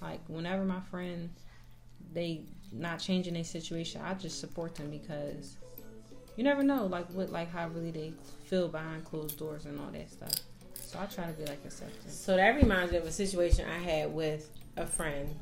like 0.03 0.19
whenever 0.27 0.63
my 0.65 0.81
friend 0.91 1.29
they 2.13 2.41
not 2.71 2.99
changing 2.99 3.33
their 3.33 3.43
situation, 3.43 4.01
I 4.03 4.13
just 4.13 4.39
support 4.39 4.75
them 4.75 4.89
because 4.91 5.57
you 6.41 6.45
never 6.45 6.63
know 6.63 6.87
like 6.87 7.05
what 7.11 7.31
like 7.31 7.51
how 7.51 7.67
really 7.67 7.91
they 7.91 8.11
feel 8.45 8.67
behind 8.67 9.05
closed 9.05 9.37
doors 9.37 9.67
and 9.67 9.79
all 9.79 9.91
that 9.91 10.09
stuff. 10.09 10.33
So 10.73 10.97
I 10.99 11.05
try 11.05 11.27
to 11.27 11.33
be 11.33 11.45
like 11.45 11.59
accepting. 11.63 12.09
So 12.09 12.35
that 12.35 12.55
reminds 12.55 12.91
me 12.91 12.97
of 12.97 13.05
a 13.05 13.11
situation 13.11 13.63
I 13.69 13.77
had 13.77 14.11
with 14.11 14.49
a 14.75 14.87
friend, 14.87 15.35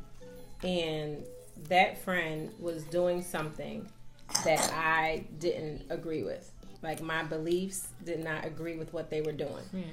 and 0.61 1.23
that 1.69 2.03
friend 2.03 2.51
was 2.59 2.83
doing 2.83 3.23
something 3.23 3.87
that 4.43 4.73
I 4.73 5.23
didn't 5.39 5.83
agree 5.89 6.23
with. 6.23 6.51
Like 6.83 7.01
my 7.01 7.23
beliefs 7.23 7.87
did 8.03 8.21
not 8.21 8.43
agree 8.43 8.75
with 8.75 8.91
what 8.91 9.09
they 9.09 9.21
were 9.21 9.31
doing. 9.31 9.63
Yeah. 9.71 9.83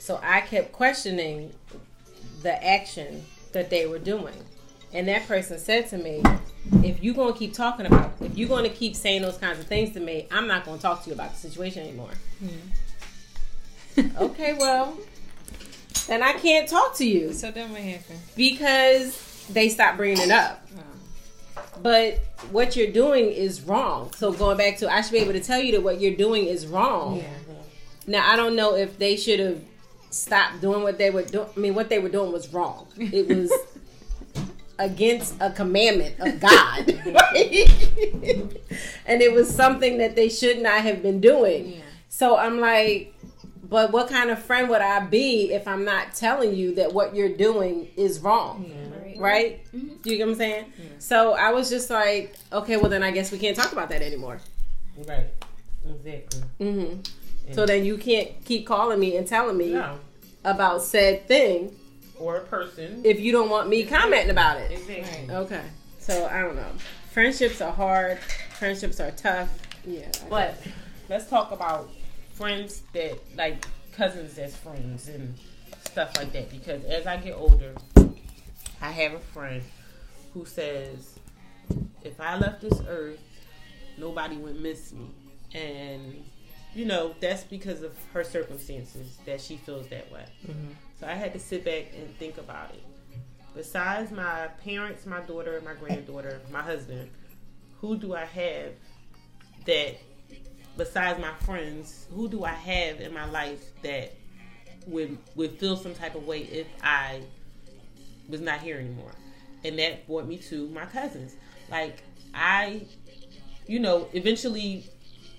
So 0.00 0.18
I 0.20 0.40
kept 0.40 0.72
questioning 0.72 1.52
the 2.42 2.66
action 2.66 3.24
that 3.52 3.70
they 3.70 3.86
were 3.86 4.00
doing. 4.00 4.34
And 4.92 5.06
that 5.08 5.26
person 5.28 5.58
said 5.58 5.88
to 5.90 5.98
me, 5.98 6.22
if 6.82 7.02
you're 7.02 7.14
going 7.14 7.32
to 7.32 7.38
keep 7.38 7.54
talking 7.54 7.86
about, 7.86 8.12
if 8.20 8.36
you're 8.36 8.48
going 8.48 8.64
to 8.64 8.70
keep 8.76 8.96
saying 8.96 9.22
those 9.22 9.36
kinds 9.38 9.58
of 9.60 9.66
things 9.66 9.92
to 9.94 10.00
me, 10.00 10.26
I'm 10.30 10.46
not 10.46 10.64
going 10.64 10.78
to 10.78 10.82
talk 10.82 11.04
to 11.04 11.08
you 11.10 11.14
about 11.14 11.32
the 11.32 11.38
situation 11.38 11.82
anymore. 11.84 12.10
okay, 14.18 14.54
well, 14.54 14.96
then 16.06 16.22
I 16.22 16.32
can't 16.34 16.68
talk 16.68 16.96
to 16.96 17.06
you 17.06 17.32
So 17.32 17.50
then 17.50 17.70
what 17.72 17.80
happened? 17.80 18.18
because 18.36 19.46
they 19.50 19.68
stopped 19.68 19.96
bringing 19.96 20.20
it 20.22 20.30
up. 20.30 20.66
Um, 20.76 20.84
But 21.82 22.18
what 22.50 22.76
you're 22.76 22.90
doing 22.92 23.26
is 23.26 23.62
wrong. 23.62 24.12
So 24.16 24.32
going 24.32 24.56
back 24.56 24.78
to, 24.78 24.92
I 24.92 25.00
should 25.02 25.12
be 25.12 25.18
able 25.18 25.32
to 25.34 25.40
tell 25.40 25.60
you 25.60 25.72
that 25.72 25.82
what 25.82 26.00
you're 26.00 26.16
doing 26.16 26.46
is 26.46 26.66
wrong. 26.66 27.18
Yeah. 27.18 27.24
Now 28.06 28.30
I 28.30 28.36
don't 28.36 28.56
know 28.56 28.74
if 28.76 28.98
they 28.98 29.16
should 29.16 29.40
have 29.40 29.60
stopped 30.10 30.60
doing 30.60 30.82
what 30.82 30.98
they 30.98 31.10
were 31.10 31.22
doing. 31.22 31.46
I 31.56 31.60
mean, 31.60 31.74
what 31.74 31.88
they 31.88 31.98
were 31.98 32.08
doing 32.08 32.32
was 32.32 32.52
wrong. 32.52 32.86
It 32.96 33.28
was 33.28 33.52
against 34.80 35.34
a 35.40 35.50
commandment 35.50 36.18
of 36.18 36.40
God, 36.48 36.88
and 39.06 39.22
it 39.22 39.32
was 39.32 39.52
something 39.54 39.98
that 39.98 40.16
they 40.16 40.28
should 40.28 40.58
not 40.60 40.80
have 40.80 41.02
been 41.02 41.20
doing. 41.20 41.74
Yeah. 41.74 41.80
So 42.08 42.36
I'm 42.36 42.58
like, 42.60 43.14
but 43.68 43.92
what 43.92 44.08
kind 44.08 44.30
of 44.30 44.42
friend 44.42 44.68
would 44.70 44.80
I 44.80 45.00
be 45.00 45.52
if 45.52 45.68
I'm 45.68 45.84
not 45.84 46.14
telling 46.14 46.54
you 46.54 46.74
that 46.76 46.92
what 46.92 47.14
you're 47.14 47.28
doing 47.36 47.88
is 47.96 48.18
wrong? 48.20 48.64
Right? 49.16 49.64
You 49.72 50.16
get 50.16 50.20
what 50.26 50.32
I'm 50.32 50.38
saying? 50.38 50.72
So 50.98 51.34
I 51.34 51.52
was 51.52 51.68
just 51.68 51.90
like, 51.90 52.34
okay, 52.52 52.76
well 52.78 52.88
then 52.88 53.02
I 53.02 53.10
guess 53.10 53.30
we 53.30 53.38
can't 53.38 53.56
talk 53.56 53.72
about 53.72 53.90
that 53.90 54.02
anymore. 54.02 54.40
Right. 55.06 55.26
Exactly. 55.86 56.40
hmm 56.58 57.00
So 57.52 57.66
then 57.66 57.84
you 57.84 57.98
can't 57.98 58.30
keep 58.44 58.66
calling 58.66 58.98
me 58.98 59.16
and 59.16 59.26
telling 59.26 59.56
me 59.56 59.72
No. 59.72 59.98
about 60.44 60.82
said 60.82 61.26
thing 61.28 61.74
Or 62.20 62.36
a 62.36 62.40
person. 62.42 63.00
if 63.04 63.18
you 63.18 63.32
don't 63.32 63.48
want 63.48 63.68
me 63.68 63.84
commenting 63.84 64.30
about 64.30 64.58
it. 64.60 64.70
Exactly. 64.72 65.34
Okay. 65.34 65.62
So 65.98 66.26
I 66.26 66.42
don't 66.42 66.54
know. 66.56 66.70
Friendships 67.12 67.60
are 67.60 67.72
hard. 67.72 68.18
Friendships 68.58 69.00
are 69.00 69.10
tough. 69.12 69.48
Yeah. 69.86 70.10
But 70.28 70.54
let's 71.08 71.28
talk 71.28 71.50
about 71.50 71.88
friends 72.32 72.82
that 72.92 73.18
like 73.36 73.66
cousins 73.92 74.38
as 74.38 74.54
friends 74.54 75.08
and 75.08 75.34
stuff 75.86 76.14
like 76.18 76.32
that. 76.34 76.50
Because 76.50 76.84
as 76.84 77.06
I 77.06 77.16
get 77.16 77.34
older, 77.34 77.74
I 78.82 78.90
have 78.90 79.14
a 79.14 79.18
friend 79.18 79.62
who 80.34 80.44
says, 80.44 81.18
if 82.04 82.20
I 82.20 82.36
left 82.36 82.60
this 82.60 82.80
earth, 82.86 83.18
nobody 83.98 84.36
would 84.36 84.60
miss 84.60 84.92
me. 84.92 85.06
And 85.54 86.22
you 86.74 86.84
know, 86.84 87.14
that's 87.20 87.42
because 87.44 87.82
of 87.82 87.92
her 88.12 88.22
circumstances 88.22 89.18
that 89.26 89.40
she 89.40 89.56
feels 89.56 89.88
that 89.88 90.10
way. 90.12 90.24
Mhm. 90.46 90.74
So 91.00 91.06
I 91.06 91.14
had 91.14 91.32
to 91.32 91.38
sit 91.38 91.64
back 91.64 91.86
and 91.96 92.14
think 92.18 92.36
about 92.36 92.72
it. 92.74 92.82
Besides 93.54 94.12
my 94.12 94.48
parents, 94.62 95.06
my 95.06 95.20
daughter, 95.20 95.60
my 95.64 95.72
granddaughter, 95.74 96.40
my 96.52 96.60
husband, 96.60 97.10
who 97.80 97.96
do 97.96 98.14
I 98.14 98.26
have 98.26 98.72
that 99.64 99.96
besides 100.76 101.18
my 101.18 101.32
friends, 101.44 102.06
who 102.14 102.28
do 102.28 102.44
I 102.44 102.52
have 102.52 103.00
in 103.00 103.14
my 103.14 103.24
life 103.24 103.64
that 103.82 104.14
would 104.86 105.16
would 105.34 105.58
feel 105.58 105.76
some 105.76 105.94
type 105.94 106.14
of 106.14 106.26
way 106.26 106.42
if 106.42 106.66
I 106.82 107.22
was 108.28 108.40
not 108.40 108.60
here 108.60 108.78
anymore? 108.78 109.12
And 109.64 109.78
that 109.78 110.06
brought 110.06 110.28
me 110.28 110.36
to 110.38 110.68
my 110.68 110.84
cousins. 110.84 111.34
Like 111.70 112.02
I, 112.34 112.82
you 113.66 113.78
know, 113.80 114.08
eventually 114.12 114.84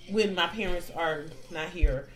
when 0.09 0.33
my 0.33 0.47
parents 0.47 0.91
are 0.95 1.25
not 1.51 1.69
here 1.69 2.09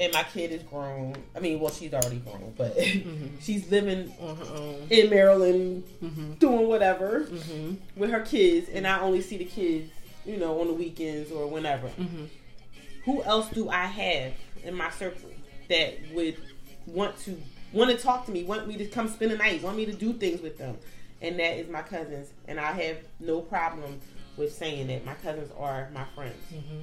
and 0.00 0.12
my 0.12 0.22
kid 0.24 0.50
is 0.50 0.62
grown, 0.64 1.14
I 1.36 1.40
mean, 1.40 1.60
well, 1.60 1.70
she's 1.72 1.92
already 1.94 2.16
grown, 2.18 2.54
but 2.56 2.76
she's 3.40 3.70
living 3.70 4.12
On 4.20 4.36
her 4.36 4.44
own. 4.56 4.86
in 4.90 5.10
Maryland 5.10 5.84
Mm-hmm. 6.02 6.32
doing 6.34 6.66
whatever 6.68 7.20
Mm-hmm. 7.20 7.74
with 8.00 8.10
her 8.10 8.20
kids, 8.22 8.68
and 8.70 8.86
I 8.86 9.00
only 9.00 9.20
see 9.20 9.36
the 9.36 9.44
kids, 9.44 9.90
you 10.24 10.36
know, 10.38 10.60
on 10.60 10.66
the 10.68 10.72
weekends 10.74 11.30
or 11.30 11.46
whenever. 11.46 11.88
Mm-hmm. 11.88 12.24
Who 13.04 13.22
else 13.22 13.48
do 13.50 13.68
I 13.68 13.86
have 13.86 14.32
in 14.64 14.74
my 14.74 14.90
circle 14.90 15.30
that 15.68 15.94
would 16.12 16.36
want 16.86 17.16
to 17.20 17.40
want 17.72 17.90
to 17.90 17.96
talk 17.96 18.26
to 18.26 18.32
me, 18.32 18.42
want 18.44 18.66
me 18.66 18.76
to 18.78 18.86
come 18.86 19.06
spend 19.08 19.30
the 19.30 19.36
night, 19.36 19.62
want 19.62 19.76
me 19.76 19.86
to 19.86 19.92
do 19.92 20.12
things 20.12 20.40
with 20.40 20.58
them? 20.58 20.76
And 21.22 21.38
that 21.38 21.56
is 21.58 21.68
my 21.70 21.82
cousins, 21.82 22.28
and 22.48 22.58
I 22.58 22.72
have 22.72 22.96
no 23.20 23.40
problem 23.42 24.00
with 24.36 24.54
saying 24.54 24.86
that 24.88 25.04
my 25.04 25.14
cousins 25.14 25.50
are 25.58 25.88
my 25.94 26.04
friends, 26.14 26.34
Mm-hmm. 26.54 26.80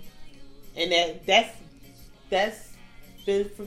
and 0.77 0.91
that 0.91 1.25
that's 1.25 1.55
that's 2.29 2.69
been 3.27 3.49
for, 3.49 3.65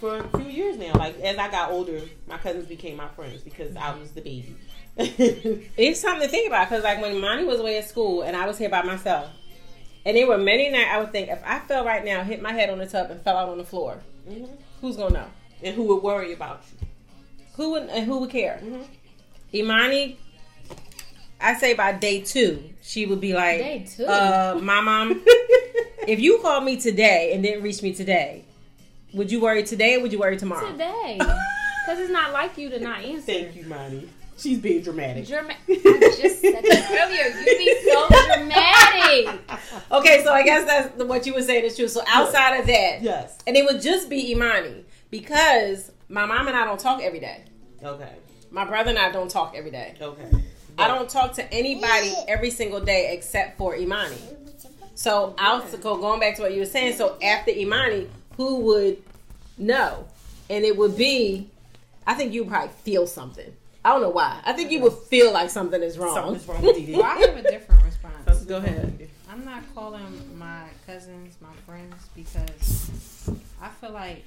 for 0.00 0.16
a 0.18 0.38
few 0.38 0.48
years 0.50 0.78
now. 0.78 0.92
Like 0.94 1.20
as 1.20 1.36
I 1.36 1.50
got 1.50 1.70
older, 1.70 2.00
my 2.26 2.38
cousins 2.38 2.66
became 2.66 2.96
my 2.96 3.08
friends 3.08 3.42
because 3.42 3.76
I 3.76 3.94
was 3.98 4.12
the 4.12 4.22
baby. 4.22 4.54
It's 5.76 6.00
something 6.00 6.22
to 6.22 6.28
think 6.28 6.46
about 6.46 6.68
because, 6.70 6.84
like, 6.84 7.02
when 7.02 7.20
Monty 7.20 7.44
was 7.44 7.58
away 7.58 7.78
at 7.78 7.88
school 7.88 8.22
and 8.22 8.36
I 8.36 8.46
was 8.46 8.56
here 8.56 8.68
by 8.70 8.82
myself, 8.82 9.28
And 10.06 10.16
there 10.16 10.26
were 10.26 10.38
many 10.38 10.70
nights 10.70 10.90
I 10.92 10.98
would 11.00 11.12
think 11.12 11.30
if 11.30 11.42
I 11.44 11.58
fell 11.60 11.84
right 11.84 12.04
now, 12.04 12.22
hit 12.22 12.40
my 12.40 12.52
head 12.52 12.70
on 12.70 12.78
the 12.78 12.86
tub, 12.86 13.10
and 13.10 13.20
fell 13.22 13.36
out 13.36 13.48
on 13.48 13.58
the 13.58 13.64
floor, 13.64 14.00
Mhm. 14.28 14.48
who's 14.80 14.96
gonna 14.96 15.14
know? 15.14 15.26
And 15.62 15.74
who 15.74 15.82
would 15.84 16.02
worry 16.02 16.32
about 16.32 16.62
you? 16.70 16.86
Who 17.56 17.70
would 17.72 17.84
and 17.88 18.04
who 18.06 18.18
would 18.20 18.30
care? 18.30 18.60
Mhm. 18.62 18.84
Imani, 19.54 20.16
I 21.40 21.54
say 21.54 21.74
by 21.74 21.92
day 21.92 22.20
two, 22.20 22.62
she 22.82 23.06
would 23.06 23.20
be 23.20 23.32
like, 23.32 23.58
Day 23.58 23.86
two? 23.96 24.06
uh, 24.06 24.58
my 24.62 24.80
mom, 24.80 25.24
if 26.06 26.20
you 26.20 26.38
called 26.38 26.64
me 26.64 26.76
today 26.76 27.32
and 27.32 27.42
didn't 27.42 27.62
reach 27.62 27.82
me 27.82 27.92
today, 27.94 28.44
would 29.14 29.30
you 29.30 29.40
worry 29.40 29.62
today 29.62 29.96
or 29.96 30.00
would 30.02 30.12
you 30.12 30.18
worry 30.18 30.36
tomorrow? 30.36 30.70
Today. 30.70 31.20
Because 31.84 32.00
it's 32.00 32.10
not 32.10 32.32
like 32.32 32.56
you 32.56 32.70
to 32.70 32.80
not 32.80 33.00
answer. 33.00 33.26
Thank 33.26 33.56
you, 33.56 33.64
Monty. 33.64 34.08
She's 34.38 34.58
being 34.58 34.82
dramatic. 34.82 35.26
Drama- 35.26 35.54
I 35.68 36.16
just 36.18 36.40
said 36.40 36.64
that 36.64 36.88
earlier. 36.90 37.28
You 37.40 37.58
be 37.58 37.92
so 37.92 38.08
dramatic. 38.36 39.40
Okay, 39.92 40.24
so 40.24 40.32
I 40.32 40.42
guess 40.44 40.64
that's 40.64 41.04
what 41.04 41.26
you 41.26 41.34
would 41.34 41.44
say 41.44 41.62
is 41.62 41.76
true. 41.76 41.86
So 41.88 42.00
outside 42.08 42.58
of 42.58 42.66
that, 42.66 43.02
yes. 43.02 43.38
and 43.46 43.54
it 43.54 43.66
would 43.66 43.82
just 43.82 44.08
be 44.08 44.32
Imani 44.32 44.86
because 45.10 45.92
my 46.08 46.24
mom 46.24 46.48
and 46.48 46.56
I 46.56 46.64
don't 46.64 46.80
talk 46.80 47.02
every 47.02 47.20
day. 47.20 47.44
Okay. 47.82 48.12
My 48.50 48.64
brother 48.64 48.88
and 48.88 48.98
I 48.98 49.12
don't 49.12 49.30
talk 49.30 49.54
every 49.54 49.70
day. 49.70 49.94
Okay. 50.00 50.30
I 50.78 50.88
don't 50.88 51.08
talk 51.08 51.34
to 51.34 51.52
anybody 51.52 52.14
every 52.26 52.50
single 52.50 52.80
day 52.80 53.12
except 53.14 53.58
for 53.58 53.76
Imani. 53.76 54.16
So 54.94 55.34
I'll 55.38 55.60
go 55.78 55.96
going 55.96 56.20
back 56.20 56.36
to 56.36 56.42
what 56.42 56.54
you 56.54 56.60
were 56.60 56.66
saying. 56.66 56.96
So 56.96 57.18
after 57.22 57.50
Imani, 57.50 58.08
who 58.36 58.58
would 58.60 59.02
know? 59.58 60.06
And 60.50 60.64
it 60.64 60.76
would 60.76 60.96
be, 60.96 61.50
I 62.06 62.14
think 62.14 62.32
you 62.32 62.44
would 62.44 62.50
probably 62.50 62.74
feel 62.82 63.06
something. 63.06 63.52
I 63.84 63.90
don't 63.90 64.00
know 64.00 64.10
why. 64.10 64.40
I 64.44 64.52
think 64.52 64.70
you 64.70 64.80
would 64.80 64.94
feel 64.94 65.32
like 65.32 65.50
something 65.50 65.82
is 65.82 65.98
wrong. 65.98 66.14
Something's 66.14 66.48
wrong 66.48 66.62
with 66.66 66.76
Dee 66.76 66.92
Well, 66.94 67.04
I 67.04 67.16
have 67.16 67.36
a 67.36 67.42
different 67.42 67.82
response. 67.84 68.44
Go 68.44 68.56
ahead. 68.56 69.08
I'm 69.30 69.44
not 69.44 69.62
calling 69.74 70.38
my 70.38 70.64
cousins 70.86 71.36
my 71.40 71.52
friends 71.66 71.94
because 72.14 73.30
I 73.60 73.68
feel 73.68 73.90
like 73.90 74.24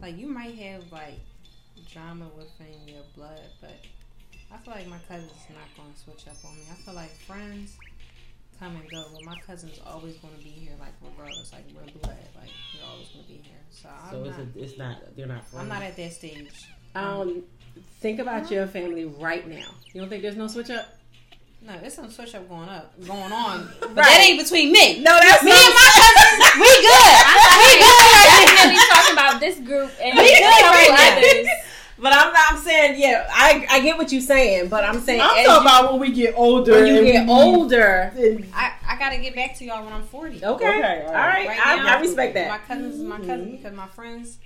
like 0.00 0.16
you 0.16 0.26
might 0.26 0.54
have 0.56 0.90
like 0.90 1.20
drama 1.92 2.26
within 2.36 2.86
your 2.86 3.02
blood, 3.16 3.40
but 3.60 3.76
I 4.52 4.56
feel 4.58 4.74
like 4.74 4.88
my 4.88 4.98
cousins 5.08 5.32
are 5.50 5.54
not 5.54 5.76
going 5.76 5.92
to 5.92 5.98
switch 5.98 6.26
up 6.28 6.36
on 6.44 6.56
me. 6.56 6.62
I 6.70 6.74
feel 6.74 6.94
like 6.94 7.10
friends 7.10 7.76
come 8.58 8.76
and 8.76 8.90
go, 8.90 9.04
but 9.12 9.22
my 9.24 9.36
cousins 9.46 9.78
always 9.86 10.16
going 10.16 10.34
to 10.36 10.42
be 10.42 10.50
here, 10.50 10.72
like 10.80 10.92
regardless, 11.02 11.52
like 11.52 11.64
we're 11.74 11.82
blood, 12.00 12.16
like 12.40 12.50
you're 12.74 12.88
always 12.88 13.08
going 13.08 13.24
to 13.24 13.28
be 13.30 13.38
here. 13.38 13.58
So 13.70 13.88
I'm 13.88 14.10
So 14.10 14.24
it's, 14.24 14.38
not. 14.38 14.46
a, 14.46 14.62
it's 14.64 14.78
not. 14.78 15.16
They're 15.16 15.26
not. 15.26 15.44
Friends. 15.46 15.62
I'm 15.62 15.68
not 15.68 15.82
at 15.82 15.96
that 15.96 16.12
stage. 16.12 16.50
Um, 16.94 17.42
think 18.00 18.20
about 18.20 18.50
your 18.50 18.66
family 18.66 19.04
right 19.04 19.46
now. 19.46 19.66
You 19.92 20.00
don't 20.00 20.08
think 20.08 20.22
there's 20.22 20.36
no 20.36 20.46
switch 20.48 20.70
up? 20.70 20.94
No, 21.62 21.74
it's 21.82 21.96
some 21.96 22.08
switch 22.10 22.34
up 22.34 22.48
going 22.48 22.68
up, 22.68 22.94
going 23.06 23.32
on, 23.32 23.68
but 23.80 23.88
Right. 23.88 23.96
that 23.96 24.20
ain't 24.24 24.38
between 24.40 24.70
me. 24.72 25.00
No, 25.00 25.18
that's 25.18 25.42
Me 25.42 25.50
and 25.50 25.74
my 25.74 25.88
cousins, 25.92 26.62
we 26.62 26.70
good. 26.84 27.16
We 27.56 27.70
definitely 27.82 28.78
talking 28.92 29.12
about 29.12 29.40
this 29.40 29.56
group 29.60 29.90
and 30.00 30.16
We 30.16 30.24
a 30.30 30.38
good 30.38 30.62
right 30.70 30.92
now. 30.94 31.52
Others. 31.98 32.02
But 32.02 32.12
I'm 32.12 32.32
not. 32.32 32.42
I'm 32.52 32.58
saying, 32.58 33.00
yeah, 33.00 33.26
I 33.32 33.66
I 33.70 33.80
get 33.80 33.96
what 33.98 34.12
you're 34.12 34.20
saying, 34.20 34.68
but 34.68 34.84
I'm 34.84 35.00
saying 35.00 35.20
I'm 35.20 35.38
as 35.38 35.46
talking 35.46 35.64
you- 35.64 35.68
about 35.78 35.92
when 35.92 36.00
we 36.00 36.12
get 36.12 36.34
older. 36.36 36.72
when 36.72 36.86
you 36.94 37.02
get 37.12 37.28
older. 37.28 38.12
and- 38.16 38.46
I, 38.54 38.72
I 38.88 38.98
gotta 38.98 39.18
get 39.18 39.34
back 39.34 39.56
to 39.58 39.64
y'all 39.64 39.84
when 39.84 39.92
I'm 39.92 40.02
40. 40.04 40.36
Okay, 40.36 40.44
Okay, 40.44 41.02
all 41.02 41.08
all 41.08 41.14
right, 41.14 41.46
right. 41.48 41.60
I, 41.66 41.76
now, 41.76 41.96
I 41.96 42.00
respect 42.00 42.34
that. 42.34 42.48
My 42.48 42.58
that. 42.58 42.68
cousins 42.68 42.94
is 42.96 43.02
my 43.02 43.16
Mm-hmm. 43.18 43.26
cousins 43.26 43.50
because 43.56 43.72
my 43.74 43.86
friends, 43.88 44.38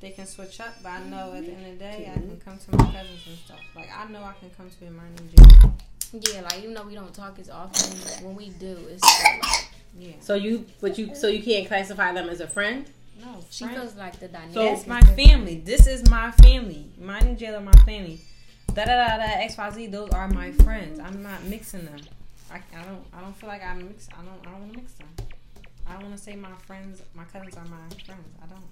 they 0.00 0.10
can 0.10 0.26
switch 0.26 0.60
up, 0.60 0.74
but 0.82 0.90
I 0.90 1.04
know 1.04 1.32
at 1.34 1.44
the 1.46 1.52
end 1.52 1.66
of 1.66 1.72
the 1.72 1.84
day, 1.84 2.10
I 2.10 2.14
can 2.18 2.40
come 2.44 2.58
to 2.58 2.76
my 2.76 2.84
cousins 2.92 3.20
and 3.26 3.38
stuff. 3.38 3.60
Like, 3.74 3.88
I 3.96 4.06
know 4.10 4.22
I 4.22 4.32
can 4.40 4.50
come 4.50 4.68
to 4.70 4.84
my 4.90 5.02
name 5.04 5.30
Jay. 5.34 6.32
Yeah, 6.34 6.40
like 6.42 6.58
even 6.60 6.74
though 6.74 6.82
we 6.84 6.94
don't 6.94 7.12
talk 7.12 7.38
as 7.38 7.50
often, 7.50 8.24
when 8.24 8.36
we 8.36 8.50
do, 8.50 8.76
it's 8.90 9.06
still 9.06 9.32
like 9.42 9.68
Yeah. 9.98 10.12
So 10.20 10.34
you, 10.34 10.66
but 10.80 10.96
you, 10.98 11.14
so 11.14 11.28
you 11.28 11.42
can't 11.42 11.66
classify 11.66 12.12
them 12.12 12.28
as 12.28 12.40
a 12.40 12.46
friend. 12.46 12.86
No, 13.20 13.44
she 13.50 13.64
friends. 13.64 13.78
feels 13.80 13.96
like 13.96 14.18
the 14.20 14.28
dynamic. 14.28 14.54
So- 14.54 14.62
That's 14.64 14.86
my 14.86 15.00
family. 15.00 15.58
This 15.64 15.86
is 15.86 16.08
my 16.10 16.30
family. 16.32 16.90
Mine 16.98 17.26
and 17.26 17.38
Jayla, 17.38 17.62
my 17.64 17.72
family. 17.84 18.20
Da 18.74 18.84
da 18.84 18.94
da 18.94 19.16
da. 19.16 19.22
X 19.42 19.56
Y 19.56 19.70
Z. 19.70 19.86
Those 19.88 20.10
are 20.10 20.28
my 20.28 20.52
friends. 20.52 20.98
I'm 21.00 21.22
not 21.22 21.42
mixing 21.44 21.84
them. 21.86 21.98
I, 22.50 22.56
I 22.78 22.82
don't. 22.84 23.04
I 23.16 23.20
don't 23.20 23.34
feel 23.36 23.48
like 23.48 23.64
I 23.64 23.74
mix. 23.74 24.08
I 24.12 24.22
don't. 24.22 24.46
I 24.46 24.50
don't 24.50 24.60
want 24.60 24.72
to 24.74 24.78
mix 24.78 24.92
them. 24.94 25.08
I 25.86 25.92
don't 25.94 26.02
want 26.04 26.16
to 26.16 26.22
say 26.22 26.36
my 26.36 26.52
friends. 26.66 27.02
My 27.14 27.24
cousins 27.24 27.56
are 27.56 27.64
my 27.64 27.78
friends. 28.04 28.28
I 28.42 28.46
don't. 28.46 28.62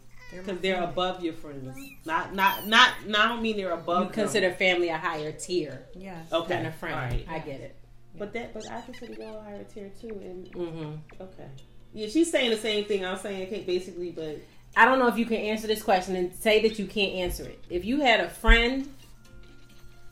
They're 0.46 0.54
they're 0.56 0.82
above 0.82 1.22
your 1.22 1.34
friends. 1.34 1.76
Not, 2.04 2.34
not, 2.34 2.66
not, 2.66 3.06
not. 3.06 3.20
I 3.26 3.28
don't 3.28 3.42
mean 3.42 3.56
they're 3.56 3.70
above. 3.72 3.98
You 4.00 4.04
them. 4.06 4.12
consider 4.14 4.50
family 4.52 4.88
a 4.88 4.98
higher 4.98 5.30
tier 5.32 5.86
Yes. 5.94 6.32
okay 6.32 6.48
than 6.56 6.66
a 6.66 6.72
friend. 6.72 6.94
All 6.94 7.00
right. 7.02 7.26
I 7.30 7.38
get 7.38 7.60
it. 7.60 7.76
But 8.18 8.32
that, 8.32 8.52
but 8.54 8.68
I 8.70 8.80
consider 8.80 9.12
y'all 9.14 9.38
a 9.38 9.42
higher 9.42 9.64
tier 9.64 9.90
too. 10.00 10.08
And 10.08 10.48
hmm 10.54 10.94
okay, 11.20 11.46
yeah, 11.94 12.08
she's 12.08 12.30
saying 12.30 12.50
the 12.50 12.56
same 12.58 12.84
thing 12.84 13.04
I'm 13.06 13.16
saying, 13.18 13.46
okay, 13.46 13.62
basically. 13.62 14.10
But 14.10 14.38
I 14.76 14.84
don't 14.84 14.98
know 14.98 15.06
if 15.08 15.16
you 15.16 15.24
can 15.26 15.36
answer 15.38 15.66
this 15.66 15.82
question 15.82 16.16
and 16.16 16.34
say 16.34 16.60
that 16.62 16.78
you 16.78 16.86
can't 16.86 17.12
answer 17.14 17.44
it. 17.44 17.62
If 17.70 17.84
you 17.84 18.00
had 18.00 18.20
a 18.20 18.28
friend 18.28 18.88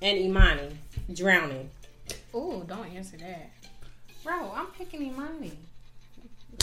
and 0.00 0.18
Imani 0.18 0.76
drowning, 1.12 1.68
Oh, 2.34 2.62
don't 2.62 2.86
answer 2.94 3.16
that. 3.18 3.50
Bro, 4.24 4.52
I'm 4.54 4.66
picking 4.68 5.02
Imani. 5.02 5.52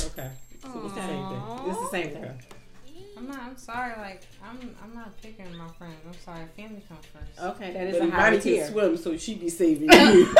okay, 0.05 0.32
so 0.63 0.82
it's 0.86 0.93
the 0.95 1.01
same 1.01 1.28
thing. 1.28 1.41
it's 1.67 1.80
the 1.80 1.89
same 1.91 2.09
thing. 2.11 2.32
I'm 3.17 3.28
not. 3.28 3.39
I'm 3.39 3.57
sorry. 3.57 3.93
Like 3.97 4.22
I'm. 4.43 4.76
I'm 4.82 4.95
not 4.95 5.15
picking 5.22 5.53
my 5.57 5.67
friends. 5.78 5.95
I'm 6.07 6.13
sorry. 6.24 6.45
Family 6.55 6.82
comes 6.88 7.05
first. 7.07 7.39
Okay, 7.55 7.74
that 7.74 7.88
is 7.88 7.97
But 7.99 8.07
a 8.07 8.11
higher 8.11 8.28
Imani 8.30 8.41
tier. 8.41 8.63
can 8.63 8.72
swim, 8.72 8.97
so 8.97 9.17
she 9.17 9.36
be 9.36 9.49
saving 9.49 9.89
you. 9.91 10.26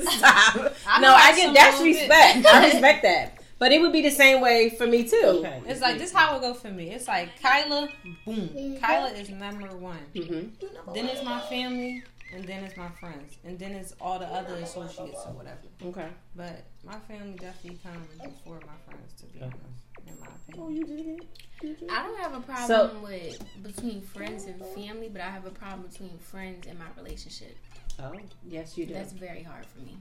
Stop. 0.00 0.74
I 0.86 1.00
no, 1.00 1.12
I 1.12 1.30
I 1.32 1.32
get 1.34 1.42
swim 1.44 1.54
that's 1.54 1.80
a 1.80 1.82
little 1.82 1.94
bit. 1.94 2.08
respect. 2.08 2.46
I 2.46 2.64
respect 2.66 3.02
that. 3.02 3.38
But 3.58 3.72
it 3.72 3.80
would 3.80 3.92
be 3.92 4.02
the 4.02 4.10
same 4.10 4.40
way 4.40 4.70
for 4.70 4.86
me 4.86 5.02
too. 5.08 5.20
okay, 5.44 5.60
It's 5.66 5.80
like 5.80 5.98
this. 5.98 6.12
How 6.12 6.36
it 6.36 6.40
go 6.40 6.54
for 6.54 6.70
me? 6.70 6.90
It's 6.90 7.08
like 7.08 7.40
Kyla. 7.42 7.88
Boom. 8.24 8.78
Kyla 8.80 9.10
is 9.10 9.30
number 9.30 9.68
one. 9.76 9.98
hmm 10.14 10.48
Then 10.94 11.06
it's 11.06 11.24
my 11.24 11.40
family, 11.40 12.02
and 12.32 12.44
then 12.44 12.62
it's 12.64 12.76
my 12.76 12.88
friends, 12.90 13.36
and 13.44 13.58
then 13.58 13.72
it's 13.72 13.94
all 14.00 14.18
the 14.20 14.26
other 14.26 14.54
associates 14.56 15.18
or 15.26 15.32
whatever. 15.32 15.58
Okay. 15.84 16.08
But 16.36 16.64
my 16.84 16.98
family 17.08 17.34
definitely 17.36 17.78
comes 17.82 18.06
before 18.22 18.60
my 18.66 18.78
friends, 18.86 19.12
to 19.20 19.26
be 19.26 19.40
Okay. 19.42 19.46
honest, 19.46 20.06
in 20.06 20.20
my 20.20 20.26
Oh, 20.28 20.66
opinion. 20.68 20.76
you 20.76 20.84
did 20.96 21.06
it. 21.06 21.26
You 21.62 21.74
did 21.74 21.82
it. 21.82 21.90
I 21.90 22.02
don't 22.04 22.18
have 22.20 22.34
a 22.34 22.40
problem 22.40 22.66
So- 22.68 23.00
with 23.02 23.44
between 23.64 24.00
friends 24.02 24.44
and 24.44 24.64
family, 24.66 25.08
but 25.08 25.20
I 25.20 25.30
have 25.30 25.46
a 25.46 25.50
problem 25.50 25.88
between 25.88 26.16
friends 26.18 26.68
and 26.68 26.78
my 26.78 26.86
relationship. 26.96 27.56
Oh, 27.98 28.12
Yes, 28.48 28.78
you 28.78 28.86
do. 28.86 28.94
That's 28.94 29.12
very 29.12 29.42
hard 29.42 29.66
for 29.66 29.80
me. 29.80 29.96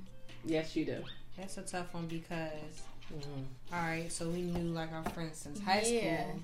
yes, 0.45 0.75
you 0.75 0.85
do. 0.85 1.03
That's 1.35 1.57
a 1.57 1.63
tough 1.63 1.91
one 1.95 2.05
because, 2.07 2.81
hmm 3.09 3.43
all 3.73 3.79
right, 3.81 4.11
so 4.11 4.29
we 4.29 4.41
knew 4.41 4.69
like 4.73 4.91
our 4.93 5.03
friends 5.11 5.37
since 5.39 5.59
high 5.59 5.81
Yeah. 5.85 6.23
school, 6.23 6.39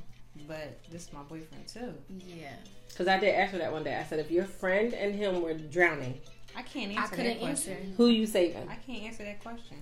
but 0.47 0.77
this 0.91 1.03
is 1.07 1.13
my 1.13 1.21
boyfriend 1.23 1.67
too. 1.67 1.93
Yeah, 2.27 2.51
Because 2.89 3.07
I 3.07 3.17
did 3.19 3.33
ask 3.35 3.53
her 3.53 3.59
that 3.59 3.71
one 3.71 3.83
day. 3.83 3.95
I 3.97 4.03
said, 4.03 4.19
if 4.19 4.29
your 4.31 4.43
friend 4.45 4.93
and 4.93 5.15
him 5.15 5.41
were 5.41 5.53
drowning, 5.53 6.19
I 6.55 6.61
can't 6.61 6.91
I 6.97 7.01
answer 7.01 7.15
that 7.15 7.23
couldn't 7.23 7.39
question. 7.39 7.73
answer. 7.73 7.93
who 7.97 8.07
you 8.07 8.25
saving? 8.27 8.67
I 8.69 8.75
can't 8.75 9.03
answer 9.03 9.23
that 9.23 9.41
question. 9.41 9.77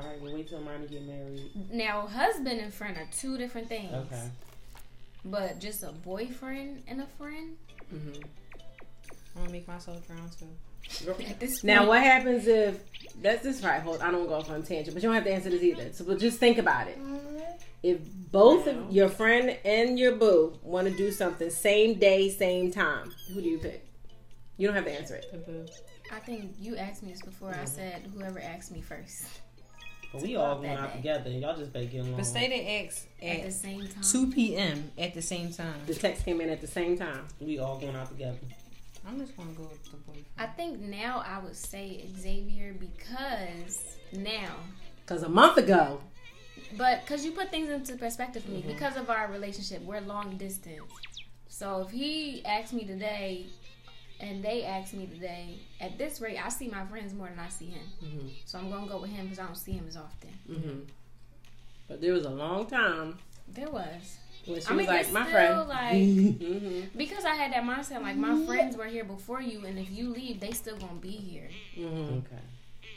all 0.00 0.06
right. 0.08 0.20
Well, 0.22 0.32
wait 0.34 0.48
till 0.48 0.60
Imani 0.60 0.86
get 0.88 1.02
married. 1.02 1.50
Now, 1.70 2.06
husband 2.06 2.60
and 2.60 2.72
friend 2.72 2.96
are 2.96 3.08
two 3.12 3.36
different 3.36 3.68
things. 3.68 3.92
Okay. 3.92 4.30
But 5.24 5.58
just 5.60 5.82
a 5.82 5.92
boyfriend 5.92 6.84
and 6.88 7.00
a 7.02 7.06
friend 7.18 7.56
Mm-hmm. 7.94 8.22
I'm 9.36 9.42
gonna 9.42 9.52
make 9.52 9.68
myself 9.68 10.06
drown 10.06 10.28
too. 10.38 10.46
at 11.26 11.38
this 11.40 11.60
point. 11.60 11.64
Now, 11.64 11.86
what 11.86 12.02
happens 12.02 12.46
if 12.46 12.80
that's 13.22 13.42
this 13.42 13.62
right? 13.62 13.80
Hold, 13.82 14.00
I 14.00 14.10
don't 14.10 14.26
go 14.26 14.34
off 14.34 14.50
on 14.50 14.60
a 14.60 14.62
tangent, 14.62 14.94
but 14.94 15.02
you 15.02 15.08
don't 15.08 15.14
have 15.14 15.24
to 15.24 15.32
answer 15.32 15.50
this 15.50 15.62
either. 15.62 15.92
So, 15.92 16.04
but 16.04 16.18
just 16.18 16.38
think 16.38 16.58
about 16.58 16.88
it. 16.88 16.98
Mm-hmm. 16.98 17.38
If 17.82 17.98
both 18.32 18.66
Yeah. 18.66 18.72
of 18.72 18.92
your 18.92 19.08
friend 19.08 19.56
and 19.64 19.98
your 19.98 20.16
boo 20.16 20.58
want 20.62 20.88
to 20.88 20.96
do 20.96 21.12
something 21.12 21.48
same 21.50 21.98
day, 21.98 22.28
same 22.30 22.70
time, 22.72 23.12
who 23.32 23.40
do 23.40 23.48
you 23.48 23.58
pick? 23.58 23.86
You 24.56 24.66
don't 24.66 24.74
have 24.74 24.84
to 24.86 24.92
answer 24.92 25.14
it. 25.14 25.26
The 25.30 25.38
boo. 25.38 25.66
I 26.12 26.18
think 26.20 26.54
you 26.58 26.76
asked 26.76 27.02
me 27.02 27.12
this 27.12 27.22
before. 27.22 27.50
I 27.50 27.58
mm-hmm. 27.58 27.66
said 27.66 28.10
whoever 28.14 28.40
asked 28.40 28.72
me 28.72 28.80
first 28.80 29.24
But 30.12 30.22
we 30.22 30.36
all 30.36 30.56
going 30.56 30.70
out 30.70 30.90
day. 30.90 30.96
together. 30.96 31.30
Y'all 31.30 31.56
just 31.56 31.72
better 31.72 31.84
get 31.84 32.00
along. 32.00 32.16
But 32.16 32.26
say 32.26 32.48
they 32.48 32.86
ask 32.86 33.06
at 33.22 33.44
the 33.44 33.52
same 33.52 33.86
time. 33.86 34.02
2 34.02 34.32
p.m. 34.32 34.90
at 34.98 35.14
the 35.14 35.22
same 35.22 35.52
time. 35.52 35.80
The 35.86 35.94
text 35.94 36.24
came 36.24 36.40
in 36.40 36.48
at 36.50 36.60
the 36.60 36.66
same 36.66 36.96
time. 36.98 37.26
we 37.40 37.58
all 37.58 37.78
going 37.78 37.94
out 37.94 38.08
together. 38.08 38.38
I'm 39.08 39.18
just 39.18 39.36
gonna 39.36 39.52
go 39.52 39.62
with 39.64 39.82
the 39.90 39.96
boyfriend. 39.98 40.26
I 40.38 40.46
think 40.46 40.80
now 40.80 41.22
I 41.26 41.38
would 41.38 41.56
say 41.56 42.04
Xavier 42.20 42.74
because 42.78 43.96
now, 44.12 44.52
Because 45.04 45.22
a 45.22 45.28
month 45.28 45.56
ago, 45.56 46.00
but 46.76 47.02
because 47.02 47.24
you 47.24 47.32
put 47.32 47.50
things 47.50 47.70
into 47.70 47.96
perspective 47.96 48.44
for 48.44 48.50
me, 48.50 48.58
Mm-hmm. 48.60 48.68
because 48.68 48.96
of 48.96 49.08
our 49.10 49.30
relationship, 49.30 49.82
we're 49.82 50.00
long 50.00 50.36
distance. 50.36 50.82
So 51.48 51.80
if 51.82 51.90
he 51.90 52.44
asked 52.44 52.72
me 52.72 52.84
today, 52.84 53.46
and 54.20 54.42
they 54.42 54.64
asked 54.64 54.94
me 54.94 55.06
today, 55.06 55.60
at 55.80 55.96
this 55.96 56.20
rate, 56.20 56.36
I 56.44 56.48
see 56.50 56.68
my 56.68 56.84
friends 56.86 57.14
more 57.14 57.28
than 57.28 57.38
I 57.38 57.48
see 57.48 57.66
him. 57.70 57.86
Mhm. 58.02 58.30
So 58.44 58.58
I'm 58.58 58.68
gonna 58.70 58.86
go 58.88 59.00
with 59.00 59.10
him 59.10 59.26
because 59.26 59.38
I 59.38 59.46
don't 59.46 59.54
see 59.56 59.72
him 59.72 59.86
as 59.88 59.96
often. 59.96 60.30
hmm 60.46 60.80
but 61.88 62.02
there 62.02 62.12
was 62.12 62.26
a 62.26 62.30
long 62.30 62.66
time 62.66 63.16
There 63.48 63.70
was. 63.70 64.18
When 64.46 64.60
she 64.60 64.66
I 64.66 64.70
mean, 64.70 64.78
was 64.78 64.86
like, 64.86 65.00
it's 65.02 65.12
my 65.12 65.24
still 65.26 65.66
friend. 65.66 65.68
like 65.68 66.38
hmm 66.38 66.80
because 66.96 67.24
I 67.24 67.34
had 67.34 67.52
that 67.52 67.62
mindset, 67.64 68.02
like 68.02 68.16
my 68.16 68.36
friends 68.46 68.76
were 68.76 68.86
here 68.86 69.04
before 69.04 69.40
you, 69.40 69.64
and 69.64 69.78
if 69.78 69.90
you 69.90 70.08
leave, 70.10 70.40
they 70.40 70.52
still 70.52 70.76
gonna 70.76 70.94
be 70.94 71.10
here. 71.10 71.50
hmm 71.76 72.12
Okay. 72.18 72.42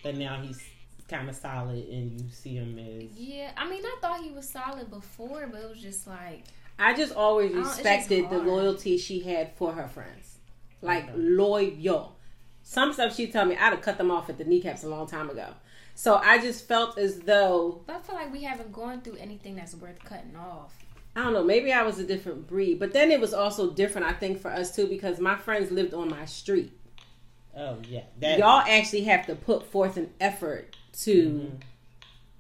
But 0.04 0.16
now 0.16 0.42
he's 0.42 0.64
kind 1.08 1.30
of 1.30 1.36
solid 1.36 1.88
and 1.89 2.20
you 2.22 2.30
see 2.32 2.56
him 2.56 2.80
as 2.80 3.18
Yeah, 3.18 3.52
I 3.58 3.70
mean, 3.70 3.84
I 3.84 3.98
thought 4.02 4.24
he 4.24 4.32
was 4.32 4.48
solid 4.50 4.89
before, 4.89 5.48
but 5.52 5.62
it 5.62 5.70
was 5.70 5.82
just 5.82 6.08
like 6.08 6.44
I 6.80 6.94
just 6.96 7.14
always 7.14 7.52
I 7.52 7.56
just 7.56 7.78
respected 7.78 8.30
the 8.30 8.39
loyalty 8.39 8.98
she 8.98 9.20
had 9.20 9.54
for 9.56 9.74
her 9.74 9.88
friends. 9.88 10.38
Like 10.82 11.10
Okay. 11.10 11.14
loyal. 11.18 12.16
Some 12.64 12.94
stuff 12.94 13.16
she 13.16 13.28
told 13.32 13.50
me 13.50 13.56
I'd 13.56 13.74
have 13.74 13.82
cut 13.82 13.98
them 13.98 14.10
off 14.10 14.30
at 14.30 14.38
the 14.38 14.46
kneecaps 14.46 14.84
a 14.84 14.88
long 14.89 15.06
time 15.08 15.30
ago. 15.30 15.48
So 15.94 16.16
I 16.16 16.39
just 16.39 16.68
felt 16.68 16.98
as 16.98 17.20
though 17.20 17.82
But 17.86 17.98
I 17.98 18.00
feel 18.00 18.16
like 18.16 18.32
we 18.32 18.44
haven't 18.44 18.72
gone 18.72 19.02
through 19.02 19.18
anything 19.18 19.56
that's 19.56 19.76
worth 19.76 20.04
cutting 20.04 20.36
off. 20.36 20.74
I 21.16 21.24
don't 21.24 21.34
know, 21.34 21.43
maybe 21.43 21.74
I 21.74 21.84
was 21.84 21.99
a 21.99 22.05
different 22.05 22.47
breed. 22.47 22.80
But 22.80 22.93
then 22.93 23.12
it 23.12 23.20
was 23.20 23.34
also 23.34 23.72
different, 23.72 24.07
I 24.07 24.14
think, 24.14 24.39
for 24.39 24.49
us 24.51 24.74
too, 24.76 24.88
because 24.88 25.20
my 25.20 25.36
friends 25.36 25.70
lived 25.72 25.93
on 25.93 26.09
my 26.09 26.26
street. 26.26 26.72
oh 27.57 27.78
yeah 27.89 28.03
that 28.22 28.39
Y'all 28.39 28.62
actually 28.66 29.03
have 29.03 29.26
to 29.28 29.36
put 29.36 29.66
forth 29.66 29.97
an 29.97 30.09
effort 30.22 30.74
to 31.03 31.14
Mhm. 31.51 31.62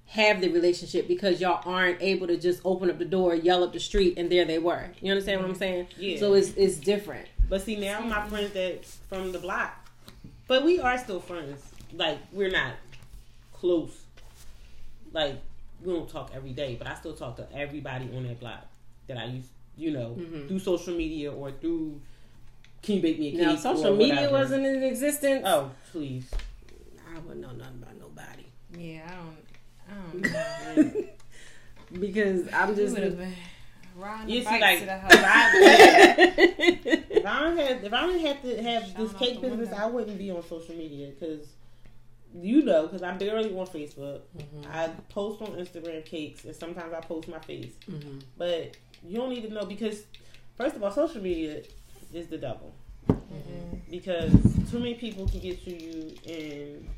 have 0.05 0.39
the 0.39 0.47
relationship 0.49 1.05
because 1.07 1.41
y'all 1.41 1.61
aren't 1.65 2.01
able 2.01 2.27
to 2.27 2.37
just 2.37 2.61
open 2.63 2.89
up 2.89 2.97
the 2.97 3.03
door, 3.05 3.35
yell 3.35 3.61
up 3.63 3.73
the 3.73 3.79
street, 3.79 4.13
and 4.17 4.29
there 4.31 4.45
they 4.45 4.57
were. 4.59 4.89
You 5.01 5.11
understand 5.11 5.41
what 5.41 5.49
I'm 5.49 5.55
saying? 5.55 5.87
Yeah. 5.97 6.17
So 6.17 6.33
it's 6.33 6.51
it's 6.55 6.77
different. 6.77 7.27
But 7.49 7.61
see 7.61 7.75
now 7.75 7.99
my 8.01 8.25
friends 8.29 8.51
that 8.53 8.85
from 8.85 9.33
the 9.33 9.39
block, 9.39 9.73
but 10.47 10.63
we 10.63 10.79
are 10.79 10.97
still 10.97 11.19
friends. 11.19 11.61
Like 11.93 12.19
we're 12.31 12.49
not 12.51 12.75
close. 13.51 13.99
Like 15.11 15.41
we 15.83 15.93
don't 15.93 16.09
talk 16.09 16.31
every 16.33 16.51
day, 16.51 16.75
but 16.77 16.87
I 16.87 16.95
still 16.95 17.13
talk 17.13 17.35
to 17.37 17.47
everybody 17.53 18.05
on 18.15 18.23
that 18.27 18.39
block 18.39 18.65
that 19.07 19.17
I 19.17 19.25
used, 19.25 19.49
you 19.77 19.91
know, 19.91 20.15
Mhm. 20.19 20.47
through 20.47 20.59
social 20.59 20.95
media 20.95 21.31
or 21.31 21.51
through. 21.51 21.99
Can 22.81 22.95
you 22.95 23.01
bake 23.01 23.19
me 23.19 23.27
a 23.27 23.31
cake? 23.31 23.41
Now, 23.41 23.53
or 23.53 23.57
social 23.57 23.95
media 23.95 24.29
wasn't 24.31 24.65
in 24.65 24.83
existence. 24.83 25.43
Oh 25.45 25.71
please! 25.91 26.29
I 27.13 27.19
wouldn't 27.19 27.41
know 27.41 27.51
nothing 27.51 27.83
about 27.83 27.99
nobody 27.99 28.45
Yeah, 28.77 29.07
I 29.89 29.93
don't. 29.93 30.35
I 30.35 30.75
don't 30.75 30.93
know. 30.95 31.03
because 31.99 32.47
I'm 32.53 32.75
just. 32.75 32.93
would 32.95 33.03
have 33.03 33.19
riding 33.97 34.29
You 34.33 34.39
the 34.39 34.45
see, 34.45 34.51
bike 34.51 34.61
like, 34.61 34.79
to 34.79 34.85
the 34.85 34.95
if 34.95 35.01
house. 35.01 35.13
I, 35.13 36.33
if 37.11 37.25
I 37.25 37.39
don't 37.41 37.57
have 37.57 37.83
if 37.83 37.93
I 37.93 38.01
don't 38.01 38.19
have 38.21 38.41
to 38.43 38.63
have 38.63 38.83
Shouting 38.87 39.03
this 39.03 39.13
cake 39.13 39.41
business, 39.41 39.69
window. 39.69 39.75
I 39.77 39.85
wouldn't 39.87 40.17
be 40.17 40.31
on 40.31 40.43
social 40.47 40.75
media 40.75 41.09
because 41.09 41.45
you 42.33 42.63
know 42.63 42.83
because 42.87 43.01
I'm 43.03 43.17
barely 43.17 43.49
on 43.57 43.67
Facebook. 43.67 44.21
Mm-hmm. 44.37 44.71
I 44.71 44.89
post 45.09 45.41
on 45.41 45.49
Instagram 45.55 46.05
cakes 46.05 46.45
and 46.45 46.55
sometimes 46.55 46.93
I 46.93 47.01
post 47.01 47.27
my 47.27 47.39
face, 47.39 47.73
Mhm. 47.89 48.21
but 48.37 48.77
you 49.05 49.17
don't 49.17 49.29
need 49.29 49.41
to 49.43 49.53
know 49.53 49.65
because 49.65 50.03
first 50.55 50.75
of 50.75 50.83
all, 50.83 50.91
social 50.91 51.21
media 51.21 51.61
is 52.13 52.27
the 52.27 52.37
devil 52.37 52.73
because 53.89 54.31
too 54.69 54.79
many 54.79 54.93
people 54.95 55.27
can 55.27 55.39
get 55.39 55.63
to 55.65 55.71
you 55.71 56.15
and 56.27 56.89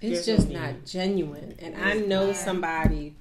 It's 0.00 0.24
just 0.24 0.48
not 0.48 0.86
genuine, 0.86 1.54
and 1.58 1.76
I 1.76 1.94
know 1.94 2.28
not. 2.28 2.36
somebody 2.36 3.14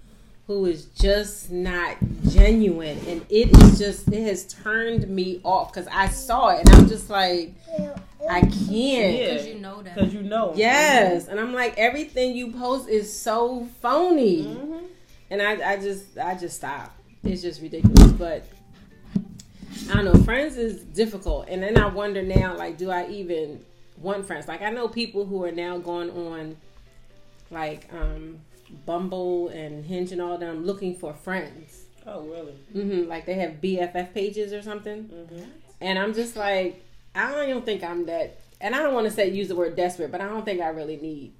who 0.50 0.66
is 0.66 0.86
just 0.86 1.52
not 1.52 1.96
genuine, 2.28 2.98
and 3.08 3.24
it 3.30 3.56
is 3.62 3.78
just 3.78 4.08
it 4.08 4.24
has 4.24 4.46
turned 4.52 5.08
me 5.08 5.40
off 5.44 5.72
because 5.72 5.88
I 5.92 6.08
saw 6.10 6.48
it 6.48 6.62
and 6.62 6.70
I'm 6.76 6.88
just 6.90 7.08
like 7.08 7.54
I 8.28 8.42
can't. 8.42 8.50
Yeah. 8.68 9.34
Because 9.34 9.46
you 9.48 9.60
know 9.60 9.84
that. 9.84 9.94
because 9.96 10.12
you 10.12 10.24
know 10.24 10.54
Yes, 10.56 11.28
and 11.28 11.40
I'm 11.40 11.54
like 11.54 11.78
everything 11.78 12.36
you 12.36 12.52
post 12.52 12.90
is 12.90 13.16
so 13.16 13.68
phony, 13.80 14.46
Mhm. 14.46 14.86
and 15.30 15.40
I, 15.40 15.74
I 15.74 15.78
just 15.78 16.18
I 16.18 16.34
just 16.34 16.56
stop. 16.56 16.96
It's 17.24 17.44
just 17.44 17.62
ridiculous, 17.62 18.12
but 18.14 18.44
I 19.92 19.94
don't 19.94 20.06
know. 20.06 20.16
Friends 20.24 20.58
is 20.58 20.82
difficult, 20.82 21.48
and 21.48 21.62
then 21.62 21.78
I 21.78 21.86
wonder 21.90 22.24
now, 22.24 22.58
like, 22.58 22.76
do 22.80 22.90
I 22.90 23.08
even 23.10 23.64
want 24.02 24.26
friends? 24.26 24.48
Like, 24.48 24.64
I 24.64 24.72
know 24.72 24.88
people 24.88 25.28
who 25.28 25.44
are 25.46 25.52
now 25.52 25.78
going 25.78 26.10
on, 26.10 26.58
like, 27.52 27.88
um, 27.94 28.40
Bumble 28.86 29.50
and 29.50 29.84
Hinge 29.86 30.12
and 30.12 30.22
all 30.22 30.38
them, 30.38 30.66
looking 30.66 30.96
for 30.96 31.14
friends. 31.14 31.84
Oh 32.08 32.22
really? 32.22 32.54
hmm 32.74 33.08
Like 33.10 33.26
they 33.26 33.36
have 33.36 33.62
BFF 33.62 34.14
pages 34.14 34.54
or 34.54 34.62
something, 34.62 35.04
hmm 35.04 35.42
and 35.82 35.98
I'm 35.98 36.14
just 36.14 36.36
like, 36.36 36.84
I 37.16 37.32
don't 37.32 37.48
even 37.50 37.62
think 37.64 37.84
I'm 37.84 38.06
that. 38.08 38.42
And 38.60 38.76
I 38.76 38.82
don't 38.82 38.94
want 38.94 39.08
to 39.08 39.12
say 39.12 39.30
use 39.30 39.48
the 39.48 39.56
word 39.56 39.78
desperate, 39.78 40.12
but 40.12 40.20
I 40.20 40.28
don't 40.28 40.44
think 40.44 40.60
I 40.60 40.68
really 40.70 40.98
need. 40.98 41.32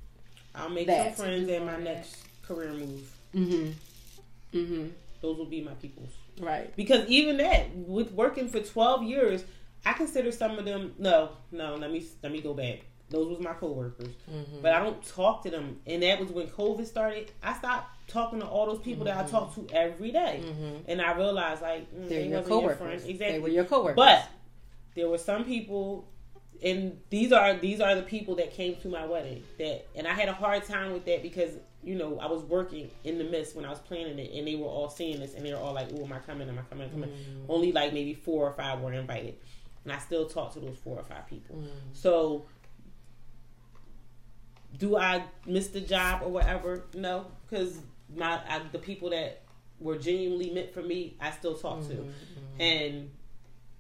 I'll 0.56 0.70
make 0.70 0.88
That. 0.88 1.18
some 1.18 1.26
friends 1.26 1.50
in 1.50 1.66
my 1.66 1.78
next 1.78 2.24
career 2.44 2.72
move. 2.72 3.12
Mm-hmm. 3.36 4.58
Mm-hmm. 4.58 4.88
Those 5.22 5.38
will 5.38 5.46
be 5.46 5.62
my 5.62 5.74
peoples. 5.74 6.12
Right. 6.40 6.74
Because 6.78 7.06
even 7.10 7.36
that, 7.38 7.76
with 7.76 8.12
working 8.14 8.48
for 8.48 8.62
twelve 8.62 9.04
years, 9.04 9.44
I 9.86 9.92
consider 9.94 10.32
some 10.32 10.58
of 10.58 10.64
them. 10.66 10.94
No, 10.98 11.32
no. 11.52 11.76
Let 11.76 11.92
me 11.92 12.06
let 12.24 12.32
me 12.32 12.40
go 12.42 12.54
back. 12.54 12.80
Those 13.10 13.28
was 13.30 13.40
my 13.40 13.54
coworkers, 13.54 14.14
Mm-hmm. 14.32 14.62
but 14.62 14.72
I 14.74 14.80
don't 14.84 15.04
talk 15.06 15.44
to 15.44 15.50
them. 15.50 15.80
And 15.88 16.04
that 16.04 16.20
was 16.20 16.30
when 16.30 16.48
COVID 16.48 16.86
started. 16.86 17.32
I 17.42 17.54
stopped 17.58 17.88
talking 18.08 18.40
to 18.40 18.46
all 18.46 18.66
those 18.68 18.80
people 18.82 19.06
that 19.06 19.18
I 19.18 19.28
talk 19.28 19.56
to 19.56 19.68
every 19.76 20.12
day. 20.12 20.44
Mm-hmm. 20.46 20.90
and 20.92 21.02
I 21.02 21.14
realized 21.16 21.62
like 21.62 21.92
mm, 21.94 22.08
They're 22.10 22.20
they 22.24 22.28
your 22.28 22.40
wasn't 22.42 22.50
your 22.50 22.60
coworkers. 22.62 22.78
friends. 22.78 23.04
They 23.04 23.10
Exactly. 23.12 23.40
were 23.40 23.50
your 23.50 23.64
coworkers. 23.66 23.96
But 23.96 24.28
there 24.96 25.08
were 25.10 25.18
some 25.18 25.44
people, 25.46 26.08
and 26.64 27.00
these 27.10 27.32
are 27.32 27.56
these 27.56 27.80
are 27.82 27.96
the 27.96 28.02
people 28.04 28.36
that 28.36 28.52
came 28.54 28.76
to 28.78 28.88
my 28.90 29.06
wedding. 29.06 29.44
That 29.58 29.88
and 29.96 30.08
I 30.08 30.14
had 30.14 30.30
a 30.30 30.34
hard 30.34 30.64
time 30.66 30.92
with 30.94 31.06
that 31.06 31.24
because 31.24 31.52
you 31.84 31.96
know 31.96 32.20
I 32.20 32.28
was 32.28 32.44
working 32.44 32.92
in 33.04 33.18
the 33.18 33.24
midst 33.24 33.56
when 33.56 33.66
I 33.66 33.70
was 33.70 33.80
planning 33.80 34.20
it, 34.20 34.32
and 34.38 34.48
they 34.48 34.56
were 34.56 34.68
all 34.68 34.90
seeing 34.90 35.20
this, 35.20 35.34
and 35.34 35.46
they 35.46 35.52
were 35.54 35.60
all 35.60 35.74
like, 35.74 35.88
"Oh, 35.96 36.04
am 36.06 36.12
I 36.14 36.20
coming? 36.20 36.48
Am 36.50 36.60
I 36.60 36.62
coming? 36.64 36.86
Am 36.86 36.90
I 36.90 36.92
coming?" 36.92 37.10
Mm-hmm. 37.10 37.46
Only 37.52 37.72
like 37.72 37.94
maybe 37.94 38.14
four 38.14 38.48
or 38.48 38.54
five 38.54 38.82
were 38.82 38.92
invited, 38.94 39.36
and 39.86 39.94
I 39.94 40.00
still 40.00 40.28
talked 40.28 40.54
to 40.56 40.60
those 40.60 40.78
four 40.78 40.98
or 40.98 41.04
five 41.04 41.28
people. 41.28 41.56
Mm-hmm. 41.56 41.68
So. 41.94 42.46
Do 44.78 44.98
I 44.98 45.24
miss 45.46 45.68
the 45.68 45.82
job 45.82 46.22
or 46.24 46.30
whatever? 46.30 46.84
No, 46.94 47.26
because 47.50 47.80
my 48.16 48.40
I, 48.48 48.62
the 48.72 48.80
people 48.80 49.10
that 49.10 49.42
were 49.80 49.98
genuinely 49.98 50.50
meant 50.52 50.74
for 50.74 50.82
me, 50.82 51.16
I 51.20 51.32
still 51.32 51.56
talk 51.56 51.82
to. 51.88 51.94
Mm-hmm. 51.96 52.62
And 52.62 53.10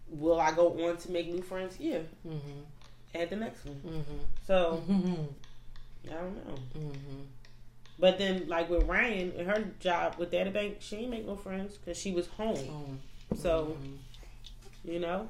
will 0.09 0.39
I 0.39 0.51
go 0.53 0.87
on 0.87 0.97
to 0.97 1.11
make 1.11 1.27
new 1.31 1.41
friends? 1.41 1.77
Yeah, 1.79 1.99
Mm-hmm. 2.27 2.61
at 3.15 3.29
the 3.29 3.35
next 3.35 3.65
one. 3.65 3.75
Mm-hmm. 3.85 4.17
So 4.47 4.83
Mm-hmm. 4.89 5.23
I 6.09 6.13
don't 6.13 6.47
know. 6.47 6.55
Mm-hmm. 6.77 7.21
But 7.99 8.17
then, 8.17 8.47
like 8.47 8.69
with 8.69 8.87
Rhyan 8.87 9.37
and 9.37 9.47
her 9.49 9.63
job 9.81 10.15
with 10.17 10.31
Data 10.31 10.49
Bank, 10.51 10.77
she 10.79 10.95
ain't 10.97 11.09
make 11.11 11.25
no 11.27 11.35
friends 11.35 11.75
because 11.77 11.97
she 11.97 12.11
was 12.13 12.27
home. 12.27 12.55
Mm-hmm. 12.55 13.35
So 13.37 13.75
you 14.85 14.99
know, 14.99 15.27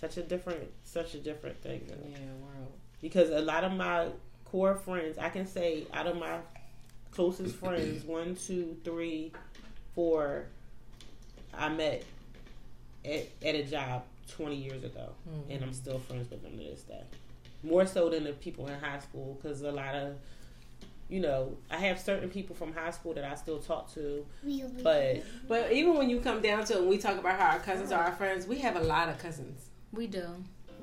such 0.00 0.16
a 0.16 0.22
different, 0.22 0.70
such 0.84 1.14
a 1.14 1.18
different 1.18 1.62
thing. 1.62 1.82
yeah, 1.88 2.18
world. 2.42 2.72
Because 3.02 3.28
a 3.30 3.40
lot 3.40 3.64
of 3.64 3.72
my 3.72 4.08
core 4.50 4.74
friends, 4.74 5.16
I 5.18 5.28
can 5.28 5.46
say, 5.46 5.86
out 5.94 6.06
of 6.06 6.16
my 6.16 6.38
closest 7.12 7.56
friends, 7.60 8.04
one, 8.04 8.34
two, 8.36 8.76
three, 8.84 9.32
four, 9.94 10.46
I 11.56 11.68
met 11.68 12.04
at, 13.04 13.28
at 13.44 13.54
a 13.54 13.62
job 13.64 14.04
20 14.36 14.56
years 14.56 14.84
ago. 14.84 15.10
Mm-hmm. 15.28 15.50
and 15.52 15.64
I'm 15.64 15.72
still 15.72 15.98
friends 15.98 16.30
with 16.30 16.42
them 16.42 16.52
to 16.58 16.64
this 16.64 16.82
day. 16.82 17.02
More 17.62 17.86
so 17.86 18.08
than 18.08 18.24
the 18.24 18.32
people 18.32 18.66
in 18.68 18.78
high 18.78 19.00
school, 19.00 19.38
because 19.40 19.62
a 19.62 19.70
lot 19.70 19.94
of, 19.94 20.14
you 21.08 21.20
know, 21.20 21.56
I 21.70 21.76
have 21.76 22.00
certain 22.00 22.30
people 22.30 22.56
from 22.56 22.72
high 22.72 22.90
school 22.92 23.12
that 23.14 23.24
I 23.24 23.34
still 23.34 23.58
talk 23.58 23.92
to, 23.94 24.24
but 24.82 25.22
But 25.48 25.72
even 25.72 25.96
when 25.96 26.08
you 26.08 26.20
come 26.20 26.40
down 26.40 26.64
to 26.66 26.74
it, 26.74 26.78
and 26.80 26.88
we 26.88 26.96
talk 26.98 27.18
about 27.18 27.38
how 27.38 27.50
our 27.50 27.58
cousins 27.58 27.92
are 27.92 28.02
our 28.02 28.12
friends, 28.12 28.46
we 28.46 28.58
have 28.58 28.76
a 28.76 28.80
lot 28.80 29.08
of 29.10 29.18
cousins. 29.18 29.66
We 29.92 30.06
do. 30.06 30.24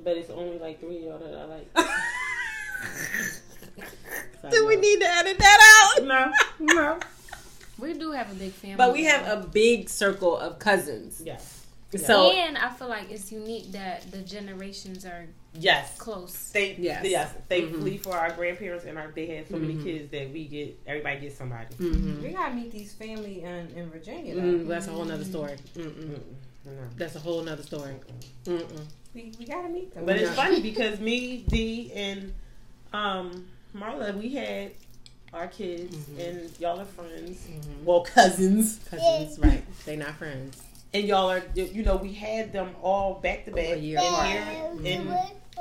but 0.04 0.18
it's 0.18 0.30
only 0.30 0.60
like 0.60 0.80
three 0.80 0.98
of 0.98 1.04
y'all 1.04 1.20
that 1.20 1.34
I 1.36 1.46
like. 1.46 1.68
So 4.42 4.48
I 4.48 4.50
Do 4.52 4.68
we 4.68 4.76
need 4.76 5.00
to 5.02 5.08
edit 5.08 5.38
that 5.40 5.94
out? 5.98 6.04
No, 6.06 6.32
no. 6.60 7.00
We 7.80 7.94
do 7.94 8.12
have 8.12 8.32
a 8.32 8.36
big 8.36 8.52
family. 8.54 8.76
But 8.78 8.94
we 8.94 9.04
have 9.06 9.28
a 9.28 9.48
big 9.48 9.90
circle 9.90 10.38
of 10.38 10.60
cousins. 10.60 11.22
Yes. 11.24 11.66
So 11.96 12.32
and 12.32 12.58
I 12.58 12.70
feel 12.70 12.90
like 12.90 13.10
it's 13.10 13.32
unique 13.32 13.72
that 13.72 14.12
the 14.12 14.20
generations 14.20 15.06
are 15.06 15.26
Yes. 15.54 15.98
close. 15.98 16.34
Thank, 16.36 16.78
Yes. 16.80 17.06
yes. 17.08 17.34
Thankfully 17.50 17.98
for 17.98 18.16
our 18.16 18.32
grandparents 18.32 18.86
and 18.86 18.98
our, 18.98 19.12
they 19.16 19.26
had 19.26 19.48
so 19.50 19.58
many 19.58 19.76
Mhm. 19.76 19.84
kids 19.84 20.12
that 20.12 20.32
we 20.32 20.46
get 20.46 20.78
everybody 20.86 21.22
gets 21.22 21.36
somebody. 21.38 21.74
Mhm. 21.76 22.22
We 22.22 22.30
gotta 22.30 22.54
meet 22.54 22.72
these 22.72 22.94
family 22.94 23.42
in, 23.42 23.70
in 23.76 23.90
Virginia. 23.90 24.36
Mm, 24.36 24.68
that's 24.68 24.88
a 24.88 24.92
whole 24.92 25.06
nother 25.06 25.24
story. 25.24 25.56
Mm-mm. 25.76 26.20
Mm-mm. 26.68 26.98
That's 26.98 27.16
a 27.16 27.20
whole 27.20 27.42
nother 27.42 27.64
story. 27.64 27.96
Mm-mm. 28.46 28.86
We, 29.16 29.32
we 29.40 29.46
gotta 29.46 29.70
meet 29.70 29.94
them. 29.94 30.06
But 30.06 30.18
it's 30.18 30.36
funny 30.36 30.62
because 30.62 31.00
me, 31.00 31.38
Dee, 31.48 31.92
and 31.96 32.34
um, 32.94 33.48
Marla, 33.78 34.16
we 34.18 34.30
had 34.34 34.72
our 35.34 35.48
kids, 35.48 35.96
Mhm. 35.96 36.20
and 36.28 36.60
y'all 36.60 36.80
are 36.80 36.86
friends. 36.86 37.38
Mhm. 37.48 37.84
Well, 37.84 38.02
cousins, 38.02 38.80
Cousins, 38.90 39.38
right? 39.40 39.64
They 39.86 39.96
not 39.96 40.16
friends. 40.16 40.62
and 40.94 41.04
y'all 41.08 41.30
are. 41.30 41.44
You 41.54 41.84
know, 41.84 41.98
we 41.98 42.14
had 42.14 42.52
them 42.54 42.76
all 42.82 43.16
back 43.16 43.46
to 43.46 43.52
back 43.52 43.66
A 43.76 43.78
year 43.78 44.00
in 44.00 44.06
apart. 44.06 44.28
here, 44.28 44.98
and 44.98 45.10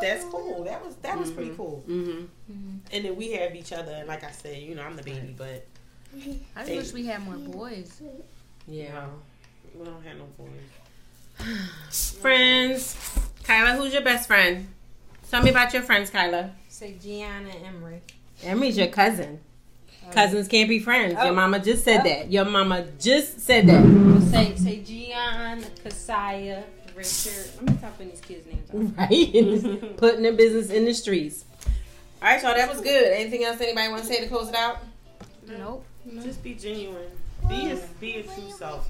that's 0.00 0.24
cool. 0.24 0.64
That 0.64 0.84
was 0.84 0.94
that 1.02 1.18
was 1.18 1.30
pretty 1.32 1.50
Mhm. 1.50 1.56
cool. 1.56 1.84
Mm-hmm. 1.88 2.52
Mhm. 2.52 2.78
And 2.92 3.04
then 3.04 3.16
we 3.16 3.32
have 3.32 3.54
each 3.56 3.72
other, 3.72 3.92
and 3.92 4.06
like 4.08 4.22
I 4.24 4.30
said, 4.30 4.58
you 4.62 4.74
know, 4.76 4.82
I'm 4.82 4.96
the 4.96 5.02
baby, 5.02 5.34
but 5.36 5.66
I 6.56 6.60
just 6.60 6.68
Hey. 6.68 6.76
wish 6.78 6.92
we 6.92 7.06
had 7.06 7.22
more 7.24 7.34
boys. 7.36 8.00
Yeah. 8.68 8.92
know, 8.94 9.08
we 9.74 9.84
don't 9.84 10.02
have 10.04 10.16
no 10.16 10.26
boys. 10.38 11.50
Friends. 12.20 12.96
Kyla, 13.44 13.76
who's 13.76 13.92
your 13.92 14.02
best 14.02 14.26
friend? 14.26 14.68
Tell 15.30 15.42
me 15.42 15.50
about 15.50 15.72
your 15.72 15.82
friends, 15.82 16.10
Kyla. 16.10 16.50
Say 16.68 16.96
Gianna 17.02 17.50
Emery. 17.64 18.00
Emery's 18.44 18.76
your 18.78 18.86
cousin. 18.88 19.40
Oh. 20.06 20.12
Cousins 20.12 20.46
can't 20.48 20.68
be 20.68 20.78
friends. 20.78 21.14
Your 21.14 21.32
Oh. 21.32 21.34
mama 21.34 21.58
just 21.58 21.84
said 21.84 22.00
Oh. 22.00 22.04
that. 22.04 22.30
Your 22.30 22.44
mama 22.44 22.86
just 22.98 23.40
said 23.40 23.66
that. 23.66 23.82
Say 24.30 24.54
say 24.56 24.76
Gian, 24.82 25.62
Kasaya, 25.84 26.62
Richard. 26.94 27.50
Let 27.56 27.62
me 27.70 27.76
stop 27.78 27.96
putting 27.96 28.10
these 28.12 28.20
kids' 28.20 28.46
names 28.46 28.70
out. 28.70 28.98
Right? 29.10 29.96
Putting 29.96 30.22
their 30.22 30.32
business 30.32 30.70
in 30.70 30.84
the 30.84 30.94
streets. 30.94 31.44
All 32.22 32.28
right, 32.28 32.42
y'all. 32.42 32.54
That 32.54 32.68
was 32.68 32.80
good. 32.80 33.12
Anything 33.12 33.44
else 33.44 33.60
anybody 33.60 33.88
want 33.88 34.02
to 34.02 34.08
say 34.08 34.20
to 34.20 34.28
close 34.28 34.48
it 34.48 34.54
out? 34.54 34.78
Nope. 35.46 35.84
Just 36.22 36.42
be 36.42 36.54
genuine. 36.54 37.10
Be 37.48 37.54
your, 37.56 37.76
be 38.00 38.08
your 38.12 38.22
true 38.24 38.50
self, 38.56 38.88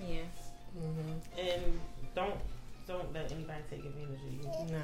Yeah. 0.00 0.18
Mm-hmm. 0.78 1.40
and 1.40 1.80
don't 2.14 2.34
don't 2.86 3.12
let 3.12 3.32
anybody 3.32 3.58
take 3.70 3.84
advantage 3.84 4.20
of 4.20 4.68
you. 4.68 4.72
No. 4.72 4.82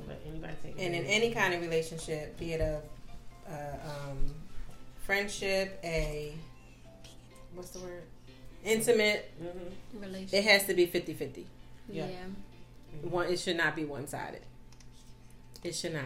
Don't 0.00 0.08
let 0.08 0.20
anybody 0.26 0.54
take 0.62 0.74
And 0.78 0.94
in 0.94 1.04
any 1.04 1.30
kind 1.32 1.54
of 1.54 1.60
relationship, 1.60 2.38
be 2.38 2.54
it 2.54 2.60
a, 2.60 2.80
a 3.50 3.74
um, 4.10 4.34
friendship, 5.04 5.78
a 5.84 6.34
what's 7.54 7.70
the 7.70 7.80
word? 7.80 8.02
Intimate. 8.64 9.30
hmm 9.40 10.00
Relationship. 10.00 10.38
It 10.38 10.44
has 10.44 10.66
to 10.66 10.74
be 10.74 10.86
50-50. 10.86 11.44
Yeah. 11.90 12.06
One, 13.02 13.26
it 13.26 13.38
should 13.38 13.56
not 13.56 13.74
be 13.76 13.84
one 13.84 14.06
sided. 14.06 14.42
It 15.62 15.74
should 15.74 15.94
not. 15.94 16.04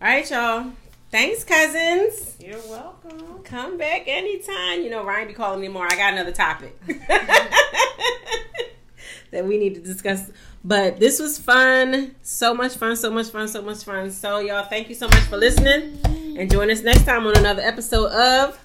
All 0.00 0.08
right, 0.08 0.28
y'all. 0.30 0.72
Thanks, 1.10 1.44
cousins. 1.44 2.36
You're 2.40 2.58
welcome. 2.68 3.42
Come 3.44 3.76
back 3.76 4.04
anytime. 4.06 4.82
You 4.82 4.90
know, 4.90 5.04
Rhyan 5.04 5.28
be 5.28 5.34
calling 5.34 5.60
me 5.60 5.68
more. 5.68 5.84
I 5.84 5.96
got 5.96 6.12
another 6.14 6.32
topic 6.32 6.80
that 9.30 9.44
we 9.44 9.58
need 9.58 9.74
to 9.74 9.80
discuss. 9.80 10.30
But 10.64 11.00
this 11.00 11.18
was 11.18 11.38
fun. 11.38 12.14
So 12.22 12.54
much 12.54 12.76
fun, 12.76 12.96
so 12.96 13.10
much 13.10 13.30
fun, 13.30 13.48
so 13.48 13.62
much 13.62 13.84
fun. 13.84 14.10
So, 14.10 14.38
y'all, 14.38 14.64
thank 14.64 14.88
you 14.88 14.94
so 14.94 15.08
much 15.08 15.22
for 15.24 15.36
listening. 15.36 15.98
And 16.38 16.50
join 16.50 16.70
us 16.70 16.82
next 16.82 17.04
time 17.04 17.26
on 17.26 17.36
another 17.36 17.62
episode 17.62 18.10
of 18.12 18.58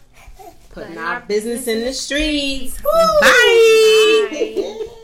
Putting 0.70 0.98
Our 0.98 1.22
Business 1.22 1.68
in 1.68 1.84
the 1.84 1.94
Streets. 1.94 2.80
Bye. 2.82 4.28
Bye. 4.32 4.88